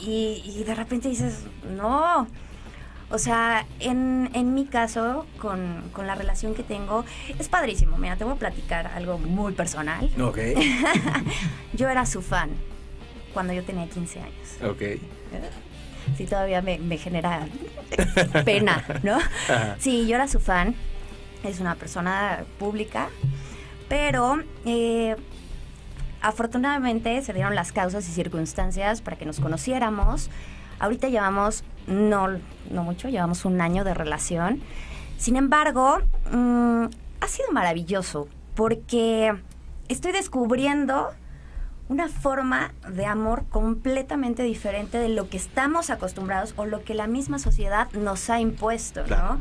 Y, 0.00 0.42
y 0.44 0.64
de 0.64 0.74
repente 0.74 1.08
dices, 1.08 1.44
no. 1.76 2.26
O 3.10 3.18
sea, 3.18 3.66
en, 3.80 4.30
en 4.34 4.54
mi 4.54 4.66
caso, 4.66 5.26
con, 5.40 5.90
con 5.92 6.06
la 6.06 6.14
relación 6.14 6.54
que 6.54 6.62
tengo, 6.62 7.04
es 7.38 7.48
padrísimo. 7.48 7.98
Mira, 7.98 8.16
te 8.16 8.24
voy 8.24 8.34
a 8.34 8.36
platicar 8.36 8.86
algo 8.88 9.18
muy 9.18 9.52
personal. 9.52 10.08
Ok, 10.20 10.38
Yo 11.72 11.88
era 11.88 12.06
su 12.06 12.22
fan 12.22 12.50
cuando 13.34 13.52
yo 13.52 13.62
tenía 13.64 13.86
15 13.88 14.20
años. 14.20 14.48
ok. 14.64 14.82
Sí, 16.16 16.24
todavía 16.26 16.60
me, 16.62 16.78
me 16.78 16.96
genera 16.98 17.46
pena, 18.44 18.84
¿no? 19.02 19.16
Ajá. 19.48 19.76
Sí, 19.78 20.06
yo 20.08 20.16
era 20.16 20.26
su 20.26 20.40
fan. 20.40 20.74
Es 21.44 21.60
una 21.60 21.74
persona 21.76 22.44
pública. 22.58 23.08
Pero 23.88 24.40
eh, 24.64 25.14
afortunadamente 26.22 27.22
se 27.22 27.32
dieron 27.32 27.54
las 27.54 27.72
causas 27.72 28.08
y 28.08 28.12
circunstancias 28.12 29.00
para 29.02 29.16
que 29.16 29.26
nos 29.26 29.40
conociéramos. 29.40 30.30
Ahorita 30.78 31.08
llevamos, 31.08 31.64
no, 31.90 32.28
no 32.70 32.82
mucho, 32.84 33.08
llevamos 33.08 33.44
un 33.44 33.60
año 33.60 33.84
de 33.84 33.92
relación. 33.94 34.62
Sin 35.18 35.36
embargo, 35.36 35.98
mm, 36.32 36.84
ha 37.20 37.28
sido 37.28 37.52
maravilloso 37.52 38.28
porque 38.54 39.34
estoy 39.88 40.12
descubriendo 40.12 41.10
una 41.88 42.08
forma 42.08 42.72
de 42.88 43.04
amor 43.04 43.44
completamente 43.50 44.44
diferente 44.44 44.98
de 44.98 45.08
lo 45.08 45.28
que 45.28 45.36
estamos 45.36 45.90
acostumbrados 45.90 46.54
o 46.56 46.64
lo 46.64 46.84
que 46.84 46.94
la 46.94 47.08
misma 47.08 47.38
sociedad 47.40 47.90
nos 47.92 48.30
ha 48.30 48.40
impuesto, 48.40 49.02
Claro. 49.04 49.34
¿no? 49.34 49.40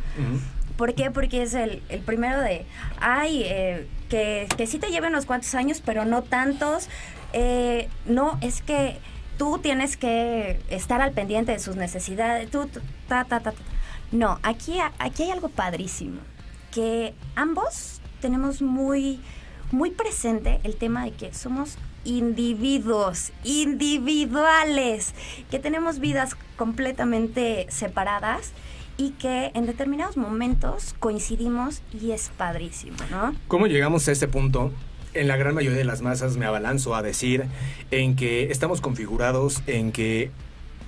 ¿Por 0.76 0.96
qué? 0.96 1.12
Porque 1.12 1.44
es 1.44 1.54
el, 1.54 1.84
el 1.90 2.00
primero 2.00 2.40
de, 2.40 2.66
ay, 3.00 3.44
eh, 3.46 3.88
que, 4.10 4.48
que 4.58 4.66
sí 4.66 4.80
te 4.80 4.90
lleve 4.90 5.10
unos 5.10 5.26
cuantos 5.26 5.54
años, 5.54 5.82
pero 5.86 6.06
no 6.06 6.24
tantos, 6.24 6.90
eh, 7.34 7.90
no, 8.06 8.38
es 8.42 8.62
que 8.62 8.98
tú 9.40 9.58
tienes 9.58 9.98
que 9.98 10.60
estar 10.70 11.02
al 11.02 11.14
pendiente 11.14 11.54
de 11.54 11.60
sus 11.60 11.78
necesidades, 11.78 12.52
tú, 12.52 12.70
ta, 13.08 13.24
ta, 13.24 13.40
ta, 13.40 13.54
ta. 13.54 13.58
No, 14.12 14.38
aquí, 14.44 14.78
aquí 15.00 15.24
hay 15.24 15.32
algo 15.32 15.48
padrísimo, 15.48 16.20
que 16.72 17.16
ambos 17.36 18.02
tenemos 18.20 18.62
muy, 18.62 19.22
muy 19.72 19.92
presente 19.92 20.60
el 20.64 20.76
tema 20.76 21.06
de 21.06 21.12
que 21.12 21.34
somos 21.34 21.78
individuos, 22.04 23.32
individuales, 23.46 25.16
que 25.50 25.58
tenemos 25.58 26.00
vidas 26.00 26.36
completamente 26.58 27.66
separadas 27.70 28.52
y 28.98 29.12
que 29.12 29.52
en 29.54 29.66
determinados 29.66 30.18
momentos 30.18 30.96
coincidimos 31.00 31.82
y 31.94 32.12
es 32.12 32.30
padrísimo, 32.38 32.98
¿no? 33.10 33.34
¿Cómo 33.48 33.68
llegamos 33.68 34.06
a 34.10 34.12
este 34.12 34.28
punto? 34.28 34.74
En 35.14 35.28
la 35.28 35.38
gran 35.38 35.56
mayoría 35.56 35.78
de 35.78 35.86
las 35.86 36.02
masas 36.02 36.38
me 36.38 36.46
abalanzo 36.46 36.96
a 36.96 37.02
decir 37.02 37.46
en 37.92 38.16
que 38.16 38.52
estamos 38.52 38.80
configurados 38.80 39.64
en 39.66 39.92
que 39.92 40.30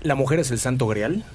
la 0.02 0.16
mujer 0.16 0.40
es 0.40 0.52
el 0.52 0.60
santo 0.60 0.88
grial. 0.88 1.26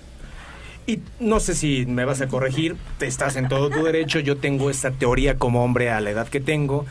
Y 0.87 1.01
no 1.19 1.41
sé 1.41 1.57
si 1.57 1.85
me 1.85 2.05
vas 2.05 2.21
a 2.21 2.29
corregir, 2.29 2.77
te 2.99 3.09
estás 3.09 3.35
en 3.35 3.49
todo 3.49 3.71
tu 3.71 3.83
derecho, 3.83 4.21
yo 4.21 4.37
tengo 4.37 4.71
esta 4.71 4.93
teoría 4.93 5.37
como 5.37 5.65
hombre 5.65 5.91
a 5.91 6.01
la 6.01 6.11
edad 6.11 6.29
que 6.29 6.39
tengo, 6.39 6.87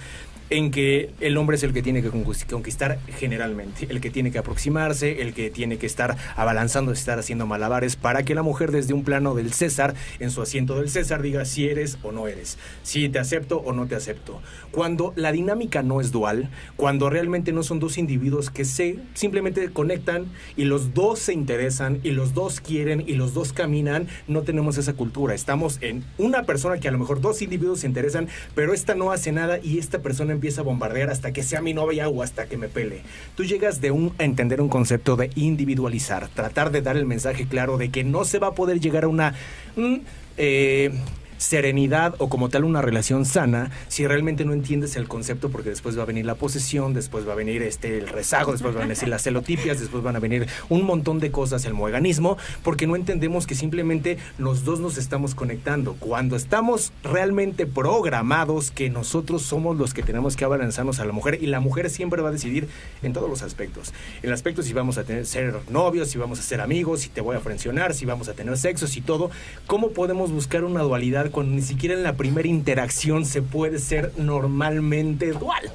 en 0.49 0.71
que 0.71 1.11
el 1.21 1.37
hombre 1.37 1.55
es 1.57 1.63
el 1.63 1.73
que 1.73 1.81
tiene 1.81 2.01
que 2.01 2.11
conquist- 2.11 2.49
conquistar 2.49 2.99
generalmente, 3.17 3.87
el 3.89 3.99
que 4.01 4.09
tiene 4.09 4.31
que 4.31 4.37
aproximarse, 4.37 5.21
el 5.21 5.33
que 5.33 5.49
tiene 5.49 5.77
que 5.77 5.85
estar 5.87 6.15
abalanzando, 6.35 6.91
estar 6.91 7.17
haciendo 7.17 7.47
malabares 7.47 7.95
para 7.95 8.23
que 8.23 8.35
la 8.35 8.43
mujer 8.43 8.71
desde 8.71 8.93
un 8.93 9.03
plano 9.03 9.33
del 9.33 9.53
César, 9.53 9.95
en 10.19 10.29
su 10.29 10.41
asiento 10.41 10.75
del 10.79 10.89
César, 10.89 11.21
diga 11.21 11.45
si 11.45 11.67
eres 11.67 11.97
o 12.03 12.11
no 12.11 12.27
eres, 12.27 12.57
si 12.83 13.09
te 13.09 13.19
acepto 13.19 13.57
o 13.57 13.73
no 13.73 13.87
te 13.87 13.95
acepto. 13.95 14.41
Cuando 14.71 15.13
la 15.15 15.31
dinámica 15.31 15.81
no 15.81 15.99
es 15.99 16.11
dual, 16.11 16.49
cuando 16.75 17.09
realmente 17.09 17.51
no 17.51 17.63
son 17.63 17.79
dos 17.79 17.97
individuos 17.97 18.49
que 18.49 18.65
se 18.65 18.99
simplemente 19.13 19.69
conectan 19.71 20.25
y 20.55 20.65
los 20.65 20.93
dos 20.93 21.19
se 21.19 21.33
interesan 21.33 21.99
y 22.03 22.11
los 22.11 22.33
dos 22.33 22.59
quieren 22.59 23.03
y 23.07 23.15
los 23.15 23.33
dos 23.33 23.51
caminan, 23.53 24.07
no 24.27 24.43
tenemos 24.43 24.77
esa 24.77 24.93
cultura. 24.93 25.33
Estamos 25.33 25.79
en 25.81 26.03
una 26.17 26.43
persona 26.43 26.79
que 26.79 26.87
a 26.87 26.91
lo 26.91 26.99
mejor 26.99 27.21
dos 27.21 27.41
individuos 27.41 27.79
se 27.79 27.87
interesan, 27.87 28.27
pero 28.53 28.73
esta 28.73 28.95
no 28.95 29.11
hace 29.11 29.31
nada 29.31 29.59
y 29.63 29.79
esta 29.79 29.99
persona 29.99 30.34
empieza 30.35 30.61
a 30.61 30.63
bombardear 30.63 31.09
hasta 31.09 31.33
que 31.33 31.43
sea 31.43 31.61
mi 31.61 31.73
novia 31.73 32.07
o 32.07 32.21
hasta 32.21 32.47
que 32.47 32.57
me 32.57 32.67
pele. 32.67 33.01
Tú 33.35 33.43
llegas 33.43 33.81
de 33.81 33.91
un 33.91 34.13
a 34.17 34.23
entender 34.23 34.61
un 34.61 34.69
concepto 34.69 35.15
de 35.15 35.31
individualizar, 35.35 36.27
tratar 36.29 36.71
de 36.71 36.81
dar 36.81 36.97
el 36.97 37.05
mensaje 37.05 37.47
claro 37.47 37.77
de 37.77 37.89
que 37.89 38.03
no 38.03 38.25
se 38.25 38.39
va 38.39 38.47
a 38.47 38.55
poder 38.55 38.79
llegar 38.79 39.05
a 39.05 39.07
una 39.07 39.33
mm, 39.75 39.95
eh, 40.37 40.91
serenidad 41.37 42.15
o 42.19 42.29
como 42.29 42.49
tal 42.49 42.63
una 42.63 42.81
relación 42.81 43.25
sana 43.25 43.71
si 43.87 44.07
realmente 44.07 44.45
no 44.45 44.53
entiendes 44.53 44.95
el 44.95 45.07
concepto 45.07 45.49
porque 45.49 45.69
después 45.69 45.97
va 45.97 46.03
a 46.03 46.05
venir 46.05 46.25
la 46.25 46.35
posesión, 46.35 46.93
después 46.93 47.27
va 47.27 47.33
a 47.33 47.35
venir 47.35 47.61
este 47.61 47.97
el 47.97 48.07
rezago, 48.07 48.51
después 48.51 48.73
van 48.73 48.85
a 48.85 48.87
venir 48.87 49.07
las 49.07 49.23
celotipias, 49.23 49.79
después 49.79 50.03
van 50.03 50.15
a 50.15 50.19
venir 50.19 50.47
un 50.69 50.83
montón 50.83 51.19
de 51.19 51.31
cosas, 51.31 51.65
el 51.65 51.73
moeganismo, 51.73 52.37
porque 52.63 52.87
no 52.87 52.95
entendemos 52.95 53.47
que 53.47 53.55
simplemente 53.55 54.17
los 54.37 54.63
dos 54.63 54.79
nos 54.79 54.97
estamos 54.97 55.35
conectando. 55.35 55.95
Cuando 55.99 56.35
estamos 56.35 56.93
realmente 57.03 57.65
programados 57.65 58.71
que 58.71 58.89
nosotros 58.89 59.41
somos 59.41 59.77
los 59.77 59.93
que 59.93 60.03
tenemos 60.03 60.35
que 60.35 60.45
abalanzarnos 60.45 60.99
a 60.99 61.05
la 61.05 61.11
mujer 61.11 61.39
y 61.41 61.47
la 61.47 61.59
mujer 61.59 61.89
siempre 61.89 62.21
va 62.21 62.29
a 62.29 62.31
decidir 62.31 62.67
en 63.03 63.13
todos 63.13 63.29
los 63.29 63.41
aspectos. 63.41 63.93
En 64.21 64.29
el 64.29 64.33
aspecto 64.33 64.63
si 64.63 64.73
vamos 64.73 64.97
a 64.97 65.03
tener, 65.03 65.25
ser 65.25 65.55
novios, 65.69 66.09
si 66.09 66.17
vamos 66.17 66.39
a 66.39 66.43
ser 66.43 66.61
amigos, 66.61 67.01
si 67.01 67.09
te 67.09 67.21
voy 67.21 67.35
a 67.35 67.39
frencionar, 67.39 67.93
si 67.93 68.05
vamos 68.05 68.29
a 68.29 68.33
tener 68.33 68.57
sexo, 68.57 68.85
y 68.95 69.01
todo, 69.01 69.31
¿cómo 69.65 69.91
podemos 69.91 70.31
buscar 70.31 70.63
una 70.63 70.81
dualidad 70.81 71.31
cuando 71.35 71.53
ni 71.53 71.61
siquiera 71.61 71.95
en 71.95 72.03
la 72.03 72.13
primera 72.13 72.47
interacción 72.47 73.25
se 73.25 73.41
puede 73.41 73.79
ser 73.79 74.13
normalmente 74.15 75.33
dual? 75.33 75.69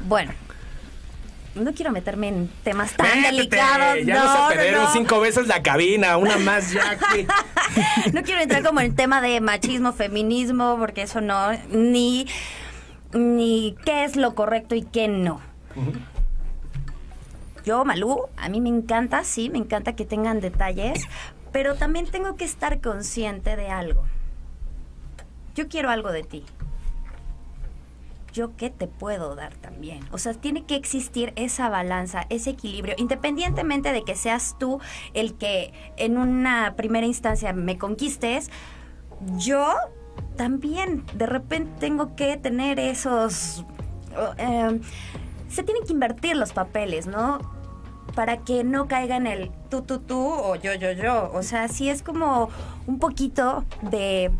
Bueno, 0.00 0.32
no 1.54 1.72
quiero 1.74 1.92
meterme 1.92 2.26
en 2.26 2.50
temas 2.64 2.94
tan 2.94 3.06
Métete, 3.06 3.36
delicados. 3.36 4.04
Ya 4.04 4.14
no, 4.16 4.24
nos 4.24 4.34
no, 4.34 4.44
apedrearon 4.46 4.82
no. 4.82 4.92
cinco 4.92 5.20
veces 5.20 5.46
la 5.46 5.62
cabina, 5.62 6.16
una 6.16 6.38
más 6.38 6.72
ya 6.72 6.98
que... 6.98 7.24
no 8.12 8.24
quiero 8.24 8.40
entrar 8.40 8.64
como 8.64 8.80
en 8.80 8.86
el 8.86 8.94
tema 8.96 9.20
de 9.20 9.40
machismo, 9.40 9.92
feminismo, 9.92 10.76
porque 10.76 11.02
eso 11.02 11.20
no, 11.20 11.52
ni, 11.70 12.26
ni 13.12 13.76
qué 13.84 14.02
es 14.02 14.16
lo 14.16 14.34
correcto 14.34 14.74
y 14.74 14.82
qué 14.82 15.06
no. 15.06 15.40
Yo, 17.64 17.84
Malú, 17.84 18.22
a 18.36 18.48
mí 18.48 18.60
me 18.60 18.70
encanta, 18.70 19.22
sí, 19.22 19.50
me 19.50 19.58
encanta 19.58 19.94
que 19.94 20.04
tengan 20.04 20.40
detalles, 20.40 21.04
pero 21.52 21.76
también 21.76 22.06
tengo 22.06 22.34
que 22.34 22.44
estar 22.44 22.80
consciente 22.80 23.54
de 23.54 23.68
algo. 23.68 24.02
Yo 25.56 25.68
quiero 25.68 25.88
algo 25.88 26.12
de 26.12 26.22
ti. 26.22 26.44
Yo 28.34 28.54
qué 28.58 28.68
te 28.68 28.86
puedo 28.86 29.34
dar 29.34 29.54
también. 29.54 30.00
O 30.12 30.18
sea, 30.18 30.34
tiene 30.34 30.66
que 30.66 30.76
existir 30.76 31.32
esa 31.36 31.70
balanza, 31.70 32.26
ese 32.28 32.50
equilibrio, 32.50 32.94
independientemente 32.98 33.92
de 33.92 34.04
que 34.04 34.14
seas 34.14 34.56
tú 34.58 34.78
el 35.14 35.34
que 35.34 35.72
en 35.96 36.18
una 36.18 36.74
primera 36.76 37.06
instancia 37.06 37.54
me 37.54 37.78
conquistes, 37.78 38.50
yo 39.38 39.74
también 40.36 41.04
de 41.14 41.24
repente 41.24 41.72
tengo 41.80 42.14
que 42.14 42.36
tener 42.36 42.78
esos... 42.78 43.64
eh, 44.36 44.80
se 45.48 45.62
tienen 45.62 45.84
que 45.84 45.94
invertir 45.94 46.36
los 46.36 46.52
papeles, 46.52 47.06
¿no? 47.06 47.38
Para 48.14 48.38
que 48.38 48.62
no 48.62 48.88
caiga 48.88 49.16
en 49.16 49.26
el 49.26 49.50
tú, 49.70 49.80
tú, 49.80 50.00
tú 50.00 50.18
o 50.18 50.56
yo, 50.56 50.74
yo, 50.74 50.92
yo. 50.92 51.30
O 51.32 51.42
sea, 51.42 51.68
sí 51.68 51.88
es 51.88 52.02
como 52.02 52.50
un 52.86 52.98
poquito 52.98 53.64
de 53.80 54.30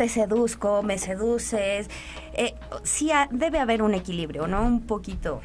te 0.00 0.08
seduzco, 0.08 0.82
me 0.82 0.96
seduces. 0.96 1.90
Eh, 2.32 2.54
sí 2.84 3.10
debe 3.30 3.58
haber 3.58 3.82
un 3.82 3.92
equilibrio, 3.92 4.46
¿no? 4.46 4.62
Un 4.62 4.86
poquito. 4.86 5.42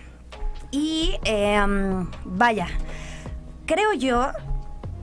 Y 0.71 1.15
em, 1.25 2.09
vaya, 2.23 2.67
creo 3.65 3.91
yo 3.91 4.29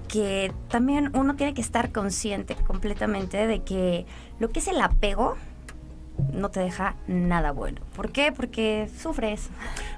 que 0.08 0.54
también 0.68 1.10
uno 1.14 1.36
tiene 1.36 1.52
que 1.52 1.60
estar 1.60 1.92
consciente 1.92 2.56
completamente 2.66 3.46
de 3.46 3.62
que 3.62 4.06
lo 4.38 4.48
que 4.48 4.60
es 4.60 4.68
el 4.68 4.80
apego 4.80 5.36
no 6.32 6.50
te 6.50 6.60
deja 6.60 6.96
nada 7.06 7.52
bueno. 7.52 7.80
¿Por 7.94 8.12
qué? 8.12 8.32
Porque 8.32 8.88
sufres. 9.00 9.48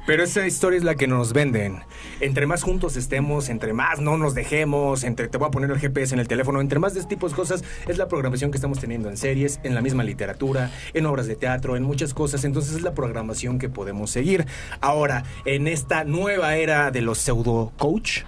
Pero 0.07 0.23
esa 0.23 0.47
historia 0.47 0.77
es 0.77 0.85
la 0.85 0.95
que 0.95 1.07
nos 1.07 1.33
venden. 1.33 1.83
Entre 2.21 2.47
más 2.47 2.63
juntos 2.63 2.97
estemos, 2.97 3.49
entre 3.49 3.73
más 3.73 4.01
no 4.01 4.17
nos 4.17 4.35
dejemos, 4.35 5.05
entre 5.05 5.29
te 5.29 5.39
voy 5.39 5.49
a 5.49 5.51
poner 5.51 5.71
el 5.71 5.79
GPS 5.79 6.15
en 6.15 6.21
el 6.21 6.29
teléfono, 6.29 6.61
entre 6.61 6.79
más 6.79 6.95
de 6.95 7.01
este 7.01 7.15
tipo 7.15 7.29
de 7.29 7.35
cosas 7.35 7.65
es 7.87 7.99
la 7.99 8.09
programación 8.09 8.51
que 8.51 8.57
estamos 8.59 8.79
teniendo 8.79 9.09
en 9.09 9.17
series, 9.17 9.61
en 9.63 9.75
la 9.75 9.81
misma 9.81 10.05
literatura, 10.05 10.71
en 10.93 11.07
obras 11.07 11.27
de 11.27 11.37
teatro, 11.37 11.77
en 11.77 11.83
muchas 11.83 12.15
cosas. 12.15 12.45
Entonces 12.45 12.77
es 12.77 12.83
la 12.83 12.95
programación 12.95 13.59
que 13.59 13.69
podemos 13.69 14.11
seguir. 14.11 14.47
Ahora, 14.81 15.25
en 15.45 15.69
esta 15.69 16.05
nueva 16.05 16.57
era 16.57 16.91
de 16.91 17.01
los 17.01 17.19
pseudo 17.19 17.73
coach, 17.79 18.23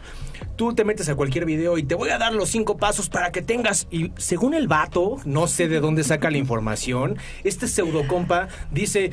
Tú 0.56 0.74
te 0.74 0.84
metes 0.84 1.08
a 1.08 1.14
cualquier 1.14 1.44
video 1.44 1.76
y 1.76 1.82
te 1.82 1.94
voy 1.94 2.08
a 2.10 2.18
dar 2.18 2.32
los 2.32 2.48
cinco 2.48 2.76
pasos 2.78 3.08
para 3.08 3.30
que 3.30 3.42
tengas. 3.42 3.86
Y 3.90 4.12
según 4.16 4.54
el 4.54 4.68
vato, 4.68 5.18
no 5.24 5.46
sé 5.46 5.68
de 5.68 5.80
dónde 5.80 6.02
saca 6.02 6.30
la 6.30 6.38
información, 6.38 7.18
este 7.44 7.68
pseudo 7.68 8.06
compa 8.08 8.48
dice. 8.70 9.10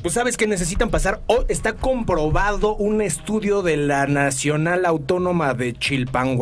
Pues 0.00 0.14
sabes 0.14 0.36
que 0.36 0.46
necesitan 0.46 0.90
pasar, 0.90 1.22
o 1.26 1.44
está 1.48 1.72
comprobado 1.72 2.76
un 2.76 3.02
estudio 3.02 3.62
de 3.62 3.76
la 3.76 4.06
Nacional 4.06 4.86
Autónoma 4.86 5.54
de 5.54 5.72
Chilpan. 5.72 6.38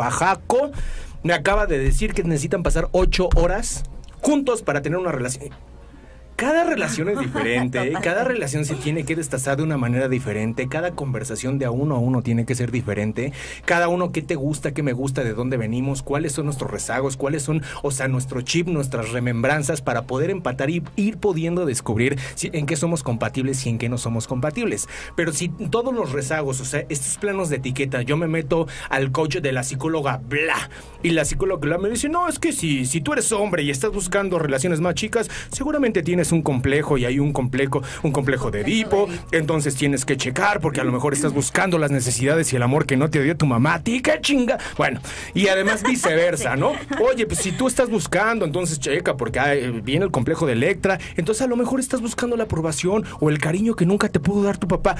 Me 1.22 1.32
acaba 1.32 1.64
de 1.64 1.78
decir 1.78 2.12
que 2.12 2.22
necesitan 2.22 2.62
pasar 2.62 2.90
ocho 2.92 3.30
horas 3.34 3.84
juntos 4.20 4.60
para 4.60 4.82
tener 4.82 4.98
una 4.98 5.10
relación. 5.10 5.54
Cada 6.36 6.64
relación 6.64 7.08
es 7.08 7.18
diferente, 7.18 7.92
cada 8.02 8.22
relación 8.22 8.66
se 8.66 8.74
tiene 8.74 9.04
que 9.04 9.16
destazar 9.16 9.56
de 9.56 9.62
una 9.62 9.78
manera 9.78 10.06
diferente, 10.06 10.68
cada 10.68 10.90
conversación 10.90 11.58
de 11.58 11.64
a 11.64 11.70
uno 11.70 11.94
a 11.94 11.98
uno 11.98 12.20
tiene 12.20 12.44
que 12.44 12.54
ser 12.54 12.70
diferente, 12.70 13.32
cada 13.64 13.88
uno 13.88 14.12
qué 14.12 14.20
te 14.20 14.34
gusta, 14.34 14.72
qué 14.74 14.82
me 14.82 14.92
gusta, 14.92 15.24
de 15.24 15.32
dónde 15.32 15.56
venimos, 15.56 16.02
cuáles 16.02 16.32
son 16.32 16.44
nuestros 16.44 16.70
rezagos, 16.70 17.16
cuáles 17.16 17.42
son, 17.42 17.62
o 17.82 17.90
sea, 17.90 18.06
nuestro 18.08 18.42
chip, 18.42 18.68
nuestras 18.68 19.12
remembranzas 19.12 19.80
para 19.80 20.02
poder 20.02 20.28
empatar 20.28 20.68
y 20.68 20.82
ir 20.96 21.16
pudiendo 21.16 21.64
descubrir 21.64 22.18
si- 22.34 22.50
en 22.52 22.66
qué 22.66 22.76
somos 22.76 23.02
compatibles 23.02 23.64
y 23.64 23.70
en 23.70 23.78
qué 23.78 23.88
no 23.88 23.96
somos 23.96 24.26
compatibles. 24.26 24.88
Pero 25.16 25.32
si 25.32 25.48
todos 25.48 25.94
los 25.94 26.12
rezagos, 26.12 26.60
o 26.60 26.66
sea, 26.66 26.84
estos 26.90 27.16
planos 27.16 27.48
de 27.48 27.56
etiqueta, 27.56 28.02
yo 28.02 28.18
me 28.18 28.26
meto 28.26 28.66
al 28.90 29.10
coach 29.10 29.36
de 29.38 29.52
la 29.52 29.62
psicóloga 29.62 30.20
bla 30.28 30.68
y 31.02 31.10
la 31.10 31.24
psicóloga 31.24 31.62
bla 31.66 31.78
me 31.78 31.88
dice, 31.88 32.10
no, 32.10 32.28
es 32.28 32.38
que 32.38 32.52
si, 32.52 32.84
si 32.84 33.00
tú 33.00 33.14
eres 33.14 33.32
hombre 33.32 33.62
y 33.62 33.70
estás 33.70 33.90
buscando 33.90 34.38
relaciones 34.38 34.82
más 34.82 34.94
chicas, 34.96 35.30
seguramente 35.50 36.02
tienes 36.02 36.25
un 36.32 36.42
complejo 36.42 36.98
y 36.98 37.04
hay 37.04 37.18
un 37.18 37.32
complejo, 37.32 37.82
un 38.02 38.12
complejo 38.12 38.50
de 38.50 38.60
Edipo, 38.62 39.08
entonces 39.32 39.74
tienes 39.74 40.04
que 40.04 40.16
checar 40.16 40.60
porque 40.60 40.80
a 40.80 40.84
lo 40.84 40.92
mejor 40.92 41.12
estás 41.12 41.32
buscando 41.32 41.78
las 41.78 41.90
necesidades 41.90 42.52
y 42.52 42.56
el 42.56 42.62
amor 42.62 42.86
que 42.86 42.96
no 42.96 43.10
te 43.10 43.22
dio 43.22 43.36
tu 43.36 43.46
mamá 43.46 43.74
a 43.74 43.82
ti, 43.82 44.00
qué 44.00 44.18
chinga. 44.20 44.58
Bueno, 44.76 45.00
y 45.34 45.48
además 45.48 45.82
viceversa, 45.86 46.56
¿no? 46.56 46.72
Oye, 47.00 47.26
pues 47.26 47.40
si 47.40 47.52
tú 47.52 47.66
estás 47.68 47.90
buscando, 47.90 48.44
entonces 48.44 48.78
checa 48.80 49.16
porque 49.16 49.38
hay- 49.40 49.70
viene 49.82 50.04
el 50.04 50.10
complejo 50.10 50.46
de 50.46 50.52
Electra, 50.52 50.98
entonces 51.16 51.42
a 51.42 51.46
lo 51.46 51.56
mejor 51.56 51.80
estás 51.80 52.00
buscando 52.00 52.36
la 52.36 52.44
aprobación 52.44 53.04
o 53.20 53.30
el 53.30 53.38
cariño 53.38 53.74
que 53.74 53.86
nunca 53.86 54.08
te 54.08 54.20
pudo 54.20 54.42
dar 54.42 54.58
tu 54.58 54.68
papá. 54.68 54.96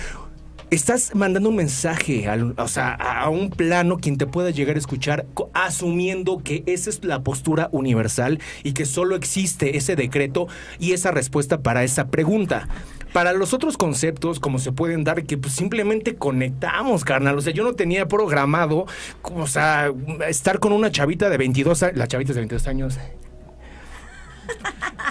Estás 0.70 1.14
mandando 1.14 1.50
un 1.50 1.56
mensaje 1.56 2.28
o 2.56 2.68
sea, 2.68 2.94
a 2.94 3.28
un 3.30 3.50
plano 3.50 3.98
quien 3.98 4.18
te 4.18 4.26
pueda 4.26 4.50
llegar 4.50 4.76
a 4.76 4.78
escuchar 4.78 5.26
asumiendo 5.52 6.38
que 6.38 6.64
esa 6.66 6.90
es 6.90 7.04
la 7.04 7.22
postura 7.22 7.68
universal 7.72 8.40
y 8.62 8.72
que 8.72 8.84
solo 8.84 9.14
existe 9.14 9.76
ese 9.76 9.96
decreto 9.96 10.48
y 10.78 10.92
esa 10.92 11.10
respuesta 11.10 11.62
para 11.62 11.84
esa 11.84 12.08
pregunta. 12.08 12.68
Para 13.12 13.32
los 13.32 13.54
otros 13.54 13.78
conceptos, 13.78 14.40
como 14.40 14.58
se 14.58 14.72
pueden 14.72 15.04
dar, 15.04 15.24
que 15.24 15.38
pues 15.38 15.54
simplemente 15.54 16.16
conectamos, 16.16 17.02
carnal. 17.02 17.38
O 17.38 17.40
sea, 17.40 17.52
yo 17.52 17.64
no 17.64 17.72
tenía 17.72 18.08
programado, 18.08 18.86
o 19.22 19.46
sea, 19.46 19.90
estar 20.28 20.58
con 20.58 20.72
una 20.72 20.90
chavita 20.90 21.30
de 21.30 21.38
22 21.38 21.82
años. 21.82 21.96
La 21.96 22.08
chavita 22.08 22.34
de 22.34 22.40
22 22.40 22.66
años. 22.66 22.98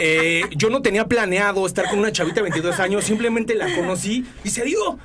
Eh, 0.02 0.44
yo 0.52 0.70
no 0.70 0.82
tenía 0.82 1.08
planeado 1.08 1.66
estar 1.66 1.90
con 1.90 2.00
una 2.00 2.12
chavita 2.12 2.36
de 2.36 2.44
22 2.44 2.80
años, 2.82 3.06
simplemente 3.06 3.56
la 3.56 3.74
conocí 3.74 4.26
y 4.44 4.50
se 4.50 4.66
dio. 4.66 5.00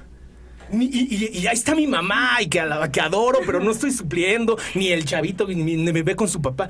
Y, 0.73 1.39
y- 1.41 1.47
ahí 1.47 1.55
está 1.55 1.75
mi 1.75 1.87
mamá 1.87 2.41
y 2.41 2.49
que, 2.49 2.63
la, 2.63 2.91
que 2.93 3.01
adoro, 3.01 3.41
pero 3.45 3.61
no 3.61 3.71
estoy 3.71 3.91
supliendo, 3.91 4.57
ni 4.75 4.89
el 4.89 5.05
chavito 5.05 5.47
ni, 5.47 5.77
me 5.77 6.03
ve 6.03 6.15
con 6.17 6.29
su 6.29 6.41
papá. 6.41 6.69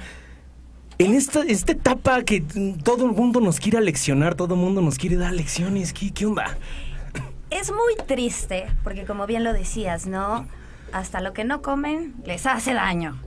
En 0.98 1.14
esta, 1.14 1.42
esta 1.42 1.72
etapa 1.72 2.22
que 2.24 2.42
todo 2.84 3.06
el 3.06 3.12
mundo 3.12 3.40
nos 3.40 3.58
quiere 3.58 3.80
leccionar, 3.80 4.34
todo 4.34 4.54
el 4.54 4.60
mundo 4.60 4.82
nos 4.82 4.98
quiere 4.98 5.16
dar 5.16 5.32
lecciones, 5.32 5.92
¿qué, 5.92 6.12
qué 6.12 6.26
onda? 6.26 6.58
Es 7.50 7.70
muy 7.70 7.94
triste, 8.06 8.66
porque 8.84 9.04
como 9.04 9.26
bien 9.26 9.42
lo 9.42 9.52
decías, 9.52 10.06
¿no? 10.06 10.46
Hasta 10.92 11.20
lo 11.20 11.32
que 11.32 11.44
no 11.44 11.62
comen 11.62 12.14
les 12.24 12.46
hace 12.46 12.74
daño. 12.74 13.18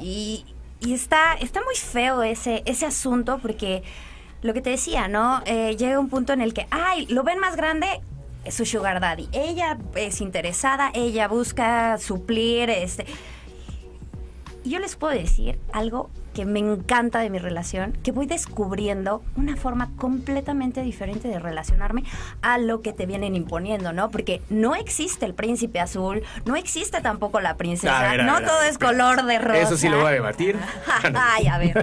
Y, 0.00 0.44
y 0.80 0.92
está, 0.92 1.34
está 1.34 1.60
muy 1.62 1.74
feo 1.76 2.22
ese, 2.22 2.62
ese 2.66 2.86
asunto, 2.86 3.38
porque 3.42 3.82
lo 4.42 4.54
que 4.54 4.60
te 4.60 4.70
decía, 4.70 5.08
¿no? 5.08 5.42
Eh, 5.46 5.76
llega 5.76 5.98
un 5.98 6.08
punto 6.08 6.32
en 6.32 6.40
el 6.40 6.54
que, 6.54 6.66
ay, 6.70 7.06
lo 7.06 7.22
ven 7.22 7.38
más 7.38 7.56
grande, 7.56 7.86
su 8.50 8.64
sugar 8.64 9.00
daddy. 9.00 9.28
Ella 9.32 9.78
es 9.94 10.20
interesada, 10.20 10.90
ella 10.94 11.28
busca 11.28 11.98
suplir, 11.98 12.70
este... 12.70 13.06
Yo 14.64 14.78
les 14.78 14.96
puedo 14.96 15.12
decir 15.14 15.58
algo 15.72 16.10
que 16.32 16.44
me 16.46 16.58
encanta 16.58 17.20
de 17.20 17.30
mi 17.30 17.38
relación, 17.38 17.92
que 18.02 18.10
voy 18.10 18.26
descubriendo 18.26 19.22
una 19.36 19.56
forma 19.56 19.90
completamente 19.96 20.80
diferente 20.82 21.28
de 21.28 21.38
relacionarme 21.38 22.02
a 22.42 22.58
lo 22.58 22.80
que 22.80 22.92
te 22.92 23.06
vienen 23.06 23.36
imponiendo, 23.36 23.92
¿no? 23.92 24.10
Porque 24.10 24.42
no 24.50 24.74
existe 24.74 25.26
el 25.26 25.34
príncipe 25.34 25.78
azul, 25.80 26.22
no 26.44 26.56
existe 26.56 27.00
tampoco 27.02 27.40
la 27.40 27.56
princesa, 27.56 27.98
A 28.00 28.10
ver, 28.10 28.20
a 28.22 28.24
no 28.24 28.34
ver, 28.38 28.46
todo 28.46 28.58
ver, 28.60 28.70
es 28.70 28.78
color 28.78 29.24
de 29.24 29.38
rosa. 29.38 29.60
Eso 29.60 29.76
sí 29.76 29.88
lo 29.88 29.98
voy 29.98 30.06
a 30.06 30.10
debatir. 30.10 30.58
Ay, 31.14 31.46
a 31.46 31.58
ver. 31.58 31.76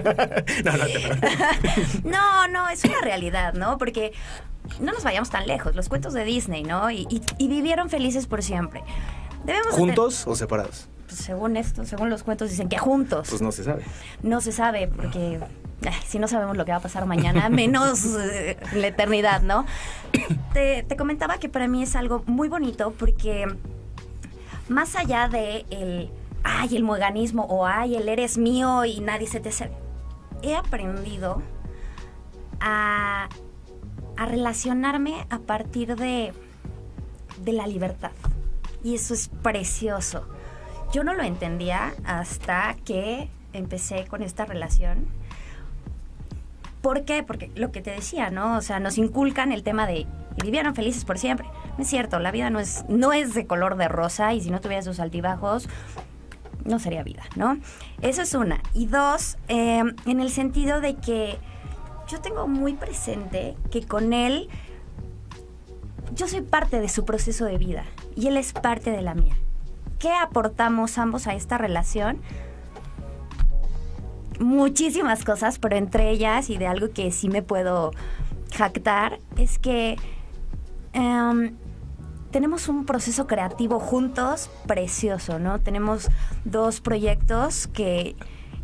no, 0.64 0.72
no 0.76 0.84
te 0.86 0.98
preocupes. 1.00 2.04
No, 2.04 2.48
no, 2.48 2.68
es 2.68 2.84
una 2.84 3.00
realidad, 3.00 3.54
¿no? 3.54 3.78
Porque 3.78 4.12
no 4.80 4.92
nos 4.92 5.02
vayamos 5.04 5.30
tan 5.30 5.46
lejos, 5.46 5.74
los 5.74 5.88
cuentos 5.88 6.12
de 6.14 6.24
Disney, 6.24 6.62
¿no? 6.62 6.90
Y, 6.90 7.06
y- 7.08 7.22
y 7.38 7.48
vivieron 7.48 7.88
felices 7.90 8.26
por 8.26 8.42
siempre. 8.42 8.82
Debemos 9.44 9.70
de 9.72 9.78
¿Juntos 9.78 10.26
o 10.26 10.34
separados? 10.36 10.88
Pues, 11.16 11.26
según 11.26 11.56
esto, 11.56 11.84
según 11.84 12.10
los 12.10 12.22
cuentos 12.22 12.50
dicen 12.50 12.68
que 12.68 12.78
juntos. 12.78 13.28
Pues 13.28 13.42
no 13.42 13.52
se 13.52 13.64
sabe. 13.64 13.84
No 14.22 14.40
se 14.40 14.52
sabe 14.52 14.88
porque 14.88 15.40
ay, 15.86 15.94
si 16.06 16.18
no 16.18 16.28
sabemos 16.28 16.56
lo 16.56 16.64
que 16.64 16.72
va 16.72 16.78
a 16.78 16.80
pasar 16.80 17.06
mañana, 17.06 17.48
menos 17.50 18.04
eh, 18.04 18.56
la 18.74 18.86
eternidad, 18.88 19.42
¿no? 19.42 19.66
Te, 20.52 20.82
te 20.82 20.96
comentaba 20.96 21.38
que 21.38 21.48
para 21.48 21.66
mí 21.68 21.82
es 21.82 21.96
algo 21.96 22.22
muy 22.26 22.48
bonito 22.48 22.92
porque 22.98 23.46
más 24.68 24.96
allá 24.96 25.28
de 25.28 25.64
el, 25.70 26.10
ay, 26.44 26.76
el 26.76 26.84
mueganismo 26.84 27.44
o 27.44 27.66
ay, 27.66 27.96
el 27.96 28.08
eres 28.08 28.36
mío 28.38 28.84
y 28.84 29.00
nadie 29.00 29.26
se 29.26 29.40
te 29.40 29.48
acerca, 29.48 29.76
he 30.42 30.54
aprendido 30.54 31.42
a, 32.60 33.28
a 34.16 34.26
relacionarme 34.26 35.26
a 35.30 35.38
partir 35.38 35.96
de, 35.96 36.32
de 37.42 37.52
la 37.52 37.66
libertad. 37.66 38.12
Y 38.84 38.94
eso 38.94 39.14
es 39.14 39.28
precioso. 39.28 40.26
Yo 40.92 41.04
no 41.04 41.14
lo 41.14 41.22
entendía 41.22 41.94
hasta 42.04 42.76
que 42.84 43.28
empecé 43.52 44.06
con 44.06 44.22
esta 44.22 44.44
relación. 44.44 45.06
¿Por 46.82 47.04
qué? 47.04 47.22
Porque 47.22 47.50
lo 47.54 47.72
que 47.72 47.80
te 47.80 47.90
decía, 47.90 48.30
¿no? 48.30 48.56
O 48.56 48.60
sea, 48.60 48.80
nos 48.80 48.98
inculcan 48.98 49.52
el 49.52 49.62
tema 49.62 49.86
de 49.86 50.06
y 50.36 50.42
vivieron 50.42 50.74
felices 50.74 51.04
por 51.04 51.18
siempre. 51.18 51.46
No 51.76 51.84
es 51.84 51.88
cierto, 51.88 52.18
la 52.18 52.30
vida 52.30 52.50
no 52.50 52.60
es, 52.60 52.84
no 52.88 53.12
es 53.12 53.34
de 53.34 53.46
color 53.46 53.76
de 53.76 53.88
rosa 53.88 54.34
y 54.34 54.40
si 54.40 54.50
no 54.50 54.60
tuviera 54.60 54.82
sus 54.82 55.00
altibajos, 55.00 55.68
no 56.64 56.78
sería 56.78 57.02
vida, 57.02 57.22
¿no? 57.36 57.58
Eso 58.00 58.22
es 58.22 58.34
una. 58.34 58.60
Y 58.74 58.86
dos, 58.86 59.38
eh, 59.48 59.82
en 60.06 60.20
el 60.20 60.30
sentido 60.30 60.80
de 60.80 60.96
que 60.96 61.38
yo 62.08 62.20
tengo 62.20 62.46
muy 62.46 62.74
presente 62.74 63.56
que 63.70 63.86
con 63.86 64.12
él 64.12 64.48
yo 66.14 66.28
soy 66.28 66.42
parte 66.42 66.80
de 66.80 66.88
su 66.88 67.04
proceso 67.04 67.44
de 67.46 67.56
vida 67.56 67.84
y 68.14 68.28
él 68.28 68.36
es 68.36 68.52
parte 68.52 68.90
de 68.90 69.02
la 69.02 69.14
mía. 69.14 69.36
¿Qué 70.02 70.10
aportamos 70.12 70.98
ambos 70.98 71.28
a 71.28 71.34
esta 71.34 71.58
relación? 71.58 72.20
Muchísimas 74.40 75.24
cosas, 75.24 75.60
pero 75.60 75.76
entre 75.76 76.10
ellas 76.10 76.50
y 76.50 76.58
de 76.58 76.66
algo 76.66 76.90
que 76.90 77.12
sí 77.12 77.28
me 77.28 77.40
puedo 77.40 77.92
jactar 78.52 79.20
es 79.36 79.60
que 79.60 79.94
em, 80.92 81.54
tenemos 82.32 82.66
un 82.66 82.84
proceso 82.84 83.28
creativo 83.28 83.78
juntos 83.78 84.50
precioso, 84.66 85.38
¿no? 85.38 85.60
Tenemos 85.60 86.08
dos 86.44 86.80
proyectos 86.80 87.68
que, 87.68 88.16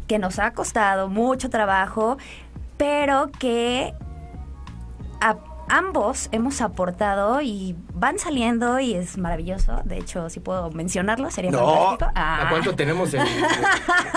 que 0.09 0.18
nos 0.18 0.41
ha 0.41 0.55
costado 0.55 1.09
mucho 1.09 1.51
trabajo, 1.51 2.18
pero 2.76 3.30
que 3.30 3.95
ambos 5.69 6.29
hemos 6.33 6.61
aportado 6.61 7.41
y 7.41 7.77
van 7.95 8.19
saliendo 8.19 8.79
y 8.81 8.95
es 8.95 9.19
maravilloso. 9.19 9.81
De 9.85 9.99
hecho, 9.99 10.29
si 10.31 10.41
puedo 10.41 10.71
mencionarlo, 10.71 11.31
sería 11.31 11.51
No, 11.51 11.66
fantástico. 11.91 12.11
¿a 12.14 12.43
Ah. 12.43 12.47
cuánto 12.51 12.75
tenemos 12.75 13.12
el, 13.14 13.21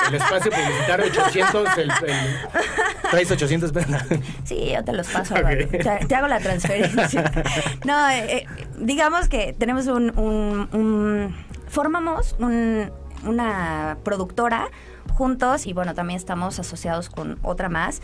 el 0.07 0.15
espacio 0.15 0.51
publicitario? 0.51 1.05
800, 1.07 1.77
el, 1.77 1.91
el- 1.91 2.39
¿Traes 3.09 3.31
800? 3.31 3.71
Sí, 4.45 4.71
yo 4.73 4.83
te 4.83 4.93
los 4.93 5.07
paso, 5.07 5.33
Ok. 5.33 5.39
Álvaro. 5.39 5.67
te, 5.67 6.05
te 6.07 6.15
hago 6.15 6.27
la 6.27 6.39
transferencia. 6.39 7.31
no, 7.85 8.09
eh, 8.09 8.37
eh, 8.37 8.47
digamos 8.79 9.27
que 9.29 9.53
tenemos 9.57 9.87
un, 9.87 10.17
un- 10.17 10.69
un- 10.73 11.35
formamos 11.67 12.35
un- 12.39 12.91
una 13.25 13.97
productora 14.03 14.67
juntos 15.13 15.67
y 15.67 15.73
bueno, 15.73 15.93
también 15.93 16.17
estamos 16.17 16.57
asociados 16.59 17.09
con 17.09 17.37
otra 17.43 17.69
más. 17.69 18.01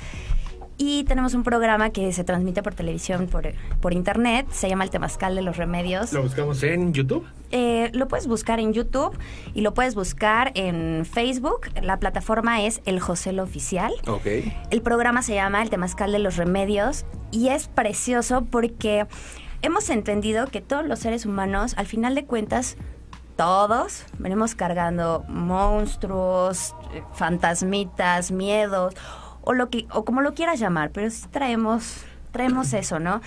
Y 0.77 1.05
tenemos 1.05 1.33
un 1.33 1.43
programa 1.43 1.89
que 1.89 2.13
se 2.13 2.23
transmite 2.23 2.61
por 2.61 2.75
televisión, 2.75 3.27
por, 3.27 3.51
por 3.81 3.93
internet, 3.93 4.45
se 4.51 4.69
llama 4.69 4.83
El 4.83 4.91
Temazcal 4.91 5.35
de 5.35 5.41
los 5.41 5.57
Remedios. 5.57 6.13
¿Lo 6.13 6.21
buscamos 6.21 6.61
en 6.61 6.93
YouTube? 6.93 7.25
Eh, 7.49 7.89
lo 7.93 8.07
puedes 8.07 8.27
buscar 8.27 8.59
en 8.59 8.73
YouTube 8.73 9.17
y 9.55 9.61
lo 9.61 9.73
puedes 9.73 9.95
buscar 9.95 10.51
en 10.53 11.03
Facebook. 11.05 11.61
La 11.81 11.97
plataforma 11.97 12.61
es 12.61 12.81
El 12.85 12.99
Joselo 12.99 13.41
Oficial. 13.41 13.91
Ok. 14.05 14.27
El 14.69 14.81
programa 14.83 15.23
se 15.23 15.33
llama 15.33 15.63
El 15.63 15.71
Temazcal 15.71 16.11
de 16.11 16.19
los 16.19 16.37
Remedios 16.37 17.05
y 17.31 17.47
es 17.47 17.69
precioso 17.69 18.45
porque 18.45 19.07
hemos 19.63 19.89
entendido 19.89 20.45
que 20.45 20.61
todos 20.61 20.85
los 20.85 20.99
seres 20.99 21.25
humanos, 21.25 21.73
al 21.77 21.87
final 21.87 22.13
de 22.13 22.25
cuentas, 22.25 22.77
todos 23.35 24.05
venimos 24.19 24.53
cargando 24.53 25.23
monstruos, 25.27 26.75
eh, 26.93 27.01
fantasmitas, 27.13 28.31
miedos 28.31 28.93
o 29.47 29.53
lo 29.53 29.69
que 29.69 29.87
o 29.93 30.03
como 30.03 30.19
lo 30.21 30.33
quieras 30.33 30.59
llamar, 30.59 30.91
pero 30.91 31.09
sí 31.09 31.25
traemos 31.31 32.03
traemos 32.31 32.73
eso, 32.73 32.99
¿no? 32.99 33.21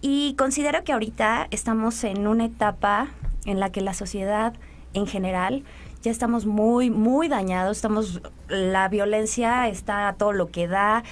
Y 0.00 0.34
considero 0.38 0.84
que 0.84 0.92
ahorita 0.92 1.48
estamos 1.50 2.04
en 2.04 2.28
una 2.28 2.44
etapa 2.44 3.08
en 3.44 3.58
la 3.58 3.72
que 3.72 3.80
la 3.80 3.92
sociedad 3.92 4.54
en 4.94 5.08
general 5.08 5.64
ya 6.00 6.12
estamos 6.12 6.46
muy 6.46 6.90
muy 6.90 7.26
dañados, 7.26 7.78
estamos 7.78 8.22
la 8.46 8.88
violencia 8.88 9.66
está 9.66 10.06
a 10.06 10.12
todo 10.12 10.32
lo 10.32 10.46
que 10.46 10.68
da, 10.68 11.02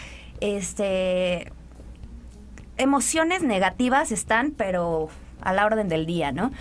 este 0.40 1.52
emociones 2.76 3.42
negativas 3.42 4.12
están, 4.12 4.52
pero 4.52 5.08
a 5.40 5.52
la 5.54 5.66
orden 5.66 5.88
del 5.88 6.06
día, 6.06 6.30
¿no? 6.30 6.52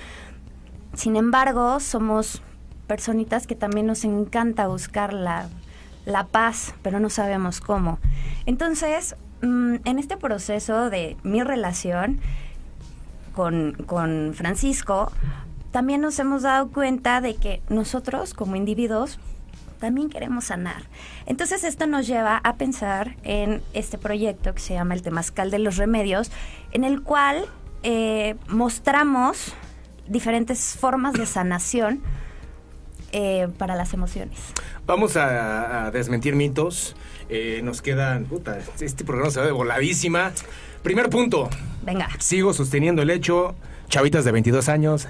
Sin 0.96 1.16
embargo, 1.16 1.80
somos 1.80 2.42
personitas 2.88 3.46
que 3.46 3.54
también 3.54 3.86
nos 3.86 4.06
encanta 4.06 4.66
buscar 4.66 5.14
la, 5.14 5.50
la 6.06 6.28
paz, 6.28 6.74
pero 6.82 7.00
no 7.00 7.10
sabemos 7.10 7.62
cómo. 7.62 8.00
Entonces, 8.46 9.16
mm, 9.42 9.76
en 9.84 10.00
este 10.00 10.18
proceso 10.18 10.90
de 10.90 11.18
mi 11.24 11.42
relación 11.44 12.20
con, 13.34 13.74
con 13.86 14.34
Francisco, 14.34 15.12
también 15.72 16.02
nos 16.02 16.18
hemos 16.20 16.44
dado 16.44 16.70
cuenta 16.70 17.20
de 17.20 17.36
que 17.36 17.62
nosotros 17.68 18.34
como 18.34 18.56
individuos 18.56 19.20
también 19.80 20.10
queremos 20.10 20.46
sanar. 20.46 20.84
Entonces 21.26 21.64
esto 21.64 21.86
nos 21.86 22.08
lleva 22.08 22.40
a 22.44 22.56
pensar 22.56 23.18
en 23.24 23.62
este 23.74 23.98
proyecto 23.98 24.54
que 24.54 24.62
se 24.62 24.74
llama 24.74 24.94
el 24.94 25.02
Temazcal 25.02 25.52
de 25.52 25.60
los 25.60 25.78
Remedios, 25.78 26.32
en 26.72 26.84
el 26.86 27.02
cual 27.02 27.46
eh, 27.84 28.36
mostramos 28.48 29.54
diferentes 30.08 30.78
formas 30.80 31.14
de 31.14 31.26
sanación 31.26 32.02
eh, 33.18 33.48
para 33.58 33.78
las 33.78 33.94
emociones. 33.94 34.38
Vamos 34.86 35.16
a, 35.16 35.86
a 35.86 35.92
desmentir 35.92 36.36
mitos. 36.36 36.98
Eh, 37.30 37.62
nos 37.64 37.82
quedan. 37.82 38.26
Puta, 38.26 38.60
este 38.82 39.06
programa 39.06 39.32
se 39.32 39.40
va 39.40 39.46
de 39.46 39.54
voladísima. 39.54 40.34
Primer 40.84 41.10
punto. 41.10 41.50
Venga. 41.82 42.10
Sigo 42.20 42.54
sosteniendo 42.54 43.04
el 43.04 43.10
hecho. 43.10 43.56
Chavitas 43.88 44.26
de 44.26 44.34
22 44.34 44.68
años. 44.68 45.08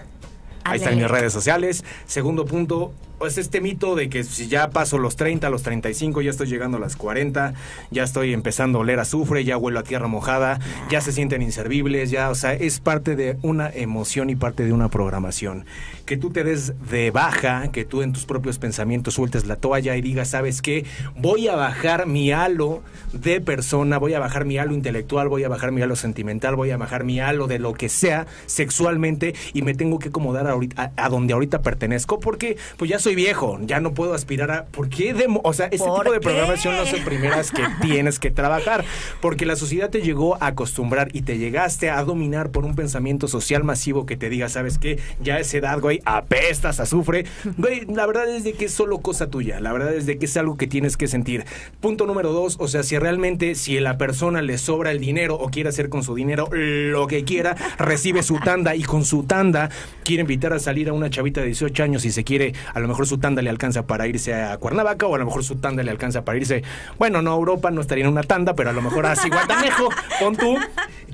Ahí 0.63 0.77
están 0.77 0.97
mis 0.97 1.09
redes 1.09 1.33
sociales. 1.33 1.83
Segundo 2.05 2.45
punto, 2.45 2.93
pues 3.17 3.37
este 3.37 3.61
mito 3.61 3.95
de 3.95 4.09
que 4.09 4.23
si 4.23 4.47
ya 4.47 4.69
paso 4.69 4.97
los 4.97 5.15
30, 5.15 5.49
los 5.49 5.63
35, 5.63 6.21
ya 6.21 6.31
estoy 6.31 6.47
llegando 6.47 6.77
a 6.77 6.79
las 6.79 6.95
40, 6.95 7.53
ya 7.91 8.03
estoy 8.03 8.33
empezando 8.33 8.79
a 8.79 8.81
oler 8.81 8.99
azufre, 8.99 9.43
ya 9.43 9.57
huelo 9.57 9.79
a 9.79 9.83
tierra 9.83 10.07
mojada, 10.07 10.59
ya 10.89 11.01
se 11.01 11.11
sienten 11.11 11.41
inservibles, 11.41 12.11
ya, 12.11 12.29
o 12.29 12.35
sea, 12.35 12.53
es 12.53 12.79
parte 12.79 13.15
de 13.15 13.37
una 13.41 13.69
emoción 13.69 14.29
y 14.29 14.35
parte 14.35 14.65
de 14.65 14.73
una 14.73 14.89
programación. 14.89 15.65
Que 16.05 16.17
tú 16.17 16.29
te 16.29 16.43
des 16.43 16.73
de 16.89 17.09
baja, 17.11 17.71
que 17.71 17.85
tú 17.85 18.01
en 18.01 18.13
tus 18.13 18.25
propios 18.25 18.59
pensamientos 18.59 19.15
sueltes 19.15 19.45
la 19.45 19.55
toalla 19.55 19.95
y 19.95 20.01
digas, 20.01 20.29
¿sabes 20.29 20.61
qué? 20.61 20.85
Voy 21.15 21.47
a 21.47 21.55
bajar 21.55 22.05
mi 22.05 22.31
halo 22.31 22.83
de 23.13 23.41
persona, 23.41 23.97
voy 23.97 24.13
a 24.13 24.19
bajar 24.19 24.45
mi 24.45 24.57
halo 24.57 24.73
intelectual, 24.73 25.29
voy 25.29 25.43
a 25.43 25.49
bajar 25.49 25.71
mi 25.71 25.81
halo 25.81 25.95
sentimental, 25.95 26.55
voy 26.55 26.71
a 26.71 26.77
bajar 26.77 27.03
mi 27.03 27.19
halo 27.19 27.47
de 27.47 27.59
lo 27.59 27.73
que 27.73 27.89
sea 27.89 28.27
sexualmente 28.45 29.33
y 29.53 29.61
me 29.61 29.73
tengo 29.73 29.99
que 29.99 30.09
acomodar 30.09 30.47
a, 30.47 30.91
a 30.95 31.09
donde 31.09 31.33
ahorita 31.33 31.61
pertenezco 31.61 32.19
porque 32.19 32.57
pues 32.77 32.89
ya 32.89 32.99
soy 33.05 33.15
viejo, 33.15 33.59
ya 33.61 33.79
no 33.79 33.93
puedo 33.93 34.15
aspirar 34.15 34.49
a... 34.49 34.65
¿Por 34.65 34.89
qué? 34.89 35.13
demo- 35.13 35.41
o 35.43 35.53
sea, 35.53 35.67
este 35.67 35.77
¿Por 35.85 35.99
tipo 35.99 36.11
de 36.11 36.19
qué? 36.19 36.23
programación 36.23 36.75
no 36.75 36.85
son 36.87 37.03
primeras 37.03 37.51
que 37.51 37.61
tienes 37.81 38.17
que 38.17 38.31
trabajar 38.31 38.83
porque 39.21 39.45
la 39.45 39.55
sociedad 39.55 39.91
te 39.91 40.01
llegó 40.01 40.41
a 40.41 40.47
acostumbrar 40.47 41.09
y 41.13 41.21
te 41.21 41.37
llegaste 41.37 41.91
a 41.91 42.03
dominar 42.03 42.49
por 42.49 42.65
un 42.65 42.75
pensamiento 42.75 43.27
social 43.27 43.63
masivo 43.63 44.07
que 44.07 44.17
te 44.17 44.29
diga, 44.29 44.49
¿sabes 44.49 44.79
qué? 44.79 44.97
Ya 45.21 45.35
a 45.35 45.39
esa 45.39 45.57
edad, 45.57 45.79
güey, 45.79 46.01
apestas, 46.05 46.79
azufre. 46.79 47.25
Güey, 47.57 47.85
la 47.85 48.05
verdad 48.07 48.27
es 48.27 48.43
de 48.43 48.53
que 48.53 48.65
es 48.65 48.73
solo 48.73 48.97
cosa 48.99 49.27
tuya, 49.29 49.59
la 49.59 49.71
verdad 49.71 49.93
es 49.93 50.05
de 50.07 50.17
que 50.17 50.25
es 50.25 50.35
algo 50.35 50.57
que 50.57 50.65
tienes 50.65 50.97
que 50.97 51.07
sentir. 51.07 51.45
Punto 51.79 52.05
número 52.07 52.31
dos, 52.33 52.57
o 52.59 52.67
sea, 52.67 52.81
si 52.81 52.97
realmente, 52.97 53.53
si 53.53 53.77
a 53.77 53.81
la 53.81 53.97
persona 53.99 54.41
le 54.41 54.57
sobra 54.57 54.89
el 54.91 54.99
dinero 54.99 55.35
o 55.35 55.49
quiere 55.49 55.69
hacer 55.69 55.89
con 55.89 56.01
su 56.03 56.15
dinero 56.15 56.49
lo 56.51 57.05
que 57.05 57.23
quiera, 57.23 57.55
recibe 57.77 58.23
su 58.23 58.39
tanda 58.39 58.75
y 58.75 58.81
con 58.83 59.05
su 59.05 59.23
tanda 59.25 59.69
quiere 60.03 60.21
invitar 60.21 60.53
a 60.53 60.59
salir 60.59 60.89
a 60.89 60.93
una 60.93 61.09
chavita 61.11 61.41
de 61.41 61.47
18 61.47 61.83
años 61.83 62.03
y 62.05 62.11
se 62.11 62.23
quiere, 62.23 62.53
a 62.73 62.79
lo 62.79 62.87
mejor 62.87 62.94
su 63.03 63.17
tanda 63.17 63.41
le 63.41 63.49
alcanza 63.49 63.85
para 63.85 64.07
irse 64.07 64.33
a 64.33 64.57
Cuernavaca 64.57 65.05
o 65.05 65.15
a 65.15 65.17
lo 65.17 65.25
mejor 65.25 65.43
su 65.43 65.57
tanda 65.57 65.83
le 65.83 65.91
alcanza 65.91 66.23
para 66.23 66.37
irse, 66.37 66.63
bueno, 66.97 67.21
no 67.21 67.31
a 67.31 67.35
Europa, 67.35 67.71
no 67.71 67.81
estaría 67.81 68.05
en 68.05 68.11
una 68.11 68.23
tanda, 68.23 68.53
pero 68.53 68.69
a 68.69 68.73
lo 68.73 68.81
mejor 68.81 69.05
a 69.05 69.15
Ciguatanejo, 69.15 69.89
pon 70.19 70.35
tú. 70.35 70.57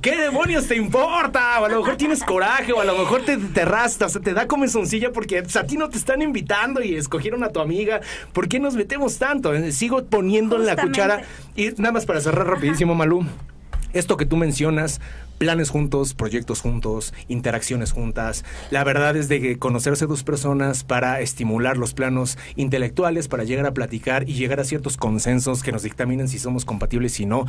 ¿Qué 0.02 0.16
demonios 0.16 0.68
te 0.68 0.76
importa? 0.76 1.60
O 1.60 1.66
a 1.66 1.70
lo 1.70 1.80
mejor 1.80 1.96
tienes 1.96 2.24
coraje, 2.24 2.74
o 2.74 2.82
a 2.82 2.86
lo 2.86 2.98
mejor 2.98 3.24
te, 3.24 3.38
te 3.38 3.66
rastas, 3.66 4.12
o 4.12 4.14
sea, 4.14 4.22
te 4.22 4.34
da 4.34 4.48
comezoncilla 4.48 5.12
porque 5.12 5.40
a 5.40 5.64
ti 5.64 5.78
no 5.78 5.90
te 5.90 5.98
están 5.98 6.22
invitando 6.22 6.82
y 6.82 6.96
escogieron 6.96 7.44
a 7.44 7.50
tu 7.50 7.60
amiga. 7.60 8.02
¿Por 8.34 8.48
qué 8.48 8.60
nos 8.60 8.76
metemos 8.76 9.18
tanto? 9.18 9.54
Eh, 9.54 9.72
Sigo 9.72 10.04
poniendo 10.06 10.56
en 10.56 10.66
la 10.66 10.76
cuchara. 10.76 11.22
Y 11.56 11.70
nada 11.78 11.92
más 11.92 12.06
para 12.06 12.22
cerrar 12.22 12.48
rapidísimo, 12.48 12.96
Malú. 12.96 13.26
Esto 13.94 14.18
que 14.18 14.26
tú 14.26 14.38
mencionas, 14.38 15.02
planes 15.42 15.72
juntos, 15.72 16.14
proyectos 16.14 16.62
juntos, 16.62 17.16
interacciones 17.28 17.94
juntas, 17.94 18.46
la 18.70 18.84
verdad 18.84 19.16
es 19.18 19.28
de 19.28 19.42
que 19.42 19.58
conocerse 19.58 20.06
dos 20.06 20.22
personas 20.22 20.84
para 20.84 21.20
estimular 21.20 21.78
los 21.78 21.96
planos 21.96 22.38
intelectuales, 22.56 23.28
para 23.28 23.44
llegar 23.44 23.66
a 23.66 23.74
platicar 23.74 24.30
y 24.30 24.34
llegar 24.34 24.60
a 24.60 24.66
ciertos 24.66 24.98
consensos 24.98 25.64
que 25.64 25.72
nos 25.72 25.82
dictaminen 25.82 26.28
si 26.28 26.38
somos 26.38 26.64
compatibles 26.64 27.20
y 27.20 27.26
no. 27.26 27.48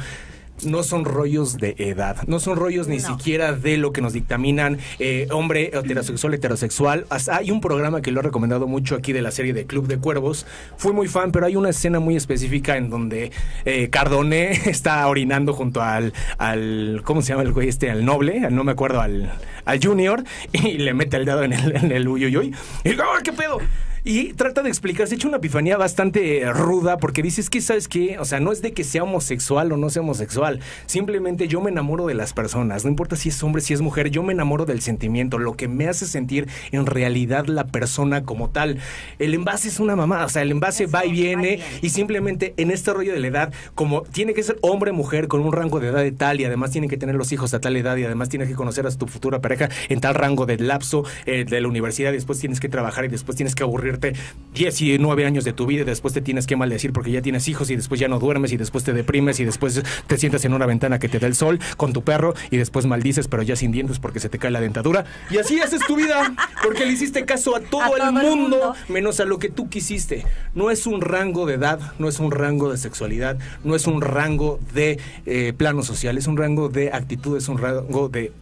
No 0.64 0.84
son 0.84 1.04
rollos 1.04 1.56
de 1.56 1.74
edad, 1.78 2.18
no 2.28 2.38
son 2.38 2.56
rollos 2.56 2.86
ni 2.86 2.98
No. 2.98 3.02
siquiera 3.16 3.52
de 3.52 3.76
lo 3.78 3.92
que 3.92 4.00
nos 4.00 4.12
dictaminan 4.12 4.78
eh, 5.00 5.26
hombre 5.32 5.70
heterosexual, 5.72 6.34
heterosexual. 6.34 7.04
Hasta 7.10 7.36
hay 7.38 7.50
un 7.50 7.60
programa 7.60 8.00
que 8.00 8.12
lo 8.12 8.20
he 8.20 8.22
recomendado 8.22 8.68
mucho 8.68 8.94
aquí 8.94 9.12
de 9.12 9.22
la 9.22 9.32
serie 9.32 9.54
de 9.54 9.66
Club 9.66 9.88
de 9.88 9.98
Cuervos. 9.98 10.46
Fui 10.76 10.92
muy 10.92 11.08
fan, 11.08 11.32
pero 11.32 11.46
hay 11.46 11.56
una 11.56 11.70
escena 11.70 11.98
muy 11.98 12.14
específica 12.14 12.76
en 12.76 12.90
donde 12.90 13.32
eh, 13.64 13.88
Cardone 13.90 14.52
está 14.66 15.04
orinando 15.08 15.52
junto 15.52 15.82
al, 15.82 16.12
al, 16.38 17.00
¿cómo 17.02 17.22
se 17.22 17.30
llama 17.30 17.42
el 17.42 17.52
güey 17.52 17.68
este? 17.68 17.90
Al 17.90 18.04
noble, 18.04 18.48
no 18.50 18.62
me 18.62 18.70
acuerdo, 18.70 19.00
al, 19.00 19.32
al 19.64 19.80
junior, 19.84 20.22
y 20.52 20.78
le 20.78 20.94
mete 20.94 21.16
el 21.16 21.24
dedo 21.24 21.42
en 21.42 21.54
el, 21.54 21.74
en 21.76 21.90
el 21.90 22.06
uyuyuy. 22.06 22.54
Y 22.84 22.90
digo, 22.90 23.02
"Ah, 23.02 23.20
¿qué 23.24 23.32
pedo? 23.32 23.58
Y 24.04 24.32
trata 24.32 24.62
de 24.62 24.68
explicar, 24.68 25.06
se 25.06 25.14
echa 25.14 25.28
una 25.28 25.36
epifanía 25.36 25.76
bastante 25.76 26.42
ruda 26.52 26.96
porque 26.96 27.22
dices 27.22 27.48
que, 27.48 27.60
¿sabes 27.60 27.86
qué? 27.86 28.18
O 28.18 28.24
sea, 28.24 28.40
no 28.40 28.50
es 28.50 28.60
de 28.60 28.72
que 28.72 28.82
sea 28.82 29.04
homosexual 29.04 29.70
o 29.70 29.76
no 29.76 29.90
sea 29.90 30.02
homosexual. 30.02 30.58
Simplemente 30.86 31.46
yo 31.46 31.60
me 31.60 31.70
enamoro 31.70 32.06
de 32.06 32.14
las 32.14 32.32
personas. 32.32 32.84
No 32.84 32.90
importa 32.90 33.14
si 33.14 33.28
es 33.28 33.40
hombre, 33.44 33.62
si 33.62 33.74
es 33.74 33.80
mujer, 33.80 34.10
yo 34.10 34.24
me 34.24 34.32
enamoro 34.32 34.64
del 34.64 34.80
sentimiento, 34.80 35.38
lo 35.38 35.56
que 35.56 35.68
me 35.68 35.86
hace 35.86 36.06
sentir 36.06 36.48
en 36.72 36.86
realidad 36.86 37.46
la 37.46 37.68
persona 37.68 38.24
como 38.24 38.50
tal. 38.50 38.78
El 39.20 39.34
envase 39.34 39.68
es 39.68 39.78
una 39.78 39.94
mamada, 39.94 40.24
o 40.24 40.28
sea, 40.28 40.42
el 40.42 40.50
envase 40.50 40.84
Eso, 40.84 40.92
va 40.92 41.06
y 41.06 41.12
viene 41.12 41.60
y 41.80 41.90
simplemente 41.90 42.54
en 42.56 42.72
este 42.72 42.92
rollo 42.92 43.12
de 43.12 43.20
la 43.20 43.28
edad, 43.28 43.54
como 43.76 44.02
tiene 44.02 44.34
que 44.34 44.42
ser 44.42 44.58
hombre, 44.62 44.90
mujer, 44.90 45.28
con 45.28 45.42
un 45.42 45.52
rango 45.52 45.78
de 45.78 45.88
edad 45.88 46.02
de 46.02 46.10
tal 46.10 46.40
y 46.40 46.44
además 46.44 46.72
tiene 46.72 46.88
que 46.88 46.96
tener 46.96 47.14
los 47.14 47.30
hijos 47.30 47.54
a 47.54 47.60
tal 47.60 47.76
edad 47.76 47.96
y 47.96 48.04
además 48.04 48.28
tienes 48.28 48.48
que 48.48 48.56
conocer 48.56 48.84
a 48.84 48.90
tu 48.90 49.06
futura 49.06 49.40
pareja 49.40 49.68
en 49.88 50.00
tal 50.00 50.16
rango 50.16 50.44
de 50.44 50.58
lapso 50.58 51.04
eh, 51.26 51.44
de 51.44 51.60
la 51.60 51.68
universidad 51.68 52.10
y 52.10 52.14
después 52.14 52.40
tienes 52.40 52.58
que 52.58 52.68
trabajar 52.68 53.04
y 53.04 53.08
después 53.08 53.36
tienes 53.36 53.54
que 53.54 53.62
aburrirte 53.92 54.14
19 54.54 55.24
años 55.24 55.44
de 55.44 55.52
tu 55.54 55.64
vida 55.66 55.82
y 55.82 55.84
después 55.84 56.12
te 56.12 56.20
tienes 56.20 56.46
que 56.46 56.56
maldecir 56.56 56.92
porque 56.92 57.10
ya 57.10 57.22
tienes 57.22 57.48
hijos 57.48 57.70
y 57.70 57.76
después 57.76 57.98
ya 57.98 58.08
no 58.08 58.18
duermes 58.18 58.52
y 58.52 58.58
después 58.58 58.84
te 58.84 58.92
deprimes 58.92 59.40
y 59.40 59.44
después 59.46 59.82
te 60.06 60.18
sientas 60.18 60.44
en 60.44 60.52
una 60.52 60.66
ventana 60.66 60.98
que 60.98 61.08
te 61.08 61.18
da 61.18 61.26
el 61.26 61.34
sol 61.34 61.58
con 61.78 61.92
tu 61.92 62.02
perro 62.02 62.34
y 62.50 62.58
después 62.58 62.84
maldices 62.84 63.28
pero 63.28 63.42
ya 63.42 63.56
sin 63.56 63.72
dientes 63.72 63.98
porque 63.98 64.20
se 64.20 64.28
te 64.28 64.38
cae 64.38 64.50
la 64.50 64.60
dentadura 64.60 65.04
y 65.30 65.38
así 65.38 65.60
haces 65.60 65.80
tu 65.86 65.96
vida 65.96 66.34
porque 66.62 66.84
le 66.84 66.92
hiciste 66.92 67.24
caso 67.24 67.56
a 67.56 67.60
todo, 67.60 67.82
A 67.82 67.88
el, 67.88 67.92
todo 67.96 68.08
el 68.08 68.12
mundo, 68.12 68.34
mundo. 68.58 68.74
menos 68.88 69.20
a 69.20 69.24
lo 69.24 69.38
que 69.38 69.48
tú 69.48 69.68
quisiste. 69.68 70.24
No 70.54 70.70
es 70.70 70.86
un 70.86 71.00
rango 71.00 71.46
de 71.46 71.54
edad, 71.54 71.80
no 71.98 72.08
es 72.08 72.18
un 72.18 72.30
rango 72.30 72.70
de 72.70 72.76
sexualidad, 72.76 73.38
no 73.64 73.74
es 73.74 73.86
un 73.86 74.02
rango 74.02 74.60
de 74.74 74.98
eh, 75.26 75.52
plano 75.56 75.82
social, 75.82 76.18
es 76.18 76.26
un 76.26 76.36
rango 76.36 76.68
de 76.68 76.92
actitud, 76.92 77.36
es 77.36 77.48
un 77.48 77.58
rango 77.58 78.08
de 78.08 78.32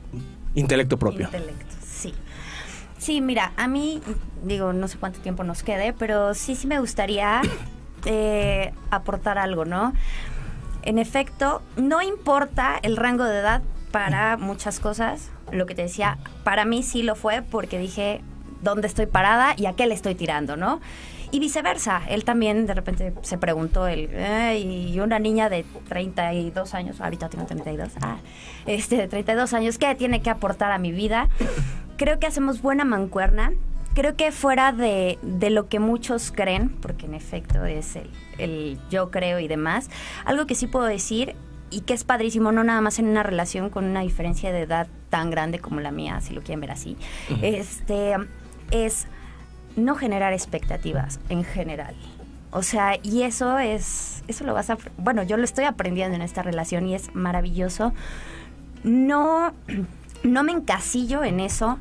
intelecto 0.55 0.99
propio. 0.99 1.27
Intelecto, 1.27 1.70
sí. 3.01 3.21
Mira, 3.21 3.53
a 3.57 3.67
mí, 3.67 4.01
digo, 4.45 4.73
no 4.73 4.87
sé 4.87 4.99
cuánto 4.99 5.19
tiempo 5.19 5.43
nos 5.43 5.65
quede, 5.65 5.93
pero 5.93 6.35
sí, 6.35 6.55
sí 6.55 6.69
me 6.69 6.79
gustaría 6.79 7.43
eh, 8.05 8.73
aportar 8.91 9.39
algo, 9.39 9.65
¿no? 9.65 9.93
En 10.83 10.99
efecto, 10.99 11.63
no 11.77 12.01
importa 12.01 12.79
el 12.83 12.97
rango 12.97 13.25
de 13.25 13.41
edad 13.41 13.63
para 13.91 14.37
muchas 14.37 14.79
cosas. 14.81 15.31
Lo 15.51 15.67
que 15.67 15.75
te 15.75 15.83
decía, 15.83 16.19
para 16.45 16.65
mí 16.65 16.83
sí 16.83 17.03
lo 17.03 17.17
fue 17.17 17.43
porque 17.43 17.79
dije 17.79 18.23
dónde 18.63 18.87
estoy 18.87 19.07
parada 19.07 19.55
y 19.57 19.67
a 19.67 19.73
qué 19.73 19.87
le 19.87 19.95
estoy 19.95 20.15
tirando, 20.15 20.57
¿no? 20.57 20.81
Y 21.33 21.39
viceversa, 21.39 22.03
él 22.09 22.25
también 22.25 22.67
de 22.67 22.75
repente 22.75 23.15
se 23.23 23.39
preguntó, 23.39 23.87
él, 23.87 24.09
"Eh, 24.13 24.59
y 24.93 24.99
una 25.01 25.19
niña 25.19 25.49
de 25.49 25.65
32 25.89 26.75
años, 26.75 27.01
ahorita 27.01 27.29
tengo 27.29 27.47
32, 27.47 27.93
ah, 28.03 28.17
este, 28.67 28.97
de 28.97 29.07
32 29.09 29.53
años, 29.53 29.79
¿qué 29.79 29.95
tiene 29.95 30.23
que 30.23 30.31
aportar 30.31 30.73
a 30.73 30.79
mi 30.79 30.91
vida? 30.91 31.29
Creo 32.01 32.19
que 32.19 32.27
hacemos 32.27 32.63
buena 32.63 32.87
mancuerna. 32.87 33.53
Creo 33.93 34.17
que 34.17 34.33
fuera 34.33 34.73
de, 34.73 35.19
de 35.21 35.51
lo 35.51 35.69
que 35.69 35.81
muchos 35.81 36.33
creen, 36.33 36.71
porque 36.71 37.05
en 37.05 37.13
efecto 37.13 37.67
es 37.67 37.95
el, 37.95 38.09
el 38.39 38.79
yo 38.89 39.11
creo 39.11 39.39
y 39.39 39.49
demás, 39.49 39.91
algo 40.25 40.47
que 40.47 40.55
sí 40.55 40.67
puedo 40.67 40.87
decir 40.87 41.37
y 41.69 41.83
que 41.83 41.93
es 41.93 42.05
padrísimo, 42.05 42.53
no 42.53 42.65
nada 42.65 42.81
más 42.81 42.99
en 43.01 43.07
una 43.07 43.23
relación 43.23 43.69
con 43.69 43.85
una 43.85 44.01
diferencia 44.01 44.51
de 44.51 44.63
edad 44.63 44.89
tan 45.11 45.29
grande 45.29 45.59
como 45.59 45.81
la 45.81 45.91
mía, 45.91 46.23
si 46.23 46.33
lo 46.33 46.41
quieren 46.41 46.63
ver 46.63 46.71
así, 46.71 46.97
este, 47.43 48.15
es 48.71 49.07
no 49.77 49.95
generar 49.95 50.33
expectativas 50.33 51.21
en 51.29 51.45
general. 51.45 51.95
O 52.51 52.63
sea, 52.63 52.99
y 53.03 53.25
eso 53.25 53.59
es, 53.59 54.25
eso 54.27 54.45
lo 54.45 54.55
vas 54.55 54.71
a, 54.71 54.79
bueno, 54.97 55.23
yo 55.23 55.37
lo 55.37 55.45
estoy 55.45 55.67
aprendiendo 55.67 56.17
en 56.17 56.23
esta 56.23 56.41
relación 56.43 56.87
y 56.87 56.95
es 56.95 57.15
maravilloso. 57.15 57.93
No, 58.85 59.53
no 60.23 60.45
me 60.45 60.53
encasillo 60.53 61.25
en 61.25 61.41
eso. 61.41 61.79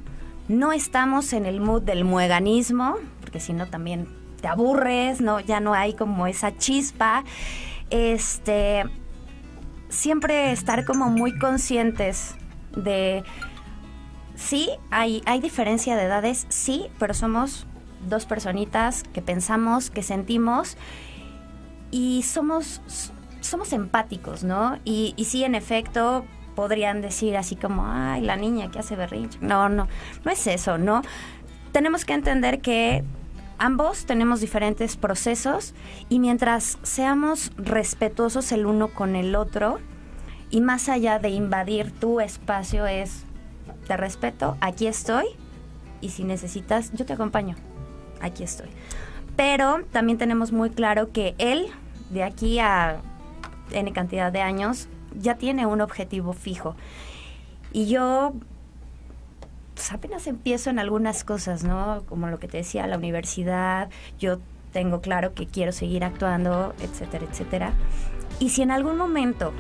No 0.50 0.74
estamos 0.74 1.32
en 1.34 1.46
el 1.46 1.62
mood 1.62 1.84
del 1.84 2.04
mueganismo, 2.04 2.96
porque 3.22 3.40
si 3.40 3.54
no 3.54 3.68
también 3.68 4.10
te 4.42 4.48
aburres, 4.48 5.22
no, 5.22 5.40
ya 5.40 5.60
no 5.60 5.76
hay 5.76 5.94
como 5.94 6.26
esa 6.26 6.58
chispa. 6.58 7.24
Este, 7.92 8.84
siempre 9.90 10.52
estar 10.52 10.86
como 10.86 11.10
muy 11.10 11.38
conscientes 11.38 12.36
de 12.76 13.24
sí, 14.36 14.72
hay, 14.90 15.22
hay 15.28 15.40
diferencia 15.40 15.96
de 15.96 16.06
edades, 16.06 16.48
sí, 16.50 16.88
pero 16.98 17.14
somos 17.14 17.68
dos 18.08 18.26
personitas 18.26 19.04
que 19.04 19.22
pensamos, 19.22 19.92
que 19.92 20.02
sentimos 20.02 20.78
y 21.92 22.24
somos, 22.24 22.82
somos 23.42 23.72
empáticos, 23.72 24.44
¿no? 24.44 24.80
Y, 24.84 25.14
y 25.16 25.26
sí, 25.26 25.44
en 25.44 25.54
efecto, 25.54 26.26
podrían 26.60 27.00
decir 27.00 27.38
así 27.38 27.56
como, 27.56 27.86
ay, 27.88 28.20
la 28.20 28.36
niña 28.36 28.70
que 28.70 28.80
hace 28.80 28.98
berrinche. 28.98 29.40
No, 29.40 29.70
no, 29.70 29.88
no 30.26 30.30
es 30.32 30.46
eso, 30.46 30.78
¿no? 30.78 31.04
Tenemos 31.72 32.04
que 32.04 32.12
entender 32.12 32.60
que 32.60 33.06
ambos 33.60 34.06
tenemos 34.06 34.42
diferentes 34.42 34.98
procesos 34.98 35.74
y 36.10 36.20
mientras 36.20 36.78
seamos 36.84 37.54
respetuosos 37.56 38.52
el 38.52 38.66
uno 38.66 38.90
con 38.90 39.16
el 39.16 39.38
otro 39.38 39.80
y 40.50 40.60
más 40.60 40.90
allá 40.90 41.18
de 41.18 41.30
invadir 41.30 41.94
tu 41.98 42.20
espacio 42.20 42.86
es, 42.88 43.24
te 43.88 43.96
respeto, 43.96 44.58
aquí 44.60 44.86
estoy 44.86 45.28
y 46.02 46.10
si 46.10 46.26
necesitas, 46.26 46.92
yo 46.92 47.06
te 47.06 47.14
acompaño, 47.14 47.56
aquí 48.20 48.44
estoy. 48.44 48.68
Pero 49.38 49.86
también 49.94 50.18
tenemos 50.18 50.52
muy 50.52 50.72
claro 50.72 51.14
que 51.14 51.36
él, 51.38 51.68
de 52.10 52.26
aquí 52.26 52.60
a 52.60 52.98
N 53.72 53.94
cantidad 53.94 54.30
de 54.30 54.42
años, 54.42 54.90
ya 55.18 55.36
tiene 55.36 55.66
un 55.66 55.82
objetivo 55.82 56.34
fijo. 56.34 56.76
Y 57.72 57.88
yo 57.88 58.34
pues 59.80 59.94
apenas 59.94 60.28
empiezo 60.28 60.70
en 60.70 60.78
algunas 60.78 61.24
cosas, 61.24 61.64
¿no? 61.64 62.04
Como 62.10 62.28
lo 62.28 62.38
que 62.38 62.50
te 62.50 62.58
decía, 62.58 62.86
la 62.86 62.98
universidad, 62.98 63.90
yo 64.20 64.40
tengo 64.74 65.00
claro 65.00 65.34
que 65.34 65.48
quiero 65.48 65.72
seguir 65.72 66.04
actuando, 66.04 66.76
etcétera, 66.82 67.26
etcétera. 67.30 67.72
Y 68.40 68.50
si 68.50 68.62
en 68.62 68.72
algún 68.72 68.98
momento 68.98 69.54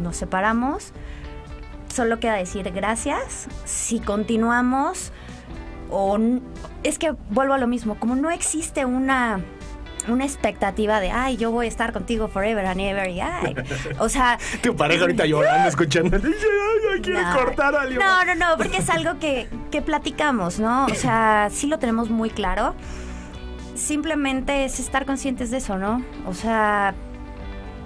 nos 0.00 0.16
separamos, 0.16 0.92
solo 1.94 2.18
queda 2.18 2.36
decir 2.36 2.70
gracias. 2.72 3.48
Si 3.66 4.00
continuamos 4.00 5.12
o 5.90 6.18
es 6.82 6.98
que 6.98 7.14
vuelvo 7.28 7.52
a 7.52 7.58
lo 7.58 7.66
mismo, 7.66 7.98
como 7.98 8.16
no 8.16 8.30
existe 8.30 8.86
una 8.86 9.42
una 10.06 10.24
expectativa 10.24 11.00
de, 11.00 11.10
ay, 11.10 11.36
yo 11.36 11.50
voy 11.50 11.66
a 11.66 11.68
estar 11.68 11.92
contigo 11.92 12.28
forever 12.28 12.64
and 12.66 12.80
ever, 12.80 13.10
y 13.10 13.20
ay, 13.20 13.54
o 13.98 14.08
sea, 14.08 14.38
Tu 14.62 14.74
pareja 14.76 15.02
ahorita 15.02 15.26
llorando, 15.26 15.68
escuchando. 15.68 16.18
Dice, 16.18 16.46
ay, 16.46 16.94
ay, 16.94 17.00
quiere 17.00 17.22
no. 17.22 17.34
cortar 17.34 17.74
a. 17.74 17.84
No, 17.84 18.24
no, 18.24 18.34
no, 18.34 18.56
porque 18.56 18.78
es 18.78 18.90
algo 18.90 19.18
que, 19.18 19.48
que 19.70 19.82
platicamos, 19.82 20.58
¿no? 20.58 20.86
O 20.86 20.94
sea, 20.94 21.48
sí 21.52 21.66
lo 21.66 21.78
tenemos 21.78 22.10
muy 22.10 22.30
claro. 22.30 22.74
Simplemente 23.74 24.64
es 24.64 24.80
estar 24.80 25.06
conscientes 25.06 25.50
de 25.50 25.58
eso, 25.58 25.78
¿no? 25.78 26.04
O 26.26 26.34
sea, 26.34 26.94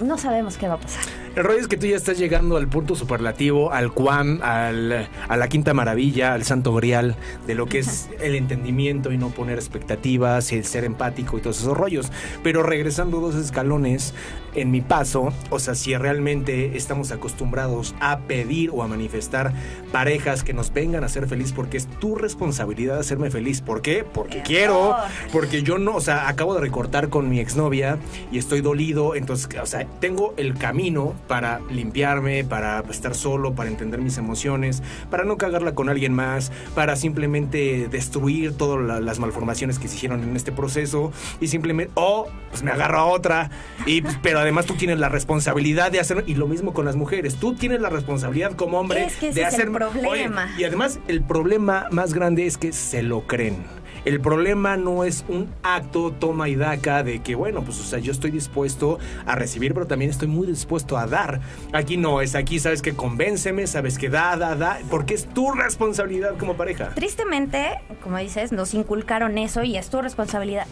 no 0.01 0.17
sabemos 0.17 0.57
qué 0.57 0.69
va 0.69 0.75
a 0.75 0.79
pasar. 0.79 1.05
El 1.35 1.45
rollo 1.45 1.61
es 1.61 1.67
que 1.67 1.79
tú 1.79 1.87
ya 1.87 1.97
estás 1.97 2.19
llegando 2.19 2.59
al 2.59 2.69
punto 2.69 2.95
superlativo, 2.95 3.73
al 3.73 3.89
Juan, 3.89 4.41
al, 4.43 5.09
a 5.29 5.37
la 5.39 5.49
quinta 5.49 5.73
maravilla, 5.73 6.35
al 6.35 6.45
santo 6.45 6.75
grial, 6.75 7.17
de 7.47 7.55
lo 7.55 7.65
que 7.65 7.79
es 7.79 8.11
el 8.21 8.35
entendimiento 8.35 9.13
y 9.13 9.17
no 9.17 9.31
poner 9.31 9.57
expectativas 9.57 10.53
y 10.53 10.57
el 10.57 10.67
ser 10.67 10.85
empático 10.85 11.39
y 11.39 11.41
todos 11.41 11.61
esos 11.61 11.75
rollos. 11.75 12.13
Pero 12.43 12.63
regresando 12.63 13.21
dos 13.21 13.35
escalones 13.35 14.13
en 14.55 14.71
mi 14.71 14.83
paso, 14.83 15.33
o 15.49 15.59
sea, 15.59 15.75
si 15.75 15.97
realmente 15.97 16.77
estamos 16.77 17.11
acostumbrados 17.13 17.95
a 18.01 18.19
pedir 18.19 18.69
o 18.71 18.83
a 18.83 18.87
manifestar 18.87 19.55
parejas 19.91 20.43
que 20.43 20.53
nos 20.53 20.71
vengan 20.75 21.03
a 21.03 21.07
hacer 21.07 21.27
feliz, 21.27 21.53
porque 21.53 21.79
es 21.79 21.87
tu 21.99 22.15
responsabilidad 22.15 22.99
hacerme 22.99 23.31
feliz. 23.31 23.63
¿Por 23.63 23.81
qué? 23.81 24.05
Porque 24.05 24.39
Eso. 24.39 24.45
quiero, 24.45 24.97
porque 25.33 25.63
yo 25.63 25.79
no, 25.79 25.95
o 25.95 26.01
sea, 26.03 26.29
acabo 26.29 26.53
de 26.53 26.61
recortar 26.61 27.09
con 27.09 27.31
mi 27.31 27.41
exnovia 27.41 27.97
y 28.31 28.37
estoy 28.37 28.61
dolido, 28.61 29.15
entonces, 29.15 29.49
o 29.59 29.65
sea, 29.65 29.87
tengo 29.99 30.35
el 30.37 30.59
camino 30.59 31.15
para 31.29 31.61
limpiarme, 31.71 32.45
para 32.45 32.81
estar 32.91 33.15
solo, 33.15 33.55
para 33.55 33.71
entender 33.71 34.01
mis 34.01 34.19
emociones, 34.19 34.83
para 35.11 35.25
no 35.25 35.37
cagarla 35.37 35.75
con 35.75 35.89
alguien 35.89 36.13
más, 36.15 36.53
para 36.75 36.97
simplemente 36.97 37.89
destruir 37.91 38.57
todas 38.57 38.85
la- 38.87 39.01
las 39.01 39.19
malformaciones 39.19 39.79
que 39.79 39.89
se 39.89 39.97
hicieron 39.97 40.23
en 40.23 40.37
este 40.37 40.53
proceso 40.53 41.13
y 41.41 41.49
simplemente, 41.49 41.93
o 41.95 42.29
pues 42.51 42.63
me 42.63 42.71
agarro 42.71 42.99
a 42.99 43.05
otra, 43.07 43.51
y, 43.87 44.03
pues, 44.03 44.19
pero 44.23 44.41
además 44.41 44.67
tú 44.67 44.75
tienes 44.75 44.99
la 44.99 45.09
responsabilidad 45.09 45.91
de 45.91 46.01
hacerlo, 46.01 46.23
y 46.27 46.35
lo 46.35 46.47
mismo 46.47 46.75
con 46.75 46.85
las 46.85 46.97
mujeres, 46.97 47.37
tú 47.37 47.55
tienes 47.55 47.81
la 47.81 47.89
responsabilidad 47.89 48.53
como 48.53 48.79
hombre 48.81 49.05
Es 49.05 49.17
que 49.17 49.29
ese 49.29 49.41
de 49.41 49.47
es 49.47 49.55
el 49.55 49.61
hacer... 49.61 49.73
problema. 49.73 50.51
y 50.59 50.65
además 50.65 50.99
el 51.09 51.23
problema 51.23 51.87
más 51.91 52.13
grande 52.15 52.47
es 52.47 52.59
que 52.59 52.73
se 52.73 53.03
lo 53.03 53.27
creen. 53.27 53.57
El 54.05 54.21
problema 54.21 54.77
no 54.77 55.05
es 55.05 55.25
un 55.29 55.49
acto 55.63 56.13
toma 56.13 56.49
y 56.49 56.57
daca 56.57 57.03
de 57.03 57.21
que, 57.23 57.35
bueno, 57.35 57.63
pues, 57.63 57.79
o 57.81 57.85
sea, 57.85 57.99
yo 58.01 58.11
estoy 58.11 58.31
dispuesto 58.31 58.99
a 59.27 59.37
recibir, 59.37 59.75
pero 59.75 59.87
también 59.87 60.11
estoy 60.11 60.29
muy 60.29 60.47
dispuesto 60.47 60.99
a 60.99 61.07
dar. 61.07 61.41
Aquí 61.73 61.97
no, 61.97 62.21
es 62.21 62.35
aquí, 62.35 62.59
sabes 62.59 62.83
que 62.83 62.95
convénceme, 62.95 63.67
sabes 63.67 63.99
que 63.99 64.09
da, 64.09 64.37
da, 64.37 64.57
da, 64.57 64.79
porque 64.91 65.15
es 65.15 65.27
tu 65.27 65.53
responsabilidad 65.53 66.37
como 66.37 66.55
pareja. 66.55 66.91
Tristemente, 66.95 67.81
como 68.03 68.19
dices, 68.19 68.51
nos 68.51 68.75
inculcaron 68.75 69.39
eso 69.39 69.63
y 69.63 69.77
es 69.77 69.89
tu 69.89 70.03
responsabilidad. 70.03 70.67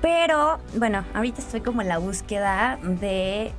Pero, 0.00 0.60
bueno, 0.76 1.04
ahorita 1.14 1.40
estoy 1.40 1.60
como 1.60 1.82
en 1.82 1.88
la 1.88 1.98
búsqueda 1.98 2.78
de, 2.82 3.50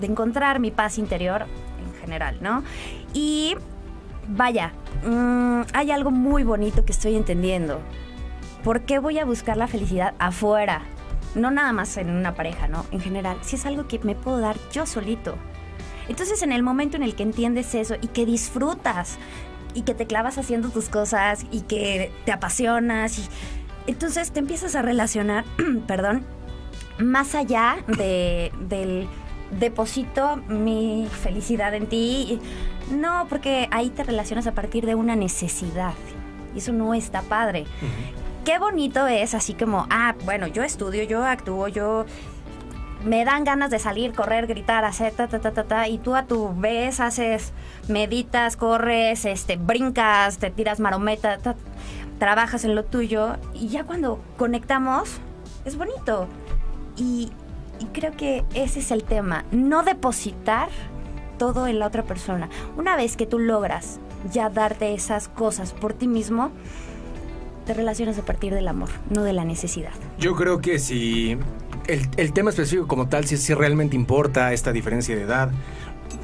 de 0.00 0.06
encontrar 0.06 0.60
mi 0.60 0.70
paz 0.70 0.98
interior 0.98 1.42
en 1.42 2.00
general, 2.00 2.38
¿no? 2.40 2.64
Y 3.12 3.54
vaya, 4.28 4.72
mm, 5.06 5.62
hay 5.72 5.90
algo 5.90 6.10
muy 6.10 6.42
bonito 6.42 6.84
que 6.84 6.92
estoy 6.92 7.16
entendiendo. 7.16 7.80
¿Por 8.64 8.82
qué 8.82 8.98
voy 8.98 9.18
a 9.18 9.24
buscar 9.24 9.56
la 9.56 9.68
felicidad 9.68 10.14
afuera? 10.18 10.82
No 11.34 11.50
nada 11.50 11.72
más 11.72 11.96
en 11.96 12.10
una 12.10 12.34
pareja, 12.34 12.66
¿no? 12.66 12.86
En 12.90 13.00
general, 13.00 13.38
si 13.42 13.56
es 13.56 13.66
algo 13.66 13.86
que 13.86 13.98
me 14.00 14.14
puedo 14.14 14.40
dar 14.40 14.56
yo 14.72 14.86
solito. 14.86 15.36
Entonces, 16.08 16.42
en 16.42 16.52
el 16.52 16.62
momento 16.62 16.96
en 16.96 17.02
el 17.02 17.14
que 17.14 17.22
entiendes 17.22 17.74
eso 17.74 17.94
y 18.00 18.08
que 18.08 18.26
disfrutas 18.26 19.18
y 19.74 19.82
que 19.82 19.94
te 19.94 20.06
clavas 20.06 20.38
haciendo 20.38 20.70
tus 20.70 20.88
cosas 20.88 21.44
y 21.50 21.62
que 21.62 22.12
te 22.24 22.32
apasionas 22.32 23.28
entonces 23.86 24.30
te 24.30 24.40
empiezas 24.40 24.74
a 24.76 24.82
relacionar, 24.82 25.44
perdón, 25.86 26.24
más 26.98 27.34
allá 27.34 27.76
de, 27.86 28.52
del 28.60 29.06
deposito 29.58 30.36
mi 30.48 31.06
felicidad 31.10 31.74
en 31.74 31.86
ti. 31.86 32.40
No, 32.90 33.26
porque 33.28 33.68
ahí 33.70 33.90
te 33.90 34.04
relacionas 34.04 34.46
a 34.46 34.52
partir 34.52 34.86
de 34.86 34.94
una 34.94 35.16
necesidad. 35.16 35.94
Y 36.54 36.58
eso 36.58 36.72
no 36.72 36.94
está 36.94 37.22
padre. 37.22 37.64
Qué 38.44 38.58
bonito 38.58 39.06
es 39.06 39.34
así 39.34 39.54
como, 39.54 39.86
ah, 39.90 40.14
bueno, 40.24 40.46
yo 40.46 40.62
estudio, 40.62 41.02
yo 41.04 41.24
actúo, 41.24 41.68
yo 41.68 42.04
me 43.02 43.24
dan 43.24 43.44
ganas 43.44 43.70
de 43.70 43.78
salir, 43.78 44.12
correr, 44.12 44.46
gritar, 44.46 44.84
hacer 44.84 45.12
ta 45.12 45.28
ta 45.28 45.38
ta 45.38 45.52
ta 45.52 45.64
ta 45.64 45.88
y 45.88 45.98
tú 45.98 46.14
a 46.14 46.24
tu 46.26 46.54
vez 46.54 47.00
haces 47.00 47.52
meditas, 47.88 48.56
corres, 48.56 49.24
este 49.24 49.56
brincas, 49.56 50.38
te 50.38 50.50
tiras 50.50 50.78
marometa, 50.78 51.38
ta- 51.38 51.56
trabajas 52.18 52.64
en 52.64 52.74
lo 52.74 52.84
tuyo 52.84 53.36
y 53.54 53.68
ya 53.68 53.84
cuando 53.84 54.20
conectamos 54.36 55.18
es 55.64 55.76
bonito. 55.78 56.28
Y, 56.96 57.32
y 57.78 57.86
creo 57.86 58.12
que 58.12 58.44
ese 58.54 58.80
es 58.80 58.90
el 58.90 59.04
tema, 59.04 59.44
no 59.52 59.82
depositar 59.84 60.68
todo 61.38 61.66
en 61.66 61.78
la 61.78 61.86
otra 61.86 62.02
persona. 62.02 62.50
Una 62.76 62.94
vez 62.94 63.16
que 63.16 63.26
tú 63.26 63.38
logras 63.38 63.98
ya 64.30 64.48
darte 64.50 64.94
esas 64.94 65.28
cosas 65.28 65.72
por 65.72 65.92
ti 65.94 66.06
mismo, 66.08 66.52
te 67.64 67.74
relacionas 67.74 68.18
a 68.18 68.22
partir 68.22 68.54
del 68.54 68.68
amor, 68.68 68.90
no 69.10 69.22
de 69.22 69.32
la 69.32 69.44
necesidad. 69.44 69.92
Yo 70.18 70.34
creo 70.34 70.60
que 70.60 70.78
si 70.78 71.38
el, 71.86 72.08
el 72.16 72.32
tema 72.32 72.50
específico 72.50 72.86
como 72.86 73.08
tal, 73.08 73.24
si, 73.24 73.36
si 73.36 73.54
realmente 73.54 73.96
importa 73.96 74.52
esta 74.52 74.72
diferencia 74.72 75.16
de 75.16 75.22
edad, 75.22 75.50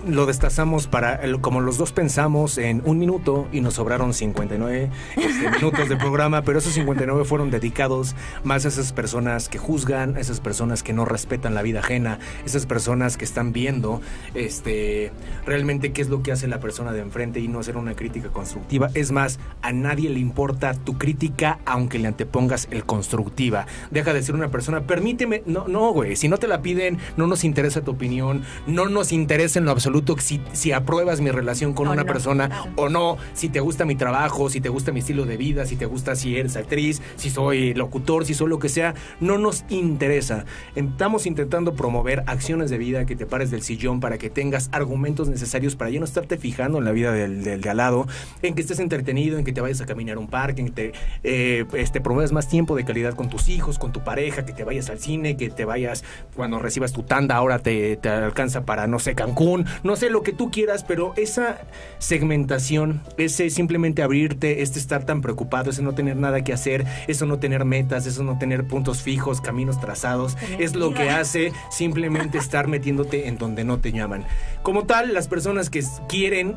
lo 0.06 0.26
destazamos 0.26 0.86
para, 0.86 1.20
como 1.40 1.60
los 1.60 1.78
dos 1.78 1.92
pensamos 1.92 2.58
en 2.58 2.82
un 2.84 2.98
minuto 2.98 3.48
y 3.52 3.60
nos 3.60 3.74
sobraron 3.74 4.14
59 4.14 4.90
este, 5.16 5.50
minutos 5.58 5.88
de 5.88 5.96
programa, 5.96 6.42
pero 6.42 6.58
esos 6.58 6.72
59 6.74 7.24
fueron 7.24 7.50
dedicados 7.50 8.14
más 8.44 8.64
a 8.64 8.68
esas 8.68 8.92
personas 8.92 9.48
que 9.48 9.58
juzgan, 9.58 10.16
a 10.16 10.20
esas 10.20 10.40
personas 10.40 10.82
que 10.82 10.92
no 10.92 11.04
respetan 11.04 11.54
la 11.54 11.62
vida 11.62 11.80
ajena, 11.80 12.18
esas 12.44 12.66
personas 12.66 13.16
que 13.16 13.24
están 13.24 13.52
viendo 13.52 14.00
este, 14.34 15.12
realmente 15.46 15.92
qué 15.92 16.02
es 16.02 16.08
lo 16.08 16.22
que 16.22 16.32
hace 16.32 16.48
la 16.48 16.60
persona 16.60 16.92
de 16.92 17.00
enfrente 17.00 17.40
y 17.40 17.48
no 17.48 17.60
hacer 17.60 17.76
una 17.76 17.94
crítica 17.94 18.28
constructiva. 18.28 18.90
Es 18.94 19.12
más, 19.12 19.38
a 19.62 19.72
nadie 19.72 20.10
le 20.10 20.20
importa 20.20 20.74
tu 20.74 20.98
crítica 20.98 21.58
aunque 21.66 21.98
le 21.98 22.08
antepongas 22.08 22.68
el 22.70 22.84
constructiva. 22.84 23.66
Deja 23.90 24.12
de 24.12 24.22
ser 24.22 24.34
una 24.34 24.50
persona, 24.50 24.82
permíteme, 24.82 25.42
no, 25.46 25.68
no, 25.68 25.92
güey, 25.92 26.16
si 26.16 26.28
no 26.28 26.38
te 26.38 26.48
la 26.48 26.62
piden, 26.62 26.98
no 27.16 27.26
nos 27.26 27.44
interesa 27.44 27.82
tu 27.82 27.92
opinión, 27.92 28.42
no 28.66 28.88
nos 28.88 29.12
interesa 29.12 29.58
en 29.58 29.64
lo 29.64 29.70
absoluto 29.70 29.89
si, 30.18 30.40
si 30.52 30.72
apruebas 30.72 31.20
mi 31.20 31.30
relación 31.30 31.74
con 31.74 31.88
una 31.88 32.02
no, 32.02 32.06
persona 32.06 32.64
o 32.76 32.88
no, 32.88 33.16
si 33.32 33.48
te 33.48 33.60
gusta 33.60 33.84
mi 33.84 33.94
trabajo, 33.94 34.50
si 34.50 34.60
te 34.60 34.68
gusta 34.68 34.92
mi 34.92 35.00
estilo 35.00 35.24
de 35.24 35.36
vida, 35.36 35.66
si 35.66 35.76
te 35.76 35.86
gusta 35.86 36.16
si 36.16 36.36
eres 36.36 36.56
actriz, 36.56 37.00
si 37.16 37.30
soy 37.30 37.74
locutor, 37.74 38.24
si 38.24 38.34
soy 38.34 38.48
lo 38.48 38.58
que 38.58 38.68
sea, 38.68 38.94
no 39.20 39.38
nos 39.38 39.64
interesa. 39.68 40.44
Estamos 40.74 41.26
intentando 41.26 41.74
promover 41.74 42.24
acciones 42.26 42.70
de 42.70 42.78
vida 42.78 43.06
que 43.06 43.16
te 43.16 43.26
pares 43.26 43.50
del 43.50 43.62
sillón 43.62 44.00
para 44.00 44.18
que 44.18 44.30
tengas 44.30 44.68
argumentos 44.72 45.28
necesarios 45.28 45.76
para 45.76 45.90
ya 45.90 45.98
no 45.98 46.04
estarte 46.04 46.36
fijando 46.36 46.78
en 46.78 46.84
la 46.84 46.92
vida 46.92 47.12
del, 47.12 47.42
del 47.42 47.60
de 47.60 47.70
al 47.70 47.76
lado, 47.76 48.06
en 48.42 48.54
que 48.54 48.62
estés 48.62 48.80
entretenido, 48.80 49.38
en 49.38 49.44
que 49.44 49.52
te 49.52 49.60
vayas 49.60 49.80
a 49.80 49.86
caminar 49.86 50.16
a 50.16 50.20
un 50.20 50.28
parque, 50.28 50.60
en 50.60 50.68
que 50.68 50.72
te 50.72 50.92
eh, 51.22 51.64
este, 51.74 52.00
promuevas 52.00 52.32
más 52.32 52.48
tiempo 52.48 52.76
de 52.76 52.84
calidad 52.84 53.14
con 53.14 53.28
tus 53.28 53.48
hijos, 53.48 53.78
con 53.78 53.92
tu 53.92 54.00
pareja, 54.00 54.44
que 54.44 54.52
te 54.52 54.64
vayas 54.64 54.90
al 54.90 54.98
cine, 54.98 55.36
que 55.36 55.50
te 55.50 55.64
vayas 55.64 56.04
cuando 56.34 56.58
recibas 56.58 56.92
tu 56.92 57.02
tanda, 57.02 57.36
ahora 57.36 57.58
te, 57.60 57.96
te 57.96 58.08
alcanza 58.08 58.64
para, 58.64 58.86
no 58.86 58.98
sé, 58.98 59.14
Cancún, 59.14 59.66
no 59.82 59.96
sé 59.96 60.10
lo 60.10 60.22
que 60.22 60.32
tú 60.32 60.50
quieras, 60.50 60.84
pero 60.84 61.14
esa 61.16 61.60
segmentación, 61.98 63.02
ese 63.16 63.50
simplemente 63.50 64.02
abrirte, 64.02 64.62
este 64.62 64.78
estar 64.78 65.04
tan 65.04 65.20
preocupado, 65.20 65.70
ese 65.70 65.82
no 65.82 65.94
tener 65.94 66.16
nada 66.16 66.42
que 66.44 66.52
hacer, 66.52 66.86
eso 67.08 67.26
no 67.26 67.38
tener 67.38 67.64
metas, 67.64 68.06
eso 68.06 68.22
no 68.22 68.38
tener 68.38 68.66
puntos 68.66 69.02
fijos, 69.02 69.40
caminos 69.40 69.80
trazados, 69.80 70.36
es 70.58 70.74
lo 70.74 70.92
que 70.94 71.10
hace 71.10 71.52
simplemente 71.70 72.38
estar 72.38 72.68
metiéndote 72.68 73.28
en 73.28 73.38
donde 73.38 73.64
no 73.64 73.78
te 73.78 73.92
llaman. 73.92 74.24
Como 74.62 74.84
tal, 74.84 75.14
las 75.14 75.28
personas 75.28 75.70
que 75.70 75.82
quieren 76.08 76.56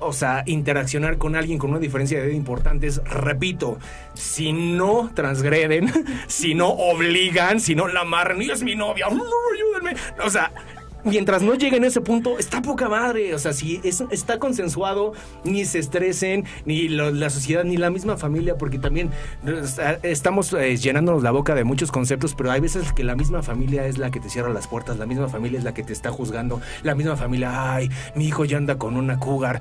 o 0.00 0.12
sea, 0.12 0.42
interaccionar 0.46 1.18
con 1.18 1.34
alguien 1.36 1.58
con 1.58 1.70
una 1.70 1.78
diferencia 1.78 2.18
de 2.18 2.26
edad 2.26 2.34
importante 2.34 2.86
es, 2.86 3.02
repito, 3.04 3.78
si 4.12 4.52
no 4.52 5.10
transgreden, 5.14 5.90
si 6.26 6.54
no 6.54 6.68
obligan, 6.68 7.60
si 7.60 7.74
no 7.74 7.88
la 7.88 8.00
amarran, 8.00 8.42
y 8.42 8.50
es 8.50 8.62
mi 8.62 8.74
novia, 8.74 9.06
ayúdenme. 9.06 9.96
O 10.24 10.30
sea, 10.30 10.52
mientras 11.04 11.42
no 11.42 11.54
lleguen 11.54 11.84
a 11.84 11.86
ese 11.88 12.00
punto, 12.00 12.38
está 12.38 12.62
poca 12.62 12.88
madre. 12.88 13.34
O 13.34 13.38
sea, 13.38 13.52
si 13.52 13.80
es- 13.84 14.04
está 14.10 14.38
consensuado, 14.38 15.12
ni 15.44 15.64
se 15.64 15.78
estresen, 15.78 16.44
ni 16.64 16.88
la 16.88 17.30
sociedad, 17.30 17.64
ni 17.64 17.76
la 17.76 17.90
misma 17.90 18.16
familia, 18.16 18.56
porque 18.58 18.78
también 18.78 19.10
estamos 20.02 20.52
eh, 20.52 20.76
llenándonos 20.76 21.22
la 21.22 21.30
boca 21.30 21.54
de 21.54 21.64
muchos 21.64 21.90
conceptos, 21.92 22.34
pero 22.34 22.50
hay 22.50 22.60
veces 22.60 22.92
que 22.92 23.04
la 23.04 23.16
misma 23.16 23.42
familia 23.42 23.86
es 23.86 23.98
la 23.98 24.10
que 24.10 24.20
te 24.20 24.28
cierra 24.28 24.50
las 24.52 24.66
puertas, 24.66 24.98
la 24.98 25.06
misma 25.06 25.28
familia 25.28 25.58
es 25.58 25.64
la 25.64 25.74
que 25.74 25.82
te 25.82 25.92
está 25.92 26.10
juzgando, 26.10 26.60
la 26.82 26.94
misma 26.94 27.16
familia, 27.16 27.74
ay, 27.74 27.90
mi 28.14 28.26
hijo 28.26 28.44
ya 28.44 28.56
anda 28.56 28.78
con 28.78 28.96
una 28.96 29.18
cougar. 29.18 29.60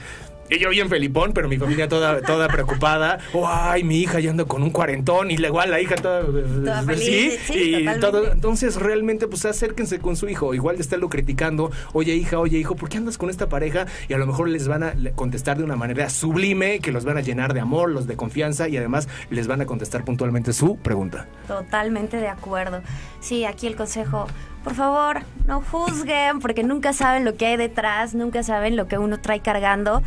Y 0.50 0.60
yo 0.60 0.70
bien 0.70 0.90
felipón, 0.90 1.32
pero 1.34 1.48
mi 1.50 1.58
familia 1.58 1.88
toda, 1.88 2.22
toda 2.22 2.48
preocupada. 2.48 3.20
Oh, 3.34 3.48
ay, 3.48 3.84
mi 3.84 4.00
hija 4.00 4.20
ya 4.20 4.30
anda 4.30 4.46
con 4.46 4.62
un 4.62 4.70
cuarentón 4.70 5.32
y 5.32 5.36
igual 5.36 5.72
la 5.72 5.82
hija 5.82 5.96
toda, 5.96 6.22
Toda 6.24 6.84
feliz, 6.84 7.40
sí, 7.48 7.54
y 7.54 7.72
totalmente. 7.86 8.00
todo. 8.00 8.32
Entonces, 8.32 8.76
realmente, 8.76 9.28
pues 9.28 9.46
acérquense 9.46 10.00
con 10.00 10.16
su 10.16 10.30
hijo. 10.30 10.54
Igual 10.54 10.76
de 10.76 10.84
estarlo 10.84 11.10
criticando. 11.10 11.72
Oye, 11.94 12.14
hija, 12.14 12.38
oye, 12.40 12.58
hijo, 12.60 12.76
¿por 12.76 12.90
qué 12.90 12.98
andas 12.98 13.18
con 13.18 13.30
esta 13.30 13.50
pareja? 13.50 13.88
Y 14.08 14.14
a 14.14 14.18
lo 14.18 14.28
mejor 14.28 14.50
les 14.50 14.68
van 14.68 14.84
a 14.84 14.94
contestar 15.16 15.58
de 15.58 15.64
una 15.64 15.76
manera 15.76 16.10
sublime, 16.10 16.80
que 16.80 16.92
los 16.92 17.06
van 17.06 17.18
a 17.18 17.22
llenar 17.22 17.54
de 17.54 17.62
amor, 17.62 17.90
los 17.90 18.06
de 18.06 18.16
confianza 18.16 18.68
y 18.68 18.78
además 18.78 19.08
les 19.32 19.48
van 19.48 19.62
a 19.62 19.66
contestar 19.66 20.04
puntualmente 20.06 20.54
su 20.54 20.78
pregunta. 20.78 21.28
Totalmente 21.48 22.18
de 22.18 22.28
acuerdo. 22.28 22.82
Sí, 23.20 23.46
aquí 23.46 23.66
el 23.68 23.76
consejo, 23.76 24.28
por 24.64 24.76
favor, 24.76 25.22
no 25.46 25.62
juzguen, 25.62 26.40
porque 26.40 26.64
nunca 26.64 26.94
saben 26.94 27.26
lo 27.26 27.36
que 27.36 27.48
hay 27.48 27.58
detrás, 27.58 28.14
nunca 28.14 28.44
saben 28.44 28.76
lo 28.76 28.88
que 28.88 28.98
uno 28.98 29.20
trae 29.20 29.42
cargando. 29.42 30.02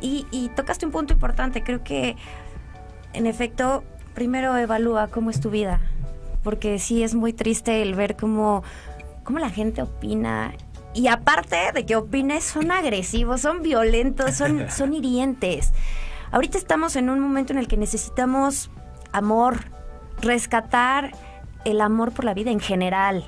Y, 0.00 0.26
y 0.30 0.48
tocaste 0.50 0.86
un 0.86 0.92
punto 0.92 1.12
importante, 1.12 1.62
creo 1.62 1.84
que, 1.84 2.16
en 3.12 3.26
efecto, 3.26 3.84
primero 4.14 4.56
evalúa 4.56 5.08
cómo 5.08 5.30
es 5.30 5.40
tu 5.40 5.50
vida, 5.50 5.80
porque 6.42 6.78
sí 6.78 7.02
es 7.02 7.14
muy 7.14 7.32
triste 7.32 7.82
el 7.82 7.94
ver 7.94 8.16
cómo, 8.16 8.62
cómo 9.24 9.38
la 9.38 9.50
gente 9.50 9.82
opina. 9.82 10.54
Y 10.94 11.08
aparte 11.08 11.56
de 11.74 11.84
que 11.84 11.96
opine, 11.96 12.40
son 12.40 12.70
agresivos, 12.70 13.42
son 13.42 13.62
violentos, 13.62 14.34
son, 14.34 14.70
son 14.70 14.94
hirientes. 14.94 15.72
Ahorita 16.30 16.58
estamos 16.58 16.96
en 16.96 17.10
un 17.10 17.20
momento 17.20 17.52
en 17.52 17.58
el 17.58 17.68
que 17.68 17.76
necesitamos 17.76 18.70
amor, 19.12 19.70
rescatar 20.20 21.12
el 21.64 21.80
amor 21.80 22.12
por 22.12 22.24
la 22.24 22.34
vida 22.34 22.50
en 22.50 22.60
general. 22.60 23.24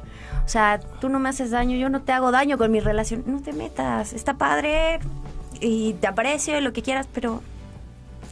O 0.50 0.52
sea, 0.52 0.80
tú 1.00 1.08
no 1.08 1.20
me 1.20 1.28
haces 1.28 1.52
daño, 1.52 1.76
yo 1.76 1.88
no 1.90 2.02
te 2.02 2.10
hago 2.10 2.32
daño 2.32 2.58
con 2.58 2.72
mi 2.72 2.80
relación. 2.80 3.22
No 3.24 3.40
te 3.40 3.52
metas, 3.52 4.12
está 4.12 4.34
padre 4.34 4.98
y 5.60 5.92
te 5.92 6.08
aprecio 6.08 6.58
y 6.58 6.60
lo 6.60 6.72
que 6.72 6.82
quieras, 6.82 7.06
pero 7.14 7.40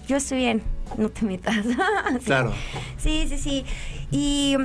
yo 0.09 0.17
estoy 0.17 0.39
bien, 0.39 0.65
no 0.97 1.11
te 1.11 1.25
metas. 1.25 1.65
Sí. 2.19 2.25
Claro. 2.25 2.53
Sí, 2.97 3.27
sí, 3.29 3.39
sí. 3.39 3.65
Y, 4.11 4.57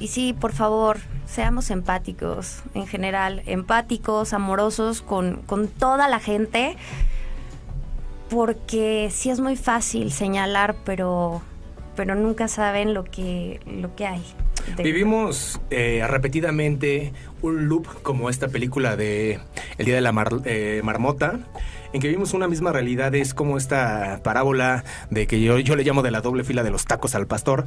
y 0.00 0.08
sí, 0.08 0.32
por 0.32 0.54
favor, 0.54 0.96
seamos 1.26 1.68
empáticos 1.70 2.62
en 2.72 2.86
general, 2.86 3.42
empáticos, 3.44 4.32
amorosos 4.32 5.02
con, 5.02 5.42
con 5.42 5.68
toda 5.68 6.08
la 6.08 6.20
gente, 6.20 6.78
porque 8.30 9.10
sí 9.12 9.28
es 9.28 9.40
muy 9.40 9.56
fácil 9.56 10.10
señalar, 10.10 10.74
pero, 10.86 11.42
pero 11.96 12.14
nunca 12.14 12.48
saben 12.48 12.94
lo 12.94 13.04
que, 13.04 13.60
lo 13.66 13.94
que 13.94 14.06
hay. 14.06 14.24
Vivimos 14.82 15.60
eh, 15.70 16.04
repetidamente 16.06 17.12
un 17.42 17.68
loop 17.68 17.86
como 18.02 18.30
esta 18.30 18.48
película 18.48 18.96
de 18.96 19.40
El 19.78 19.86
Día 19.86 19.94
de 19.94 20.00
la 20.00 20.12
eh, 20.44 20.80
Marmota, 20.84 21.40
en 21.92 22.00
que 22.00 22.08
vimos 22.08 22.34
una 22.34 22.48
misma 22.48 22.72
realidad, 22.72 23.14
es 23.14 23.34
como 23.34 23.56
esta 23.56 24.20
parábola 24.22 24.84
de 25.10 25.26
que 25.26 25.40
yo, 25.40 25.58
yo 25.58 25.76
le 25.76 25.84
llamo 25.84 26.02
de 26.02 26.10
la 26.10 26.20
doble 26.20 26.44
fila 26.44 26.62
de 26.62 26.70
los 26.70 26.84
tacos 26.84 27.14
al 27.14 27.26
pastor. 27.26 27.66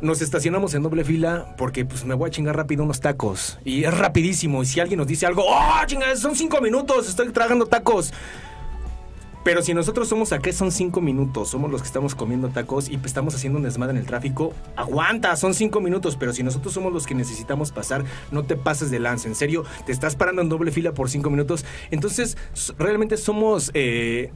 Nos 0.00 0.20
estacionamos 0.20 0.74
en 0.74 0.82
doble 0.82 1.04
fila 1.04 1.54
porque 1.56 1.84
pues 1.84 2.04
me 2.04 2.14
voy 2.14 2.28
a 2.28 2.30
chingar 2.30 2.56
rápido 2.56 2.84
unos 2.84 3.00
tacos. 3.00 3.58
Y 3.64 3.84
es 3.84 3.96
rapidísimo. 3.96 4.62
Y 4.62 4.66
si 4.66 4.80
alguien 4.80 4.98
nos 4.98 5.06
dice 5.06 5.24
algo, 5.26 5.44
¡oh, 5.46 5.86
chinga! 5.86 6.14
Son 6.16 6.34
cinco 6.36 6.60
minutos, 6.60 7.08
estoy 7.08 7.30
tragando 7.30 7.66
tacos. 7.66 8.12
Pero 9.44 9.62
si 9.62 9.74
nosotros 9.74 10.08
somos 10.08 10.32
a 10.32 10.38
qué 10.38 10.52
son 10.52 10.72
cinco 10.72 11.00
minutos, 11.00 11.50
somos 11.50 11.70
los 11.70 11.82
que 11.82 11.86
estamos 11.86 12.14
comiendo 12.14 12.48
tacos 12.48 12.88
y 12.88 12.98
estamos 13.04 13.34
haciendo 13.34 13.58
un 13.58 13.64
desmadre 13.64 13.92
en 13.92 13.98
el 13.98 14.06
tráfico, 14.06 14.54
aguanta, 14.74 15.36
son 15.36 15.52
cinco 15.54 15.80
minutos. 15.80 16.16
Pero 16.16 16.32
si 16.32 16.42
nosotros 16.42 16.72
somos 16.72 16.92
los 16.92 17.06
que 17.06 17.14
necesitamos 17.14 17.70
pasar, 17.70 18.04
no 18.30 18.44
te 18.44 18.56
pases 18.56 18.90
de 18.90 19.00
lance. 19.00 19.28
En 19.28 19.34
serio, 19.34 19.64
te 19.84 19.92
estás 19.92 20.16
parando 20.16 20.40
en 20.40 20.48
doble 20.48 20.72
fila 20.72 20.92
por 20.92 21.10
cinco 21.10 21.28
minutos. 21.30 21.64
Entonces, 21.90 22.36
realmente 22.78 23.16
somos. 23.18 23.70
eh, 23.74 24.32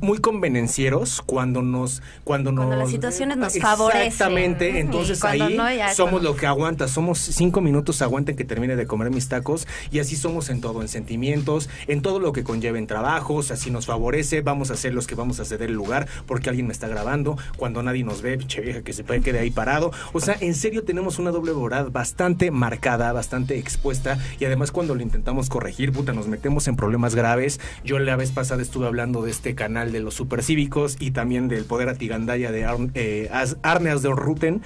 muy 0.00 0.18
convenencieros 0.18 1.22
cuando 1.22 1.62
nos 1.62 2.02
cuando, 2.24 2.54
Cuando 2.54 2.70
nos 2.70 2.78
las 2.78 2.90
situaciones 2.90 3.36
nos 3.36 3.58
favorecen. 3.58 4.06
exactamente 4.06 4.80
entonces 4.80 5.24
ahí 5.24 5.56
no, 5.56 5.64
somos 5.94 6.22
lo 6.22 6.36
que 6.36 6.46
aguanta 6.46 6.88
somos 6.88 7.18
cinco 7.18 7.60
minutos 7.60 8.02
aguanten 8.02 8.36
que 8.36 8.44
termine 8.44 8.76
de 8.76 8.86
comer 8.86 9.10
mis 9.10 9.28
tacos 9.28 9.66
y 9.90 10.00
así 10.00 10.16
somos 10.16 10.50
en 10.50 10.60
todo 10.60 10.82
en 10.82 10.88
sentimientos 10.88 11.68
en 11.86 12.02
todo 12.02 12.20
lo 12.20 12.32
que 12.32 12.44
conlleva 12.44 12.78
en 12.78 12.86
trabajos 12.86 13.50
así 13.50 13.70
nos 13.70 13.86
favorece 13.86 14.42
vamos 14.42 14.70
a 14.70 14.76
ser 14.76 14.92
los 14.92 15.06
que 15.06 15.14
vamos 15.14 15.40
a 15.40 15.44
ceder 15.44 15.70
el 15.70 15.76
lugar 15.76 16.06
porque 16.26 16.50
alguien 16.50 16.66
me 16.66 16.72
está 16.72 16.88
grabando 16.88 17.38
cuando 17.56 17.82
nadie 17.82 18.04
nos 18.04 18.22
ve 18.22 18.36
pinche 18.36 18.60
vieja 18.60 18.82
que 18.82 18.92
se 18.92 19.04
puede 19.04 19.20
quedar 19.20 19.42
ahí 19.42 19.50
parado. 19.50 19.92
O 20.12 20.20
sea 20.20 20.36
en 20.40 20.54
serio 20.54 20.84
tenemos 20.84 21.18
una 21.18 21.30
doble 21.30 21.52
moral 21.52 21.90
bastante 21.90 22.50
marcada 22.50 23.12
bastante 23.12 23.58
expuesta 23.58 24.18
y 24.38 24.44
además 24.44 24.72
cuando 24.72 24.94
lo 24.94 25.02
intentamos 25.02 25.48
corregir 25.48 25.92
puta 25.92 26.12
nos 26.12 26.28
metemos 26.28 26.68
en 26.68 26.76
problemas 26.76 27.14
graves. 27.14 27.60
Yo 27.84 27.98
la 27.98 28.16
vez 28.16 28.32
pasada 28.32 28.62
estuve 28.62 28.86
hablando 28.86 29.22
de 29.22 29.30
este 29.30 29.54
canal 29.54 29.85
de 29.92 30.00
los 30.00 30.14
supercívicos 30.14 30.96
y 31.00 31.10
también 31.12 31.48
del 31.48 31.64
poder 31.64 31.88
atigandaya 31.88 32.50
de 32.52 32.66
eh, 32.94 33.28
As- 33.32 33.56
Arne 33.62 33.90
Asdorruten 33.90 34.62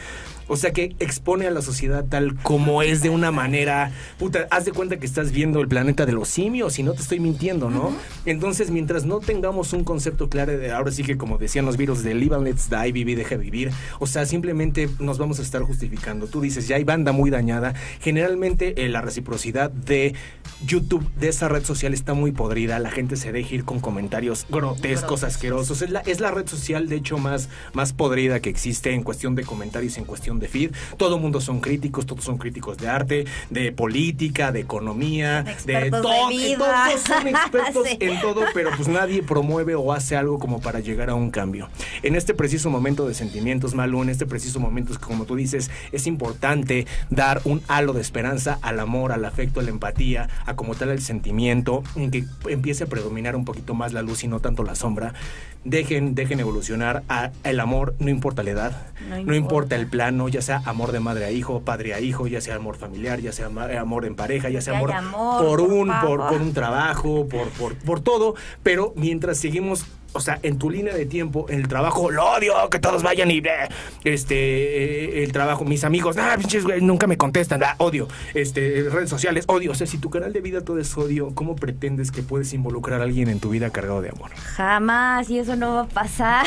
o 0.50 0.56
sea 0.56 0.72
que 0.72 0.96
expone 0.98 1.46
a 1.46 1.50
la 1.52 1.62
sociedad 1.62 2.04
tal 2.08 2.34
como 2.42 2.82
es 2.82 3.02
de 3.02 3.08
una 3.08 3.30
manera. 3.30 3.92
Puta, 4.18 4.48
haz 4.50 4.64
de 4.64 4.72
cuenta 4.72 4.98
que 4.98 5.06
estás 5.06 5.30
viendo 5.30 5.60
el 5.60 5.68
planeta 5.68 6.06
de 6.06 6.12
los 6.12 6.26
simios 6.26 6.76
y 6.80 6.82
no 6.82 6.92
te 6.92 7.02
estoy 7.02 7.20
mintiendo, 7.20 7.70
¿no? 7.70 7.92
Entonces, 8.26 8.72
mientras 8.72 9.06
no 9.06 9.20
tengamos 9.20 9.72
un 9.72 9.84
concepto 9.84 10.28
claro 10.28 10.58
de 10.58 10.72
ahora 10.72 10.90
sí 10.90 11.04
que 11.04 11.16
como 11.16 11.38
decían 11.38 11.66
los 11.66 11.76
virus 11.76 12.02
de 12.02 12.14
live 12.14 12.34
and 12.34 12.48
let's 12.48 12.68
die, 12.68 12.90
vivir, 12.90 13.16
deja 13.16 13.36
vivir, 13.36 13.70
o 14.00 14.08
sea, 14.08 14.26
simplemente 14.26 14.88
nos 14.98 15.18
vamos 15.18 15.38
a 15.38 15.42
estar 15.42 15.62
justificando. 15.62 16.26
Tú 16.26 16.40
dices, 16.40 16.66
ya 16.66 16.74
hay 16.74 16.84
banda 16.84 17.12
muy 17.12 17.30
dañada. 17.30 17.74
Generalmente 18.00 18.84
eh, 18.84 18.88
la 18.88 19.02
reciprocidad 19.02 19.70
de 19.70 20.16
YouTube, 20.66 21.08
de 21.14 21.28
esa 21.28 21.48
red 21.48 21.64
social 21.64 21.94
está 21.94 22.12
muy 22.12 22.32
podrida. 22.32 22.80
La 22.80 22.90
gente 22.90 23.14
se 23.14 23.30
deja 23.30 23.54
ir 23.54 23.64
con 23.64 23.78
comentarios 23.78 24.46
grotescos, 24.50 25.22
asquerosos. 25.22 25.80
Es 25.82 25.90
la, 25.90 26.00
es 26.00 26.18
la 26.18 26.32
red 26.32 26.48
social, 26.48 26.88
de 26.88 26.96
hecho, 26.96 27.18
más, 27.18 27.48
más 27.72 27.92
podrida 27.92 28.40
que 28.40 28.50
existe 28.50 28.92
en 28.92 29.04
cuestión 29.04 29.36
de 29.36 29.44
comentarios, 29.44 29.96
en 29.96 30.04
cuestión 30.04 30.39
de 30.40 30.48
feed. 30.48 30.72
Todo 30.96 31.18
mundo 31.18 31.40
son 31.40 31.60
críticos, 31.60 32.06
todos 32.06 32.24
son 32.24 32.38
críticos 32.38 32.76
de 32.78 32.88
arte, 32.88 33.24
de 33.50 33.72
política, 33.72 34.52
de 34.52 34.60
economía, 34.60 35.44
de 35.66 35.90
todo. 35.90 36.02
Todos 36.02 37.00
son 37.06 37.26
expertos 37.28 37.86
Sí. 37.88 37.96
en 38.00 38.20
todo, 38.20 38.42
pero 38.54 38.70
pues 38.76 38.88
nadie 38.88 39.22
promueve 39.22 39.74
o 39.74 39.92
hace 39.92 40.16
algo 40.16 40.38
como 40.38 40.60
para 40.60 40.80
llegar 40.80 41.10
a 41.10 41.14
un 41.14 41.30
cambio. 41.30 41.68
En 42.02 42.14
este 42.16 42.34
preciso 42.34 42.70
momento 42.70 43.06
de 43.06 43.14
sentimientos, 43.14 43.74
Malu, 43.74 44.02
en 44.02 44.08
este 44.10 44.26
preciso 44.26 44.60
momento, 44.60 44.92
como 45.00 45.24
tú 45.24 45.36
dices, 45.36 45.70
es 45.92 46.06
importante 46.06 46.86
dar 47.10 47.40
un 47.44 47.62
halo 47.68 47.92
de 47.92 48.00
esperanza 48.00 48.58
al 48.62 48.80
amor, 48.80 49.12
al 49.12 49.24
afecto, 49.24 49.60
a 49.60 49.62
la 49.62 49.70
empatía, 49.70 50.28
a 50.46 50.56
como 50.56 50.74
tal 50.74 50.90
el 50.90 51.00
sentimiento, 51.00 51.82
en 51.96 52.10
que 52.10 52.24
empiece 52.48 52.84
a 52.84 52.86
predominar 52.86 53.36
un 53.36 53.44
poquito 53.44 53.74
más 53.74 53.92
la 53.92 54.02
luz 54.02 54.24
y 54.24 54.28
no 54.28 54.40
tanto 54.40 54.62
la 54.62 54.74
sombra. 54.74 55.14
Dejen, 55.62 56.14
dejen 56.14 56.40
evolucionar 56.40 57.02
a 57.10 57.32
el 57.44 57.60
amor, 57.60 57.94
no 57.98 58.08
importa 58.08 58.42
la 58.42 58.50
edad, 58.50 58.86
No 59.08 59.22
no 59.22 59.34
importa. 59.34 59.76
el 59.76 59.86
plano, 59.88 60.28
ya 60.28 60.40
sea 60.40 60.62
amor 60.64 60.90
de 60.90 61.00
madre 61.00 61.26
a 61.26 61.30
hijo, 61.30 61.60
padre 61.60 61.92
a 61.92 62.00
hijo, 62.00 62.26
ya 62.26 62.40
sea 62.40 62.54
amor 62.56 62.76
familiar, 62.76 63.20
ya 63.20 63.30
sea 63.32 63.50
amor 63.78 64.06
en 64.06 64.14
pareja, 64.14 64.48
ya 64.48 64.62
sea 64.62 64.78
amor, 64.78 64.90
por 65.38 65.44
por 65.44 65.60
un 65.60 65.92
por, 66.00 66.28
por 66.28 66.40
un 66.40 66.54
trabajo, 66.54 67.28
por, 67.28 67.48
por, 67.50 67.74
por 67.74 68.00
todo, 68.00 68.34
pero 68.62 68.94
mientras 68.96 69.36
seguimos, 69.36 69.84
o 70.12 70.20
sea, 70.20 70.38
en 70.42 70.58
tu 70.58 70.70
línea 70.70 70.94
de 70.94 71.06
tiempo, 71.06 71.46
el 71.48 71.68
trabajo, 71.68 72.10
lo 72.10 72.24
odio, 72.24 72.54
que 72.70 72.78
todos 72.78 73.02
vayan 73.02 73.30
y 73.30 73.38
eh, 73.38 73.68
este, 74.04 74.34
eh, 75.20 75.24
el 75.24 75.32
trabajo, 75.32 75.64
mis 75.64 75.84
amigos, 75.84 76.16
ah, 76.18 76.36
pinches 76.38 76.64
güey, 76.64 76.80
nunca 76.80 77.06
me 77.06 77.16
contestan, 77.16 77.62
ah, 77.62 77.74
odio, 77.78 78.08
este, 78.34 78.88
redes 78.90 79.10
sociales, 79.10 79.44
odio, 79.48 79.72
o 79.72 79.74
sea, 79.74 79.86
si 79.86 79.98
tu 79.98 80.10
canal 80.10 80.32
de 80.32 80.40
vida 80.40 80.62
todo 80.62 80.78
es 80.78 80.96
odio, 80.96 81.34
¿cómo 81.34 81.56
pretendes 81.56 82.10
que 82.10 82.22
puedes 82.22 82.52
involucrar 82.52 83.00
a 83.00 83.04
alguien 83.04 83.28
en 83.28 83.40
tu 83.40 83.50
vida 83.50 83.70
cargado 83.70 84.02
de 84.02 84.10
amor? 84.10 84.30
Jamás, 84.34 85.30
y 85.30 85.38
eso 85.38 85.56
no 85.56 85.74
va 85.74 85.80
a 85.82 85.86
pasar. 85.86 86.46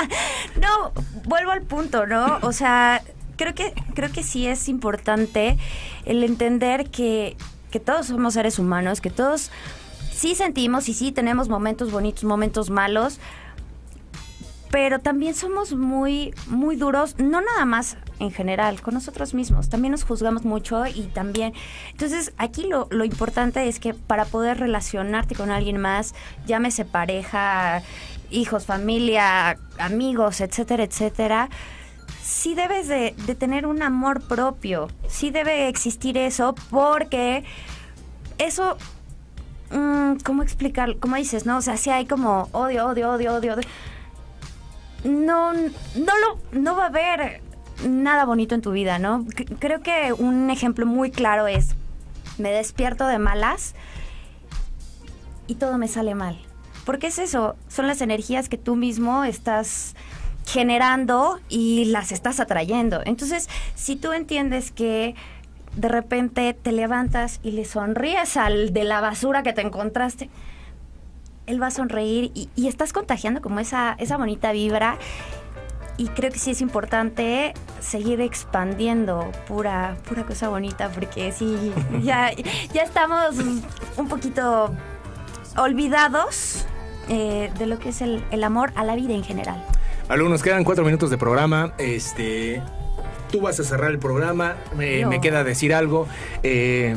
no, 0.60 0.92
vuelvo 1.24 1.50
al 1.50 1.62
punto, 1.62 2.06
¿no? 2.06 2.38
O 2.42 2.52
sea, 2.52 3.02
creo 3.36 3.54
que, 3.54 3.72
creo 3.94 4.10
que 4.10 4.22
sí 4.22 4.46
es 4.46 4.68
importante 4.68 5.58
el 6.04 6.22
entender 6.24 6.90
que, 6.90 7.36
que 7.70 7.80
todos 7.80 8.06
somos 8.06 8.34
seres 8.34 8.58
humanos, 8.58 9.00
que 9.00 9.10
todos 9.10 9.50
sí 10.14 10.34
sentimos 10.34 10.88
y 10.88 10.94
sí 10.94 11.12
tenemos 11.12 11.48
momentos 11.48 11.90
bonitos, 11.90 12.24
momentos 12.24 12.70
malos, 12.70 13.18
pero 14.70 14.98
también 14.98 15.34
somos 15.34 15.72
muy, 15.72 16.34
muy 16.48 16.76
duros, 16.76 17.16
no 17.18 17.40
nada 17.40 17.64
más 17.64 17.96
en 18.18 18.32
general, 18.32 18.80
con 18.80 18.94
nosotros 18.94 19.32
mismos. 19.34 19.68
También 19.68 19.92
nos 19.92 20.04
juzgamos 20.04 20.44
mucho 20.44 20.84
y 20.86 21.02
también... 21.02 21.52
Entonces, 21.90 22.32
aquí 22.38 22.66
lo, 22.66 22.88
lo 22.90 23.04
importante 23.04 23.68
es 23.68 23.78
que 23.78 23.94
para 23.94 24.24
poder 24.24 24.58
relacionarte 24.58 25.34
con 25.34 25.50
alguien 25.50 25.78
más, 25.78 26.14
llámese 26.46 26.84
pareja, 26.84 27.82
hijos, 28.30 28.66
familia, 28.66 29.58
amigos, 29.78 30.40
etcétera, 30.40 30.82
etcétera, 30.84 31.50
sí 32.22 32.54
debes 32.54 32.88
de, 32.88 33.14
de 33.26 33.34
tener 33.34 33.66
un 33.66 33.82
amor 33.82 34.22
propio, 34.22 34.88
sí 35.08 35.30
debe 35.30 35.68
existir 35.68 36.18
eso 36.18 36.54
porque 36.70 37.44
eso 38.38 38.76
mm, 39.74 40.16
¿cómo 40.24 40.42
explicar? 40.42 40.96
Como 40.98 41.16
dices, 41.16 41.46
¿no? 41.46 41.58
O 41.58 41.62
sea, 41.62 41.76
si 41.76 41.90
hay 41.90 42.06
como 42.06 42.48
odio, 42.52 42.86
odio, 42.86 43.10
odio, 43.12 43.34
odio. 43.34 43.54
odio. 43.54 43.68
No, 45.04 45.52
no 45.52 46.12
lo, 46.22 46.38
no 46.52 46.76
va 46.76 46.84
a 46.84 46.86
haber 46.86 47.42
nada 47.86 48.24
bonito 48.24 48.54
en 48.54 48.62
tu 48.62 48.72
vida, 48.72 48.98
¿no? 48.98 49.26
Creo 49.58 49.82
que 49.82 50.12
un 50.12 50.50
ejemplo 50.50 50.86
muy 50.86 51.10
claro 51.10 51.46
es, 51.46 51.74
me 52.38 52.50
despierto 52.50 53.06
de 53.06 53.18
malas 53.18 53.74
y 55.46 55.56
todo 55.56 55.78
me 55.78 55.88
sale 55.88 56.14
mal. 56.14 56.38
Porque 56.84 57.08
es 57.08 57.18
eso, 57.18 57.56
son 57.68 57.86
las 57.86 58.00
energías 58.00 58.48
que 58.48 58.58
tú 58.58 58.76
mismo 58.76 59.24
estás 59.24 59.94
generando 60.46 61.40
y 61.48 61.86
las 61.86 62.12
estás 62.12 62.40
atrayendo. 62.40 63.00
Entonces, 63.04 63.48
si 63.74 63.96
tú 63.96 64.12
entiendes 64.12 64.70
que 64.70 65.14
de 65.76 65.88
repente 65.88 66.54
te 66.54 66.72
levantas 66.72 67.40
y 67.42 67.52
le 67.52 67.64
sonríes 67.64 68.36
al 68.36 68.72
de 68.72 68.84
la 68.84 69.00
basura 69.00 69.42
que 69.42 69.52
te 69.52 69.62
encontraste, 69.62 70.30
él 71.46 71.60
va 71.60 71.68
a 71.68 71.70
sonreír 71.70 72.30
y, 72.34 72.66
estás 72.66 72.92
contagiando 72.92 73.40
como 73.40 73.60
esa, 73.60 73.96
esa 73.98 74.16
bonita 74.16 74.52
vibra. 74.52 74.98
Y 75.96 76.08
creo 76.08 76.32
que 76.32 76.40
sí 76.40 76.50
es 76.50 76.60
importante 76.60 77.54
seguir 77.80 78.20
expandiendo 78.20 79.30
pura, 79.46 79.96
pura 80.08 80.24
cosa 80.24 80.48
bonita, 80.48 80.88
porque 80.88 81.30
sí, 81.30 81.72
ya, 82.02 82.32
ya 82.72 82.82
estamos 82.82 83.36
un 83.96 84.08
poquito 84.08 84.74
olvidados 85.56 86.66
eh, 87.08 87.52
de 87.58 87.66
lo 87.66 87.78
que 87.78 87.90
es 87.90 88.00
el, 88.00 88.24
el 88.32 88.42
amor 88.42 88.72
a 88.74 88.82
la 88.82 88.96
vida 88.96 89.14
en 89.14 89.22
general. 89.22 89.62
Alumnos, 90.08 90.42
quedan 90.42 90.64
cuatro 90.64 90.84
minutos 90.84 91.10
de 91.10 91.16
programa. 91.16 91.74
Este, 91.78 92.60
tú 93.34 93.40
vas 93.40 93.58
a 93.58 93.64
cerrar 93.64 93.90
el 93.90 93.98
programa. 93.98 94.54
Me, 94.76 95.02
No. 95.02 95.08
me 95.10 95.20
queda 95.20 95.42
decir 95.42 95.74
algo. 95.74 96.06
Eh, 96.44 96.94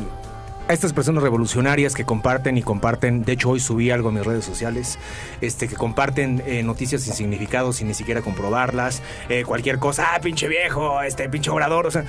a 0.68 0.72
estas 0.72 0.92
personas 0.92 1.22
revolucionarias 1.22 1.94
que 1.94 2.04
comparten 2.04 2.56
y 2.58 2.62
comparten, 2.62 3.24
de 3.24 3.32
hecho 3.32 3.50
hoy 3.50 3.58
subí 3.58 3.90
algo 3.90 4.10
en 4.10 4.16
mis 4.16 4.26
redes 4.26 4.44
sociales, 4.44 4.98
este, 5.40 5.66
que 5.66 5.74
comparten 5.74 6.42
eh, 6.46 6.62
noticias 6.62 7.02
sin 7.02 7.14
significado, 7.14 7.72
sin 7.72 7.88
ni 7.88 7.94
siquiera 7.94 8.20
comprobarlas, 8.20 9.02
eh, 9.30 9.44
cualquier 9.44 9.78
cosa, 9.78 10.14
ah, 10.14 10.20
pinche 10.20 10.46
viejo, 10.46 11.00
este, 11.02 11.28
pinche 11.30 11.50
orador, 11.50 11.86
o 11.86 11.90
sea, 11.90 12.04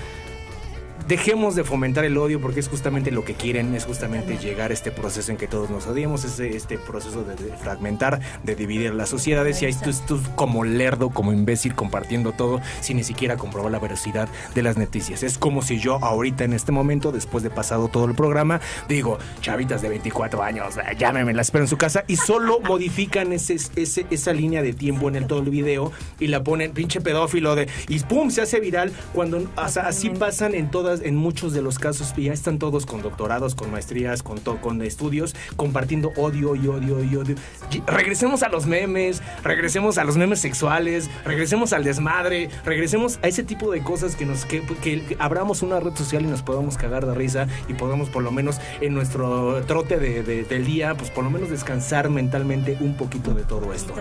dejemos 1.09 1.55
de 1.55 1.63
fomentar 1.63 2.05
el 2.05 2.15
odio 2.19 2.39
porque 2.39 2.59
es 2.59 2.69
justamente 2.69 3.09
lo 3.09 3.25
que 3.25 3.33
quieren, 3.33 3.73
es 3.73 3.85
justamente 3.85 4.37
llegar 4.37 4.69
a 4.69 4.75
este 4.75 4.91
proceso 4.91 5.31
en 5.31 5.37
que 5.37 5.47
todos 5.47 5.71
nos 5.71 5.87
odiemos, 5.87 6.23
este, 6.23 6.55
este 6.55 6.77
proceso 6.77 7.23
de, 7.23 7.35
de 7.35 7.51
fragmentar, 7.57 8.21
de 8.43 8.55
dividir 8.55 8.93
las 8.93 9.09
sociedades 9.09 9.59
y 9.63 9.65
ahí 9.65 9.73
tú, 9.73 9.89
tú 10.07 10.21
como 10.35 10.63
lerdo, 10.63 11.09
como 11.09 11.33
imbécil 11.33 11.73
compartiendo 11.73 12.31
todo 12.33 12.61
sin 12.81 12.97
ni 12.97 13.03
siquiera 13.03 13.37
comprobar 13.37 13.71
la 13.71 13.79
veracidad 13.79 14.29
de 14.53 14.61
las 14.61 14.77
noticias. 14.77 15.23
Es 15.23 15.39
como 15.39 15.63
si 15.63 15.79
yo 15.79 15.95
ahorita 15.95 16.43
en 16.43 16.53
este 16.53 16.71
momento, 16.71 17.11
después 17.11 17.43
de 17.43 17.49
pasado 17.49 17.87
todo 17.87 18.05
el 18.05 18.13
programa, 18.13 18.61
digo, 18.87 19.17
chavitas 19.41 19.81
de 19.81 19.89
24 19.89 20.43
años, 20.43 20.77
eh, 20.77 20.95
llámeme, 20.95 21.33
la 21.33 21.41
espero 21.41 21.63
en 21.63 21.69
su 21.69 21.77
casa 21.77 22.03
y 22.05 22.17
solo 22.17 22.59
modifican 22.59 23.33
ese, 23.33 23.55
ese, 23.75 24.05
esa 24.11 24.31
línea 24.31 24.61
de 24.61 24.73
tiempo 24.73 25.07
en 25.07 25.15
el 25.15 25.25
todo 25.25 25.39
el 25.39 25.49
video 25.49 25.91
y 26.19 26.27
la 26.27 26.43
ponen 26.43 26.71
pinche 26.71 27.01
pedófilo 27.01 27.55
de 27.55 27.67
y 27.87 27.99
pum, 28.01 28.29
se 28.29 28.43
hace 28.43 28.59
viral 28.59 28.91
cuando 29.11 29.39
o 29.55 29.67
sea, 29.69 29.87
así 29.87 30.11
pasan 30.11 30.53
en 30.53 30.69
todas 30.69 30.98
en 31.03 31.15
muchos 31.15 31.53
de 31.53 31.61
los 31.61 31.79
casos 31.79 32.13
ya 32.17 32.33
están 32.33 32.59
todos 32.59 32.85
con 32.85 33.01
doctorados, 33.01 33.55
con 33.55 33.71
maestrías, 33.71 34.23
con 34.23 34.39
to- 34.39 34.59
con 34.61 34.81
estudios 34.81 35.35
compartiendo 35.55 36.11
odio 36.17 36.55
y 36.55 36.67
odio 36.67 37.03
y 37.03 37.15
odio. 37.15 37.35
Y 37.71 37.81
regresemos 37.87 38.43
a 38.43 38.49
los 38.49 38.65
memes, 38.65 39.21
regresemos 39.43 39.97
a 39.97 40.03
los 40.03 40.17
memes 40.17 40.39
sexuales, 40.39 41.09
regresemos 41.25 41.73
al 41.73 41.83
desmadre, 41.83 42.49
regresemos 42.65 43.19
a 43.23 43.27
ese 43.27 43.43
tipo 43.43 43.71
de 43.71 43.81
cosas 43.81 44.15
que 44.15 44.25
nos 44.25 44.45
que, 44.45 44.61
que 44.83 45.15
abramos 45.19 45.61
una 45.61 45.79
red 45.79 45.95
social 45.95 46.23
y 46.23 46.27
nos 46.27 46.41
podamos 46.41 46.77
cagar 46.77 47.05
de 47.05 47.15
risa 47.15 47.47
y 47.67 47.73
podamos 47.73 48.09
por 48.09 48.23
lo 48.23 48.31
menos 48.31 48.59
en 48.81 48.93
nuestro 48.93 49.61
trote 49.65 49.97
de- 49.97 50.23
de- 50.23 50.43
del 50.43 50.65
día, 50.65 50.95
pues 50.95 51.09
por 51.09 51.23
lo 51.23 51.29
menos 51.29 51.49
descansar 51.49 52.09
mentalmente 52.09 52.77
un 52.79 52.95
poquito 52.95 53.33
de 53.33 53.43
todo 53.43 53.73
esto. 53.73 53.93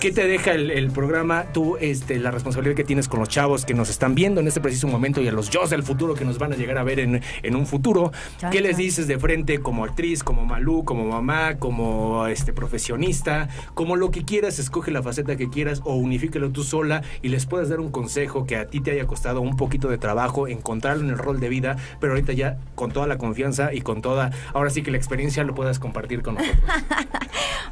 ¿Qué 0.00 0.12
te 0.12 0.26
deja 0.26 0.52
el, 0.52 0.70
el 0.70 0.90
programa? 0.90 1.46
Tú, 1.52 1.76
este, 1.80 2.18
la 2.18 2.30
responsabilidad 2.30 2.74
que 2.76 2.84
tienes 2.84 3.08
con 3.08 3.20
los 3.20 3.28
chavos 3.28 3.64
que 3.64 3.74
nos 3.74 3.90
están 3.90 4.14
viendo 4.14 4.40
en 4.40 4.46
este 4.48 4.60
preciso 4.60 4.86
momento 4.88 5.20
y 5.20 5.28
a 5.28 5.32
los 5.32 5.50
yo 5.50 5.66
del 5.68 5.82
futuro 5.82 6.14
que 6.14 6.24
nos 6.24 6.37
van 6.38 6.52
a 6.52 6.56
llegar 6.56 6.78
a 6.78 6.82
ver 6.82 7.00
en, 7.00 7.22
en 7.42 7.56
un 7.56 7.66
futuro. 7.66 8.12
¿Qué 8.50 8.60
les 8.60 8.76
dices 8.76 9.06
de 9.06 9.18
frente 9.18 9.60
como 9.60 9.84
actriz, 9.84 10.22
como 10.22 10.44
Malú, 10.44 10.84
como 10.84 11.04
mamá, 11.04 11.56
como 11.58 12.26
este 12.26 12.52
profesionista, 12.52 13.48
como 13.74 13.96
lo 13.96 14.10
que 14.10 14.24
quieras, 14.24 14.58
escoge 14.58 14.90
la 14.90 15.02
faceta 15.02 15.36
que 15.36 15.50
quieras 15.50 15.80
o 15.84 15.94
unifícalo 15.94 16.50
tú 16.50 16.62
sola 16.64 17.02
y 17.22 17.28
les 17.28 17.46
puedes 17.46 17.68
dar 17.68 17.80
un 17.80 17.90
consejo 17.90 18.46
que 18.46 18.56
a 18.56 18.66
ti 18.66 18.80
te 18.80 18.92
haya 18.92 19.06
costado 19.06 19.40
un 19.40 19.56
poquito 19.56 19.88
de 19.88 19.98
trabajo 19.98 20.48
encontrarlo 20.48 21.04
en 21.04 21.10
el 21.10 21.18
rol 21.18 21.40
de 21.40 21.48
vida, 21.48 21.76
pero 22.00 22.12
ahorita 22.12 22.32
ya 22.32 22.58
con 22.74 22.92
toda 22.92 23.06
la 23.06 23.18
confianza 23.18 23.72
y 23.72 23.80
con 23.80 24.02
toda, 24.02 24.30
ahora 24.52 24.70
sí 24.70 24.82
que 24.82 24.90
la 24.90 24.96
experiencia 24.96 25.44
lo 25.44 25.54
puedas 25.54 25.78
compartir 25.78 26.22
con 26.22 26.34
nosotros. 26.34 26.58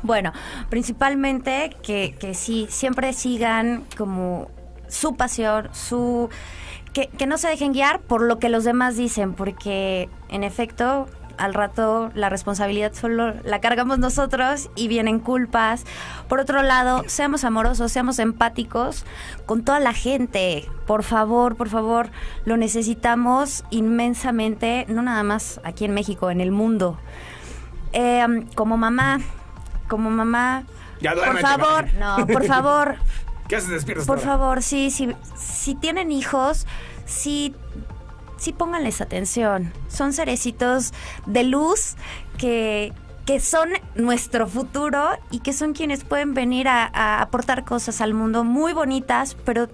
Bueno, 0.03 0.33
principalmente 0.69 1.75
que, 1.83 2.14
que 2.21 2.35
sí, 2.35 2.67
siempre 2.71 3.12
sigan 3.12 3.85
como 3.97 4.49
su 4.89 5.17
pasión, 5.17 5.69
su... 5.73 6.29
Que, 6.97 7.09
que 7.09 7.26
no 7.26 7.36
se 7.36 7.49
dejen 7.49 7.74
guiar 7.74 8.01
por 8.01 8.22
lo 8.22 8.38
que 8.38 8.49
los 8.49 8.64
demás 8.64 8.97
dicen, 8.97 9.34
porque 9.34 10.09
en 10.30 10.44
efecto 10.44 11.09
al 11.36 11.53
rato 11.53 12.11
la 12.14 12.30
responsabilidad 12.30 12.94
solo 12.94 13.34
la 13.44 13.61
cargamos 13.61 13.99
nosotros 13.99 14.70
y 14.76 14.88
vienen 14.88 15.20
culpas. 15.20 15.84
Por 16.26 16.40
otro 16.40 16.62
lado, 16.62 17.05
seamos 17.07 17.44
amorosos, 17.44 17.92
seamos 17.92 18.18
empáticos 18.18 19.05
con 19.44 19.62
toda 19.62 19.78
la 19.78 19.92
gente. 19.92 20.64
Por 20.86 21.03
favor, 21.03 21.55
por 21.57 21.68
favor, 21.68 22.09
lo 22.47 22.57
necesitamos 22.57 23.64
inmensamente, 23.68 24.86
no 24.88 25.03
nada 25.03 25.22
más 25.22 25.61
aquí 25.64 25.84
en 25.84 25.92
México, 25.92 26.30
en 26.30 26.40
el 26.40 26.51
mundo. 26.51 26.99
Eh, 27.92 28.24
como 28.55 28.78
mamá, 28.78 29.20
como 29.86 30.09
mamá, 30.09 30.64
Ya 31.03 31.12
por 31.12 31.40
favor, 31.40 31.92
no, 31.99 32.26
por 32.26 32.47
favor, 32.47 32.97
¿Qué 33.49 33.57
haces 33.57 33.70
despiertas? 33.70 34.07
por 34.07 34.20
favor, 34.20 34.62
sí, 34.62 34.90
sí, 34.90 35.14
si 35.36 35.74
tienen 35.74 36.11
hijos, 36.11 36.66
sí, 37.05 37.55
sí 38.36 38.53
pónganles 38.53 39.01
atención. 39.01 39.72
Son 39.88 40.12
cerecitos 40.12 40.92
de 41.26 41.44
luz 41.44 41.97
que, 42.38 42.92
que 43.24 43.40
son 43.40 43.70
nuestro 43.94 44.47
futuro 44.47 45.11
y 45.30 45.40
que 45.40 45.53
son 45.53 45.72
quienes 45.72 46.05
pueden 46.05 46.34
venir 46.34 46.68
a, 46.68 46.90
a 46.92 47.22
aportar 47.22 47.64
cosas 47.64 48.01
al 48.01 48.14
mundo 48.14 48.44
muy 48.44 48.72
bonitas, 48.72 49.36
pero 49.44 49.68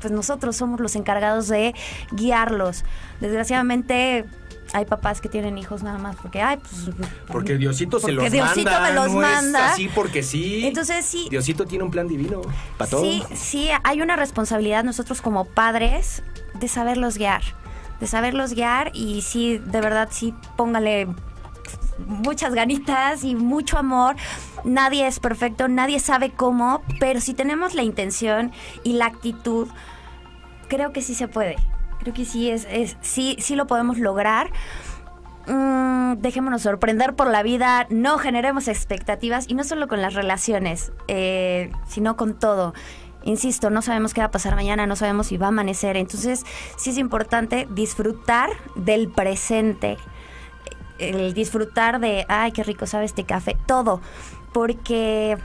pues 0.00 0.12
nosotros 0.12 0.56
somos 0.56 0.80
los 0.80 0.96
encargados 0.96 1.48
de 1.48 1.74
guiarlos. 2.12 2.84
Desgraciadamente 3.20 4.26
hay 4.72 4.84
papás 4.84 5.20
que 5.20 5.28
tienen 5.28 5.58
hijos 5.58 5.82
nada 5.82 5.98
más 5.98 6.16
porque, 6.16 6.40
ay, 6.42 6.58
pues... 6.58 6.90
Porque 7.26 7.56
Diosito 7.56 7.98
se 7.98 8.06
porque 8.08 8.14
los 8.14 8.32
Diosito 8.32 8.70
manda. 8.70 8.88
me 8.88 8.94
los 8.94 9.12
no 9.12 9.20
manda. 9.20 9.66
Es 9.66 9.72
así 9.72 9.88
porque 9.94 10.22
sí. 10.22 10.66
Entonces 10.66 11.04
sí, 11.04 11.28
Diosito 11.30 11.66
tiene 11.66 11.84
un 11.84 11.90
plan 11.90 12.08
divino 12.08 12.42
para 12.76 12.90
todo. 12.90 13.02
Sí, 13.02 13.22
sí, 13.34 13.68
hay 13.84 14.00
una 14.00 14.16
responsabilidad 14.16 14.84
nosotros 14.84 15.20
como 15.20 15.44
padres 15.44 16.22
de 16.54 16.68
saberlos 16.68 17.18
guiar, 17.18 17.42
de 18.00 18.06
saberlos 18.06 18.54
guiar 18.54 18.90
y 18.94 19.22
sí, 19.22 19.58
de 19.58 19.80
verdad, 19.80 20.08
sí, 20.10 20.34
póngale 20.56 21.08
muchas 22.06 22.54
ganitas 22.54 23.24
y 23.24 23.34
mucho 23.34 23.78
amor. 23.78 24.16
Nadie 24.64 25.06
es 25.06 25.20
perfecto, 25.20 25.68
nadie 25.68 26.00
sabe 26.00 26.30
cómo, 26.30 26.82
pero 27.00 27.20
si 27.20 27.34
tenemos 27.34 27.74
la 27.74 27.82
intención 27.82 28.52
y 28.82 28.94
la 28.94 29.06
actitud, 29.06 29.68
creo 30.68 30.92
que 30.92 31.02
sí 31.02 31.14
se 31.14 31.28
puede. 31.28 31.56
Creo 32.06 32.14
que 32.14 32.24
sí 32.24 32.48
es, 32.50 32.68
es 32.70 32.96
sí, 33.00 33.34
sí 33.40 33.56
lo 33.56 33.66
podemos 33.66 33.98
lograr. 33.98 34.52
Mm, 35.48 36.18
dejémonos 36.18 36.62
sorprender 36.62 37.16
por 37.16 37.26
la 37.26 37.42
vida, 37.42 37.88
no 37.90 38.16
generemos 38.18 38.68
expectativas 38.68 39.46
y 39.48 39.54
no 39.54 39.64
solo 39.64 39.88
con 39.88 40.00
las 40.00 40.14
relaciones, 40.14 40.92
eh, 41.08 41.72
sino 41.88 42.16
con 42.16 42.38
todo. 42.38 42.74
Insisto, 43.24 43.70
no 43.70 43.82
sabemos 43.82 44.14
qué 44.14 44.20
va 44.20 44.28
a 44.28 44.30
pasar 44.30 44.54
mañana, 44.54 44.86
no 44.86 44.94
sabemos 44.94 45.26
si 45.26 45.36
va 45.36 45.46
a 45.46 45.48
amanecer, 45.48 45.96
entonces 45.96 46.44
sí 46.76 46.90
es 46.90 46.98
importante 46.98 47.66
disfrutar 47.72 48.50
del 48.76 49.08
presente, 49.08 49.96
el 51.00 51.34
disfrutar 51.34 51.98
de, 51.98 52.24
ay, 52.28 52.52
qué 52.52 52.62
rico 52.62 52.86
sabe 52.86 53.04
este 53.04 53.24
café, 53.24 53.56
todo, 53.66 54.00
porque 54.52 55.38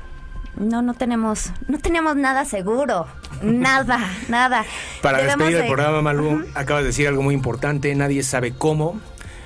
no, 0.58 0.82
no 0.82 0.94
tenemos, 0.94 1.52
no 1.68 1.78
tenemos 1.80 2.16
nada 2.16 2.46
seguro, 2.46 3.08
nada, 3.42 4.00
nada. 4.30 4.66
Para 5.02 5.18
Debemos 5.20 5.38
despedir 5.40 5.58
el 5.58 5.64
de- 5.64 5.70
programa, 5.70 6.02
Malú, 6.02 6.46
acabas 6.56 6.84
de 6.84 6.88
decir 6.88 7.08
algo 7.08 7.22
muy 7.22 7.34
importante. 7.36 7.94
Nadie 7.96 8.24
sabe 8.24 8.54
cómo. 8.54 9.00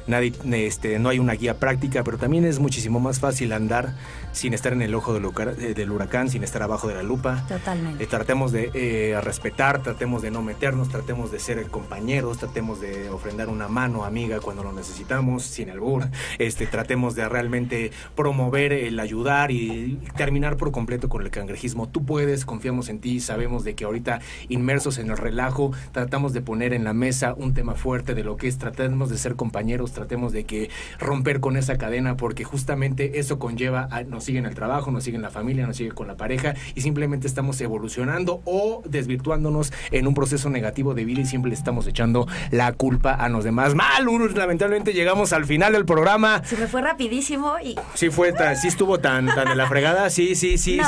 Nadie, 0.08 0.34
este, 0.68 1.00
no 1.00 1.10
hay 1.10 1.18
una 1.18 1.34
guía 1.34 1.58
práctica, 1.58 2.04
pero 2.04 2.20
también 2.20 2.46
es 2.46 2.60
muchísimo 2.60 3.00
más 3.00 3.20
fácil 3.20 3.52
andar 3.54 3.94
sin 4.36 4.54
estar 4.54 4.74
en 4.74 4.82
el 4.82 4.94
ojo 4.94 5.14
del, 5.14 5.24
huracán- 5.26 5.56
eh, 5.60 5.74
del 5.74 5.90
huracán, 5.92 6.30
sin 6.30 6.44
estar 6.44 6.62
abajo 6.62 6.88
de 6.88 6.96
la 6.96 7.04
lupa. 7.04 7.46
Totalmente. 7.48 8.04
Eh, 8.04 8.08
tratemos 8.08 8.52
de 8.52 8.70
eh, 8.74 9.20
respetar, 9.22 9.82
tratemos 9.82 10.22
de 10.22 10.30
no 10.30 10.42
meternos, 10.42 10.90
tratemos 10.90 11.32
de 11.32 11.40
ser 11.40 11.66
compañeros, 11.68 12.38
tratemos 12.38 12.82
de 12.82 13.10
ofrendar 13.10 13.48
una 13.48 13.68
mano 13.70 14.04
amiga 14.04 14.40
cuando 14.42 14.62
lo 14.64 14.74
necesitamos, 14.74 15.44
sin 15.44 15.70
albur. 15.70 16.08
Este, 16.38 16.68
tratemos 16.68 17.16
de 17.16 17.28
realmente 17.30 17.92
promover 18.16 18.74
el 18.74 19.00
ayudar 19.00 19.52
y 19.52 20.00
terminar 20.18 20.58
por 20.58 20.72
completo 20.72 21.08
con 21.08 21.22
el 21.22 21.30
cangrejismo. 21.32 21.88
Tú 21.88 22.06
puedes, 22.06 22.44
confiamos 22.46 22.90
en 22.90 23.00
ti, 23.00 23.22
sabemos 23.22 23.64
de 23.64 23.76
que 23.76 23.86
ahorita 23.86 24.20
inmersos 24.50 24.98
en 24.98 25.10
el 25.12 25.18
relajo, 25.18 25.72
tratamos 25.94 26.34
de 26.34 26.42
poner 26.42 26.74
en 26.74 26.84
la 26.84 26.94
mesa 26.94 27.34
un 27.38 27.54
tema 27.54 27.76
fuerte 27.76 28.14
de 28.16 28.24
lo 28.26 28.36
que 28.36 28.48
es, 28.50 28.58
tratemos 28.58 29.10
de 29.10 29.18
ser 29.18 29.36
compañeros, 29.36 29.94
tratemos 29.94 30.34
de 30.34 30.44
que 30.44 30.70
romper 31.00 31.40
con 31.40 31.56
esa 31.56 31.78
cadena 31.78 32.18
porque 32.18 32.44
justamente 32.44 33.20
eso 33.20 33.40
conlleva, 33.40 33.88
a, 33.92 34.04
nos 34.04 34.25
sigue 34.26 34.40
en 34.40 34.46
el 34.46 34.56
trabajo, 34.56 34.92
nos 34.92 35.04
sigue 35.04 35.16
en 35.16 35.22
la 35.22 35.30
familia, 35.30 35.66
nos 35.68 35.78
sigue 35.78 35.92
con 35.92 36.08
la 36.08 36.16
pareja 36.18 36.54
y 36.76 36.82
simplemente 36.82 37.28
estamos 37.28 37.60
evolucionando 37.62 38.42
o 38.46 38.82
desvirtuándonos 38.86 39.72
en 39.92 40.08
un 40.08 40.14
proceso 40.14 40.50
negativo 40.50 40.94
de 40.94 41.06
vida 41.06 41.22
y 41.22 41.26
siempre 41.26 41.50
le 41.50 41.56
estamos 41.56 41.88
echando 41.88 42.28
la 42.52 42.74
culpa 42.74 43.12
a 43.14 43.30
los 43.30 43.44
demás. 43.44 43.76
Mal, 43.76 44.06
lamentablemente 44.36 44.94
llegamos 44.94 45.32
al 45.34 45.46
final 45.46 45.74
del 45.74 45.86
programa. 45.86 46.44
Se 46.44 46.58
me 46.58 46.68
fue 46.68 46.82
rapidísimo 46.82 47.54
y... 47.64 47.76
Sí 47.94 48.10
fue, 48.10 48.34
tan, 48.34 48.56
sí 48.58 48.68
estuvo 48.68 49.00
tan, 49.00 49.28
tan 49.28 49.48
de 49.48 49.56
la 49.56 49.68
fregada, 49.68 50.10
sí, 50.10 50.36
sí, 50.36 50.58
sí, 50.58 50.78
No, 50.78 50.84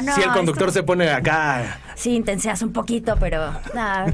sí. 0.00 0.06
no, 0.06 0.14
sí, 0.14 0.20
el 0.22 0.30
conductor 0.32 0.68
estuvo- 0.68 0.72
se 0.72 0.82
pone 0.82 1.10
acá. 1.10 1.78
Sí, 1.94 2.14
intenseas 2.14 2.62
un 2.62 2.72
poquito, 2.72 3.16
pero 3.20 3.52
nada, 3.74 4.06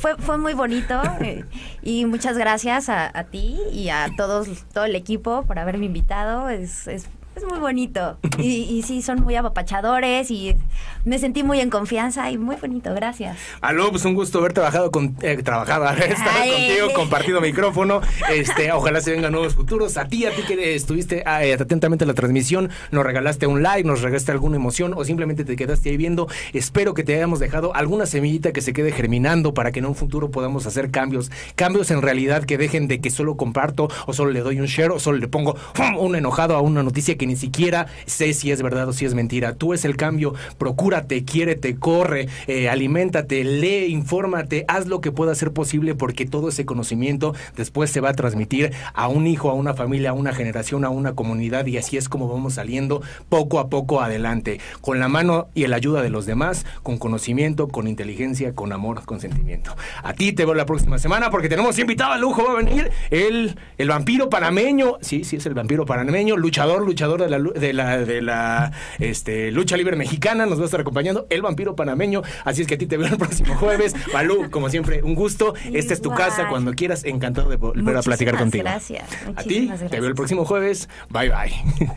fue, 0.00 0.16
fue 0.16 0.38
muy 0.38 0.54
bonito. 0.54 1.00
eh, 1.20 1.44
Y 1.82 2.04
muchas 2.06 2.36
gracias 2.38 2.88
a, 2.88 3.10
a 3.16 3.24
ti 3.24 3.56
y 3.72 3.88
a 3.90 4.08
todos, 4.16 4.48
todo 4.72 4.84
el 4.84 4.94
equipo 4.96 5.42
por 5.44 5.58
haberme 5.58 5.86
invitado. 5.86 6.48
Es, 6.48 6.86
es, 6.86 7.06
es 7.36 7.44
muy 7.44 7.58
bonito. 7.58 8.18
Y, 8.38 8.62
y 8.62 8.82
sí, 8.82 9.02
son 9.02 9.22
muy 9.22 9.36
apapachadores 9.36 10.30
y 10.30 10.56
me 11.04 11.18
sentí 11.18 11.42
muy 11.42 11.60
en 11.60 11.70
confianza 11.70 12.30
y 12.30 12.38
muy 12.38 12.56
bonito. 12.56 12.94
Gracias. 12.94 13.36
Aló, 13.60 13.90
pues 13.90 14.04
un 14.04 14.14
gusto 14.14 14.38
haber 14.38 14.54
trabajado 14.54 14.90
con, 14.90 15.16
eh, 15.20 15.36
trabajado, 15.42 15.86
Ay. 15.88 16.50
contigo, 16.50 16.92
compartido 16.94 17.40
micrófono. 17.40 18.00
Este, 18.32 18.72
ojalá 18.72 19.00
se 19.02 19.12
vengan 19.12 19.32
nuevos 19.32 19.54
futuros. 19.54 19.98
A 19.98 20.08
ti, 20.08 20.24
a 20.24 20.34
ti 20.34 20.42
que 20.42 20.74
estuviste 20.74 21.22
ah, 21.26 21.44
eh, 21.44 21.52
atentamente 21.52 22.04
en 22.04 22.08
la 22.08 22.14
transmisión, 22.14 22.70
nos 22.90 23.04
regalaste 23.04 23.46
un 23.46 23.62
like, 23.62 23.86
nos 23.86 24.00
regalaste 24.00 24.32
alguna 24.32 24.56
emoción 24.56 24.94
o 24.96 25.04
simplemente 25.04 25.44
te 25.44 25.56
quedaste 25.56 25.90
ahí 25.90 25.96
viendo. 25.98 26.28
Espero 26.54 26.94
que 26.94 27.04
te 27.04 27.14
hayamos 27.14 27.38
dejado 27.38 27.74
alguna 27.74 28.06
semillita 28.06 28.52
que 28.52 28.62
se 28.62 28.72
quede 28.72 28.92
germinando 28.92 29.52
para 29.52 29.72
que 29.72 29.80
en 29.80 29.86
un 29.86 29.94
futuro 29.94 30.30
podamos 30.30 30.66
hacer 30.66 30.90
cambios. 30.90 31.30
Cambios 31.54 31.90
en 31.90 32.00
realidad 32.00 32.44
que 32.44 32.56
dejen 32.56 32.88
de 32.88 33.00
que 33.02 33.10
solo 33.10 33.36
comparto 33.36 33.88
o 34.06 34.14
solo 34.14 34.30
le 34.30 34.40
doy 34.40 34.58
un 34.58 34.66
share 34.66 34.90
o 34.90 34.98
solo 34.98 35.18
le 35.18 35.28
pongo 35.28 35.56
un 35.98 36.16
enojado 36.16 36.56
a 36.56 36.62
una 36.62 36.82
noticia 36.82 37.18
que 37.18 37.25
ni 37.26 37.36
siquiera 37.36 37.86
sé 38.06 38.32
si 38.34 38.50
es 38.50 38.62
verdad 38.62 38.88
o 38.88 38.92
si 38.92 39.04
es 39.04 39.14
mentira. 39.14 39.54
Tú 39.54 39.74
es 39.74 39.84
el 39.84 39.96
cambio. 39.96 40.34
Procúrate, 40.58 41.24
quiérete, 41.24 41.76
corre, 41.76 42.28
eh, 42.46 42.68
aliméntate, 42.68 43.44
lee, 43.44 43.86
infórmate, 43.86 44.64
haz 44.68 44.86
lo 44.86 45.00
que 45.00 45.12
pueda 45.12 45.34
ser 45.34 45.52
posible 45.52 45.94
porque 45.94 46.26
todo 46.26 46.48
ese 46.48 46.64
conocimiento 46.64 47.34
después 47.56 47.90
se 47.90 48.00
va 48.00 48.10
a 48.10 48.14
transmitir 48.14 48.72
a 48.94 49.08
un 49.08 49.26
hijo, 49.26 49.50
a 49.50 49.54
una 49.54 49.74
familia, 49.74 50.10
a 50.10 50.14
una 50.14 50.32
generación, 50.32 50.84
a 50.84 50.90
una 50.90 51.14
comunidad 51.14 51.66
y 51.66 51.78
así 51.78 51.96
es 51.96 52.08
como 52.08 52.28
vamos 52.28 52.54
saliendo 52.54 53.02
poco 53.28 53.58
a 53.58 53.68
poco 53.68 54.00
adelante, 54.00 54.60
con 54.80 54.98
la 54.98 55.08
mano 55.08 55.48
y 55.54 55.66
la 55.66 55.76
ayuda 55.76 56.02
de 56.02 56.10
los 56.10 56.26
demás, 56.26 56.66
con 56.82 56.98
conocimiento, 56.98 57.68
con 57.68 57.88
inteligencia, 57.88 58.54
con 58.54 58.72
amor, 58.72 59.04
con 59.04 59.20
sentimiento. 59.20 59.76
A 60.02 60.12
ti 60.14 60.32
te 60.32 60.44
veo 60.44 60.54
la 60.54 60.66
próxima 60.66 60.98
semana 60.98 61.30
porque 61.30 61.48
tenemos 61.48 61.78
invitado 61.78 62.12
al 62.12 62.20
lujo, 62.20 62.44
va 62.44 62.52
a 62.52 62.62
venir 62.62 62.90
el, 63.10 63.58
el 63.78 63.88
vampiro 63.88 64.30
panameño, 64.30 64.96
sí, 65.00 65.24
sí 65.24 65.36
es 65.36 65.46
el 65.46 65.54
vampiro 65.54 65.84
panameño, 65.86 66.36
luchador, 66.36 66.84
luchador 66.84 67.15
de 67.24 67.28
la, 67.30 67.38
de 67.38 67.72
la, 67.72 67.98
de 67.98 68.22
la 68.22 68.72
este, 68.98 69.50
lucha 69.50 69.76
libre 69.76 69.96
mexicana, 69.96 70.46
nos 70.46 70.58
va 70.58 70.62
a 70.62 70.64
estar 70.66 70.80
acompañando 70.80 71.26
el 71.30 71.42
vampiro 71.42 71.76
panameño, 71.76 72.22
así 72.44 72.62
es 72.62 72.68
que 72.68 72.74
a 72.74 72.78
ti 72.78 72.86
te 72.86 72.96
veo 72.96 73.08
el 73.08 73.18
próximo 73.18 73.54
jueves. 73.54 73.94
Balú, 74.12 74.50
como 74.50 74.68
siempre, 74.68 75.02
un 75.02 75.14
gusto, 75.14 75.54
esta 75.72 75.94
es 75.94 76.00
tu 76.00 76.10
casa, 76.10 76.48
cuando 76.48 76.72
quieras, 76.72 77.04
encantado 77.04 77.50
de 77.50 77.56
volver 77.56 77.96
a 77.96 78.02
platicar 78.02 78.36
contigo. 78.36 78.64
gracias, 78.64 79.08
A 79.34 79.42
ti, 79.42 79.70
te 79.90 80.00
veo 80.00 80.08
el 80.08 80.14
próximo 80.14 80.44
jueves, 80.44 80.88
bye 81.10 81.28
bye. 81.28 81.52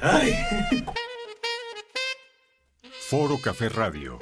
Ay. 0.00 0.34
Foro 3.08 3.38
Café 3.40 3.68
Radio. 3.68 4.18